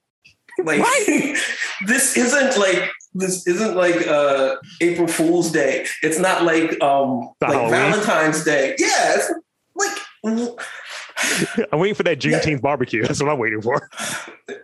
Like 0.63 0.79
right? 0.79 1.37
this 1.85 2.15
isn't 2.15 2.57
like 2.57 2.89
this 3.15 3.47
isn't 3.47 3.75
like 3.75 4.05
uh 4.07 4.57
April 4.81 5.07
Fool's 5.07 5.51
Day. 5.51 5.85
It's 6.03 6.19
not 6.19 6.43
like 6.43 6.79
um 6.81 7.31
like 7.41 7.53
Halloween. 7.53 7.71
Valentine's 7.71 8.43
Day. 8.43 8.75
Yeah, 8.77 9.15
it's 9.15 9.31
like 9.75 9.97
I'm 11.71 11.79
waiting 11.79 11.95
for 11.95 12.03
that 12.03 12.19
Juneteenth 12.19 12.51
yeah. 12.51 12.57
barbecue. 12.57 13.03
That's 13.03 13.21
what 13.21 13.31
I'm 13.31 13.39
waiting 13.39 13.61
for. 13.61 13.89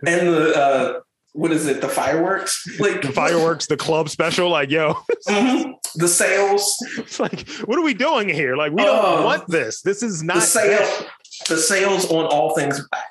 And 0.06 0.28
the 0.28 0.54
uh 0.56 1.00
what 1.32 1.50
is 1.50 1.66
it? 1.66 1.80
The 1.80 1.88
fireworks, 1.88 2.78
like 2.78 3.00
the 3.00 3.10
fireworks, 3.10 3.66
the 3.66 3.76
club 3.76 4.10
special, 4.10 4.50
like 4.50 4.70
yo, 4.70 4.92
mm-hmm. 5.28 5.72
the 5.94 6.08
sales. 6.08 6.76
It's 6.98 7.18
like, 7.18 7.48
what 7.64 7.78
are 7.78 7.82
we 7.82 7.94
doing 7.94 8.28
here? 8.28 8.54
Like, 8.54 8.72
we 8.72 8.82
don't 8.82 9.20
uh, 9.20 9.24
want 9.24 9.48
this. 9.48 9.80
This 9.80 10.02
is 10.02 10.22
not 10.22 10.34
the 10.34 10.40
sale. 10.42 11.06
The 11.48 11.56
sales 11.56 12.10
on 12.10 12.26
all 12.26 12.54
things 12.54 12.86
black. 12.90 13.08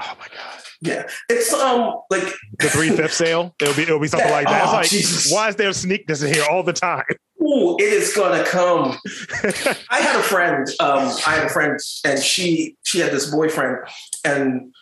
Oh 0.00 0.16
my 0.18 0.28
god. 0.28 0.62
Yeah, 0.82 1.06
it's 1.28 1.52
um 1.52 2.00
like 2.08 2.22
the 2.58 2.70
three 2.70 2.90
fifth 2.90 3.12
sale. 3.12 3.54
It'll 3.60 3.74
be 3.74 3.82
it'll 3.82 4.00
be 4.00 4.08
something 4.08 4.30
like 4.30 4.46
that. 4.46 4.68
Oh, 4.68 4.72
like 4.72 4.88
Jesus. 4.88 5.30
why 5.30 5.48
is 5.48 5.56
there 5.56 5.70
sneakness 5.70 6.24
in 6.24 6.32
here 6.32 6.44
all 6.50 6.62
the 6.62 6.72
time? 6.72 7.04
Ooh, 7.42 7.76
it 7.78 7.92
is 7.92 8.14
gonna 8.14 8.44
come. 8.44 8.96
I 9.90 10.00
had 10.00 10.16
a 10.16 10.22
friend. 10.22 10.66
Um, 10.80 11.10
I 11.26 11.34
had 11.34 11.44
a 11.44 11.48
friend, 11.50 11.78
and 12.04 12.18
she 12.18 12.76
she 12.82 12.98
had 12.98 13.12
this 13.12 13.30
boyfriend, 13.30 13.78
and 14.24 14.74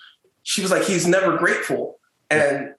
she 0.44 0.62
was 0.62 0.70
like, 0.70 0.84
he's 0.84 1.06
never 1.06 1.36
grateful, 1.36 1.98
and 2.30 2.74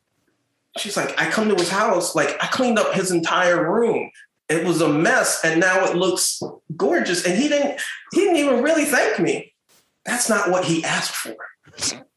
she's 0.78 0.96
like, 0.96 1.20
I 1.22 1.30
come 1.30 1.50
to 1.50 1.56
his 1.56 1.70
house, 1.70 2.16
like 2.16 2.42
I 2.42 2.48
cleaned 2.48 2.80
up 2.80 2.94
his 2.94 3.12
entire 3.12 3.70
room. 3.70 4.10
It 4.48 4.66
was 4.66 4.80
a 4.80 4.88
mess, 4.88 5.42
and 5.44 5.60
now 5.60 5.86
it 5.86 5.96
looks 5.96 6.42
gorgeous. 6.78 7.26
And 7.26 7.38
he 7.38 7.50
didn't 7.50 7.82
he 8.14 8.22
didn't 8.22 8.38
even 8.38 8.64
really 8.64 8.86
thank 8.86 9.20
me. 9.20 9.54
That's 10.06 10.30
not 10.30 10.50
what 10.50 10.64
he 10.64 10.86
asked 10.86 11.16
for 11.16 11.36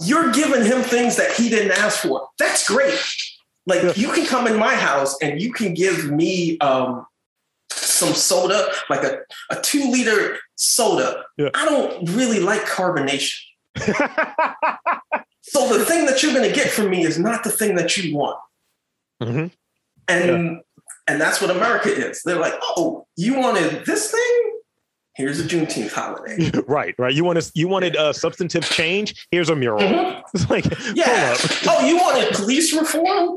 you're 0.00 0.32
giving 0.32 0.64
him 0.64 0.82
things 0.82 1.16
that 1.16 1.32
he 1.32 1.48
didn't 1.48 1.72
ask 1.72 2.00
for. 2.00 2.28
That's 2.38 2.66
great. 2.68 2.98
Like 3.66 3.82
yeah. 3.82 3.92
you 3.94 4.08
can 4.12 4.26
come 4.26 4.46
in 4.46 4.56
my 4.56 4.74
house 4.74 5.16
and 5.22 5.40
you 5.40 5.52
can 5.52 5.74
give 5.74 6.10
me 6.10 6.58
um, 6.58 7.06
some 7.70 8.14
soda, 8.14 8.68
like 8.90 9.04
a, 9.04 9.20
a 9.50 9.60
two 9.60 9.90
liter 9.90 10.38
soda. 10.56 11.24
Yeah. 11.36 11.50
I 11.54 11.64
don't 11.64 12.10
really 12.10 12.40
like 12.40 12.62
carbonation. 12.62 13.38
so 13.76 13.86
the 15.78 15.84
thing 15.86 16.06
that 16.06 16.22
you're 16.22 16.34
going 16.34 16.48
to 16.48 16.54
get 16.54 16.70
from 16.70 16.90
me 16.90 17.04
is 17.04 17.18
not 17.18 17.44
the 17.44 17.50
thing 17.50 17.76
that 17.76 17.96
you 17.96 18.16
want. 18.16 18.38
Mm-hmm. 19.22 19.46
And 20.08 20.26
yeah. 20.26 20.58
and 21.06 21.20
that's 21.20 21.40
what 21.40 21.50
America 21.50 21.88
is. 21.94 22.22
They're 22.22 22.40
like, 22.40 22.54
oh, 22.60 23.06
you 23.16 23.38
wanted 23.38 23.86
this 23.86 24.10
thing? 24.10 24.51
Here's 25.14 25.40
a 25.40 25.44
Juneteenth 25.44 25.92
holiday. 25.92 26.50
right, 26.66 26.94
right. 26.98 27.14
You 27.14 27.24
wanted 27.24 27.50
you 27.54 27.68
wanted 27.68 27.96
a 27.96 28.14
substantive 28.14 28.64
change. 28.64 29.26
Here's 29.30 29.50
a 29.50 29.56
mural. 29.56 29.80
Mm-hmm. 29.80 30.20
It's 30.34 30.48
like 30.48 30.64
yeah. 30.94 31.36
oh, 31.68 31.86
you 31.86 31.96
wanted 31.96 32.32
police 32.34 32.72
reform? 32.74 33.36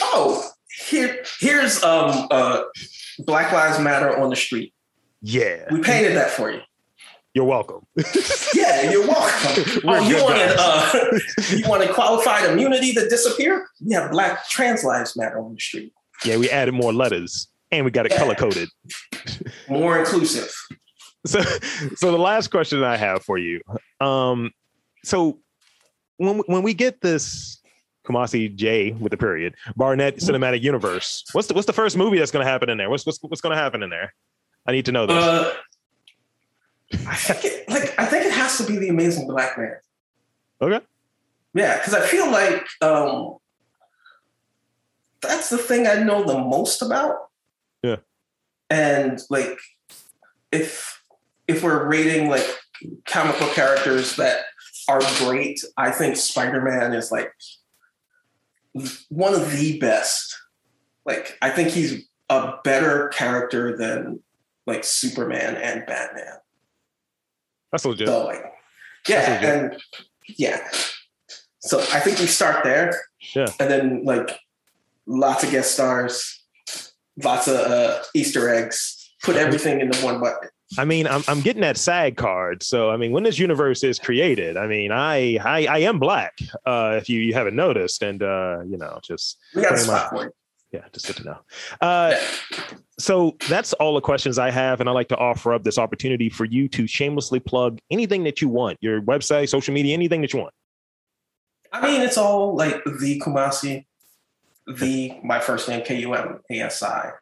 Oh, 0.00 0.48
here 0.86 1.22
here's 1.40 1.82
um 1.82 2.28
uh 2.30 2.62
Black 3.20 3.52
Lives 3.52 3.78
Matter 3.78 4.16
on 4.18 4.30
the 4.30 4.36
street. 4.36 4.72
Yeah, 5.20 5.66
we 5.70 5.80
painted 5.80 6.16
that 6.16 6.30
for 6.30 6.50
you. 6.50 6.60
You're 7.34 7.44
welcome. 7.44 7.86
yeah, 8.54 8.90
you're 8.90 9.06
welcome. 9.06 9.82
oh, 9.84 10.08
you 10.08 10.22
wanted 10.22 10.54
uh, 10.58 11.18
you 11.50 11.68
wanted 11.68 11.90
qualified 11.90 12.50
immunity 12.50 12.92
to 12.94 13.08
disappear? 13.08 13.66
We 13.84 13.94
have 13.94 14.10
Black 14.10 14.48
Trans 14.48 14.84
Lives 14.84 15.16
Matter 15.16 15.38
on 15.38 15.54
the 15.54 15.60
street. 15.60 15.92
Yeah, 16.24 16.36
we 16.36 16.50
added 16.50 16.72
more 16.72 16.92
letters 16.92 17.48
and 17.70 17.84
we 17.84 17.90
got 17.90 18.06
it 18.06 18.12
yeah. 18.12 18.18
color 18.18 18.34
coded. 18.34 18.68
more 19.68 19.98
inclusive 19.98 20.52
so 21.26 21.40
so 21.96 22.10
the 22.10 22.18
last 22.18 22.48
question 22.48 22.82
I 22.82 22.96
have 22.96 23.22
for 23.22 23.38
you. 23.38 23.60
Um, 24.00 24.50
so 25.04 25.38
when 26.16 26.38
when 26.46 26.62
we 26.62 26.74
get 26.74 27.00
this 27.00 27.60
Kumasi 28.04 28.54
J 28.54 28.92
with 28.92 29.10
the 29.10 29.16
period 29.16 29.54
Barnett 29.76 30.16
cinematic 30.16 30.62
universe, 30.62 31.24
what's 31.32 31.48
the 31.48 31.54
what's 31.54 31.66
the 31.66 31.72
first 31.72 31.96
movie 31.96 32.18
that's 32.18 32.30
going 32.30 32.44
to 32.44 32.50
happen 32.50 32.68
in 32.68 32.78
there? 32.78 32.90
What's 32.90 33.06
what's 33.06 33.18
what's 33.22 33.40
going 33.40 33.54
to 33.54 33.62
happen 33.62 33.82
in 33.82 33.90
there? 33.90 34.14
I 34.66 34.72
need 34.72 34.84
to 34.86 34.92
know 34.92 35.06
this. 35.06 35.16
Uh, 35.16 35.54
I 37.06 37.14
think 37.16 37.44
it, 37.44 37.68
like 37.68 37.98
I 37.98 38.06
think 38.06 38.26
it 38.26 38.32
has 38.32 38.58
to 38.58 38.64
be 38.64 38.76
the 38.76 38.88
Amazing 38.88 39.26
Black 39.26 39.58
Man. 39.58 39.76
Okay. 40.60 40.84
Yeah, 41.54 41.78
because 41.78 41.94
I 41.94 42.00
feel 42.00 42.30
like 42.30 42.66
um, 42.80 43.36
that's 45.20 45.50
the 45.50 45.58
thing 45.58 45.86
I 45.86 46.02
know 46.02 46.24
the 46.24 46.38
most 46.38 46.82
about. 46.82 47.28
Yeah. 47.82 47.96
And 48.70 49.20
like, 49.28 49.58
if 50.50 51.01
if 51.52 51.62
we're 51.62 51.86
rating 51.86 52.28
like 52.28 52.46
comic 53.06 53.38
book 53.38 53.52
characters 53.52 54.16
that 54.16 54.44
are 54.88 55.00
great, 55.18 55.60
I 55.76 55.90
think 55.90 56.16
Spider 56.16 56.60
Man 56.60 56.92
is 56.92 57.12
like 57.12 57.32
one 59.08 59.34
of 59.34 59.50
the 59.52 59.78
best. 59.78 60.36
Like, 61.04 61.36
I 61.42 61.50
think 61.50 61.70
he's 61.70 62.04
a 62.30 62.54
better 62.64 63.08
character 63.08 63.76
than 63.76 64.20
like 64.66 64.84
Superman 64.84 65.56
and 65.56 65.84
Batman. 65.86 66.38
That's 67.70 67.84
legit. 67.84 68.08
So, 68.08 68.24
like, 68.24 68.44
yeah, 69.08 69.44
and 69.44 69.82
yeah. 70.36 70.68
So 71.60 71.80
I 71.80 72.00
think 72.00 72.18
we 72.18 72.26
start 72.26 72.64
there. 72.64 73.00
Yeah. 73.34 73.46
And 73.58 73.70
then 73.70 74.04
like 74.04 74.38
lots 75.06 75.42
of 75.42 75.50
guest 75.50 75.72
stars, 75.72 76.44
lots 77.22 77.48
of 77.48 77.56
uh, 77.56 78.02
Easter 78.14 78.48
eggs, 78.48 79.12
put 79.22 79.36
everything 79.36 79.80
into 79.80 79.98
one 80.04 80.20
bucket. 80.20 80.51
I 80.78 80.84
mean, 80.84 81.06
I'm 81.06 81.22
I'm 81.28 81.40
getting 81.40 81.62
that 81.62 81.76
SAG 81.76 82.16
card. 82.16 82.62
So 82.62 82.90
I 82.90 82.96
mean, 82.96 83.12
when 83.12 83.22
this 83.22 83.38
universe 83.38 83.84
is 83.84 83.98
created, 83.98 84.56
I 84.56 84.66
mean, 84.66 84.90
I 84.90 85.36
I, 85.36 85.66
I 85.66 85.78
am 85.78 85.98
black. 85.98 86.38
Uh, 86.64 86.94
if 86.96 87.08
you, 87.08 87.20
you 87.20 87.34
haven't 87.34 87.56
noticed, 87.56 88.02
and 88.02 88.22
uh, 88.22 88.60
you 88.66 88.78
know, 88.78 88.98
just 89.02 89.38
we 89.54 89.62
got 89.62 89.74
a 89.74 89.78
spot 89.78 90.28
Yeah, 90.72 90.84
just 90.92 91.06
good 91.06 91.16
to 91.16 91.24
know. 91.24 91.38
Uh, 91.80 92.18
so 92.98 93.36
that's 93.48 93.74
all 93.74 93.94
the 93.94 94.00
questions 94.00 94.38
I 94.38 94.50
have, 94.50 94.80
and 94.80 94.88
I 94.88 94.92
like 94.92 95.08
to 95.08 95.16
offer 95.16 95.52
up 95.52 95.64
this 95.64 95.78
opportunity 95.78 96.30
for 96.30 96.46
you 96.46 96.68
to 96.68 96.86
shamelessly 96.86 97.40
plug 97.40 97.78
anything 97.90 98.24
that 98.24 98.40
you 98.40 98.48
want, 98.48 98.78
your 98.80 99.02
website, 99.02 99.50
social 99.50 99.74
media, 99.74 99.92
anything 99.92 100.22
that 100.22 100.32
you 100.32 100.40
want. 100.40 100.54
I 101.72 101.86
mean, 101.86 102.00
it's 102.00 102.16
all 102.16 102.54
like 102.54 102.82
the 102.84 103.20
Kumasi, 103.20 103.84
the 104.66 105.18
my 105.22 105.40
first 105.40 105.68
name 105.68 105.82
K 105.84 106.00
U 106.00 106.14
M 106.14 106.40
A 106.50 106.60
S 106.60 106.82
I 106.82 107.12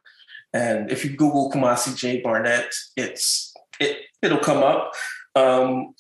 and 0.52 0.90
if 0.90 1.04
you 1.04 1.10
Google 1.10 1.50
Kumasi 1.50 1.96
J 1.96 2.20
Barnett, 2.20 2.72
it's 2.96 3.54
it 3.78 3.98
it'll 4.22 4.38
come 4.38 4.62
up. 4.62 4.92
Um, 5.34 5.94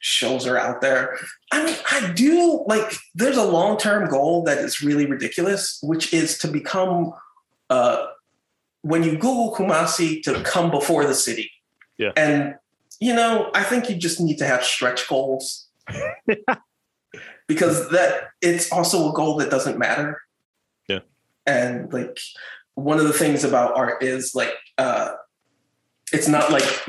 shows 0.00 0.46
are 0.46 0.56
out 0.56 0.80
there. 0.80 1.18
I 1.52 1.64
mean, 1.64 1.76
I 1.90 2.12
do 2.12 2.64
like. 2.66 2.94
There's 3.14 3.36
a 3.36 3.44
long 3.44 3.78
term 3.78 4.08
goal 4.08 4.44
that 4.44 4.58
is 4.58 4.82
really 4.82 5.06
ridiculous, 5.06 5.78
which 5.82 6.12
is 6.12 6.38
to 6.38 6.48
become. 6.48 7.12
Uh, 7.68 8.06
when 8.82 9.02
you 9.02 9.12
Google 9.12 9.52
Kumasi, 9.52 10.22
to 10.22 10.40
come 10.42 10.70
before 10.70 11.04
the 11.04 11.14
city. 11.14 11.50
Yeah. 11.98 12.12
And 12.16 12.54
you 13.00 13.14
know, 13.14 13.50
I 13.54 13.64
think 13.64 13.90
you 13.90 13.96
just 13.96 14.20
need 14.20 14.38
to 14.38 14.46
have 14.46 14.62
stretch 14.62 15.08
goals. 15.08 15.66
because 17.46 17.90
that 17.90 18.30
it's 18.40 18.72
also 18.72 19.10
a 19.10 19.12
goal 19.12 19.36
that 19.36 19.50
doesn't 19.50 19.78
matter. 19.78 20.20
Yeah. 20.88 21.00
And 21.46 21.92
like 21.92 22.18
one 22.76 22.98
of 22.98 23.06
the 23.06 23.12
things 23.12 23.42
about 23.42 23.76
art 23.76 24.02
is 24.02 24.34
like 24.34 24.54
uh, 24.78 25.12
it's 26.12 26.28
not 26.28 26.52
like 26.52 26.86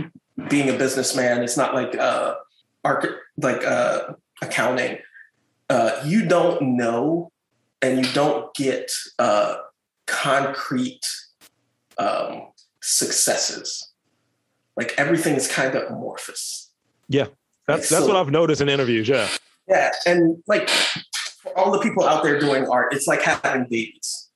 being 0.50 0.70
a 0.70 0.78
businessman. 0.78 1.42
It's 1.42 1.58
not 1.58 1.74
like 1.74 1.98
uh, 1.98 2.36
art, 2.84 3.08
like 3.38 3.66
uh, 3.66 4.14
accounting. 4.42 5.00
Uh, 5.70 6.00
you 6.06 6.26
don't 6.26 6.62
know, 6.62 7.32
and 7.82 8.06
you 8.06 8.12
don't 8.14 8.54
get 8.54 8.92
uh, 9.18 9.58
concrete 10.06 11.06
um, 11.98 12.50
successes. 12.82 13.92
Like 14.76 14.94
everything 14.98 15.36
is 15.36 15.48
kind 15.48 15.74
of 15.74 15.90
amorphous. 15.90 16.72
Yeah, 17.08 17.28
that's 17.66 17.90
that's 17.90 18.06
what 18.06 18.18
I've 18.18 18.30
noticed 18.30 18.62
in 18.62 18.70
interviews. 18.70 19.10
Yeah. 19.10 19.28
Yeah, 19.68 19.92
and 20.06 20.42
like 20.48 20.70
for 20.70 21.58
all 21.58 21.72
the 21.72 21.80
people 21.80 22.06
out 22.06 22.24
there 22.24 22.40
doing 22.40 22.68
art, 22.68 22.94
it's 22.94 23.08
like 23.08 23.22
having 23.22 23.64
babies. 23.64 24.27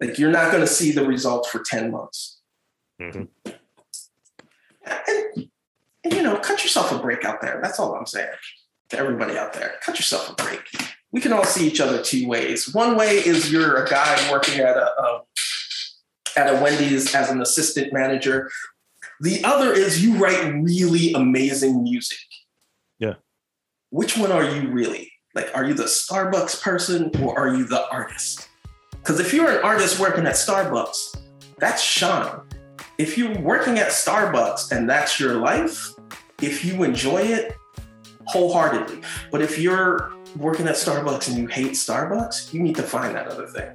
Like 0.00 0.18
you're 0.18 0.30
not 0.30 0.50
going 0.50 0.62
to 0.62 0.66
see 0.66 0.92
the 0.92 1.06
results 1.06 1.48
for 1.48 1.62
ten 1.64 1.90
months. 1.90 2.40
Mm-hmm. 3.00 3.24
And, 4.86 5.48
and 6.04 6.12
you 6.14 6.22
know, 6.22 6.38
cut 6.38 6.62
yourself 6.62 6.90
a 6.92 6.98
break 6.98 7.24
out 7.24 7.40
there. 7.40 7.60
That's 7.62 7.78
all 7.78 7.94
I'm 7.94 8.06
saying 8.06 8.30
to 8.90 8.98
everybody 8.98 9.36
out 9.36 9.52
there. 9.52 9.74
Cut 9.82 9.98
yourself 9.98 10.30
a 10.30 10.34
break. 10.34 10.60
We 11.12 11.20
can 11.20 11.32
all 11.32 11.44
see 11.44 11.66
each 11.66 11.80
other 11.80 12.02
two 12.02 12.26
ways. 12.28 12.72
One 12.72 12.96
way 12.96 13.16
is 13.16 13.50
you're 13.52 13.84
a 13.84 13.88
guy 13.88 14.30
working 14.30 14.60
at 14.60 14.76
a, 14.76 14.86
a 15.00 15.22
at 16.36 16.54
a 16.54 16.62
Wendy's 16.62 17.14
as 17.14 17.30
an 17.30 17.42
assistant 17.42 17.92
manager. 17.92 18.50
The 19.20 19.42
other 19.44 19.72
is 19.72 20.04
you 20.04 20.16
write 20.16 20.54
really 20.62 21.12
amazing 21.12 21.82
music. 21.82 22.18
Yeah. 22.98 23.14
Which 23.90 24.16
one 24.16 24.32
are 24.32 24.44
you 24.44 24.68
really? 24.68 25.12
Like, 25.34 25.50
are 25.54 25.64
you 25.64 25.74
the 25.74 25.84
Starbucks 25.84 26.62
person 26.62 27.10
or 27.22 27.38
are 27.38 27.54
you 27.54 27.64
the 27.64 27.88
artist? 27.90 28.48
Because 29.02 29.20
if 29.20 29.32
you're 29.32 29.50
an 29.50 29.64
artist 29.64 29.98
working 29.98 30.26
at 30.26 30.34
Starbucks, 30.34 31.16
that's 31.58 31.82
Sean. 31.82 32.42
If 32.98 33.16
you're 33.16 33.38
working 33.40 33.78
at 33.78 33.88
Starbucks 33.88 34.72
and 34.72 34.88
that's 34.88 35.18
your 35.18 35.36
life, 35.36 35.88
if 36.42 36.64
you 36.64 36.82
enjoy 36.82 37.22
it 37.22 37.56
wholeheartedly, 38.26 39.00
but 39.30 39.42
if 39.42 39.58
you're 39.58 40.12
working 40.36 40.68
at 40.68 40.74
Starbucks 40.74 41.28
and 41.28 41.38
you 41.38 41.46
hate 41.46 41.72
Starbucks, 41.72 42.52
you 42.52 42.60
need 42.62 42.76
to 42.76 42.82
find 42.82 43.14
that 43.14 43.26
other 43.26 43.46
thing. 43.46 43.70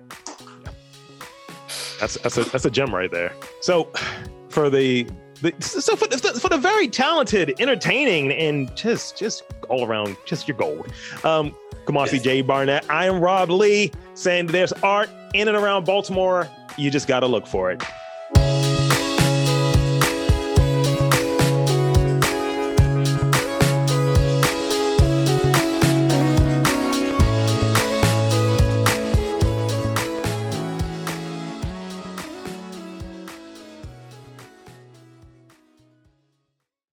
That's 2.00 2.16
that's 2.16 2.38
a 2.38 2.44
that's 2.46 2.66
a 2.66 2.72
gem 2.72 2.94
right 2.94 3.12
there. 3.12 3.34
So 3.62 3.92
for 4.50 4.70
the, 4.70 5.08
the 5.42 5.54
so 5.60 5.96
for 5.96 6.08
the, 6.08 6.18
for 6.40 6.50
the 6.50 6.58
very 6.58 6.88
talented, 6.88 7.54
entertaining, 7.60 8.32
and 8.32 8.74
just 8.76 9.18
just 9.18 9.44
all 9.70 9.86
around, 9.86 10.18
just 10.26 10.48
your 10.48 10.58
gold. 10.58 10.92
Um, 11.24 11.56
Kumasi 11.86 12.22
J. 12.22 12.42
Barnett. 12.42 12.90
I 12.90 13.06
am 13.06 13.20
Rob 13.20 13.50
Lee 13.50 13.92
saying 14.16 14.48
there's 14.48 14.74
art 14.84 15.10
in 15.34 15.48
and 15.48 15.56
around 15.56 15.86
Baltimore. 15.86 16.48
You 16.78 16.90
just 16.90 17.08
got 17.08 17.22
to 17.22 17.28
look 17.28 17.46
for 17.48 17.72
it. 17.72 17.84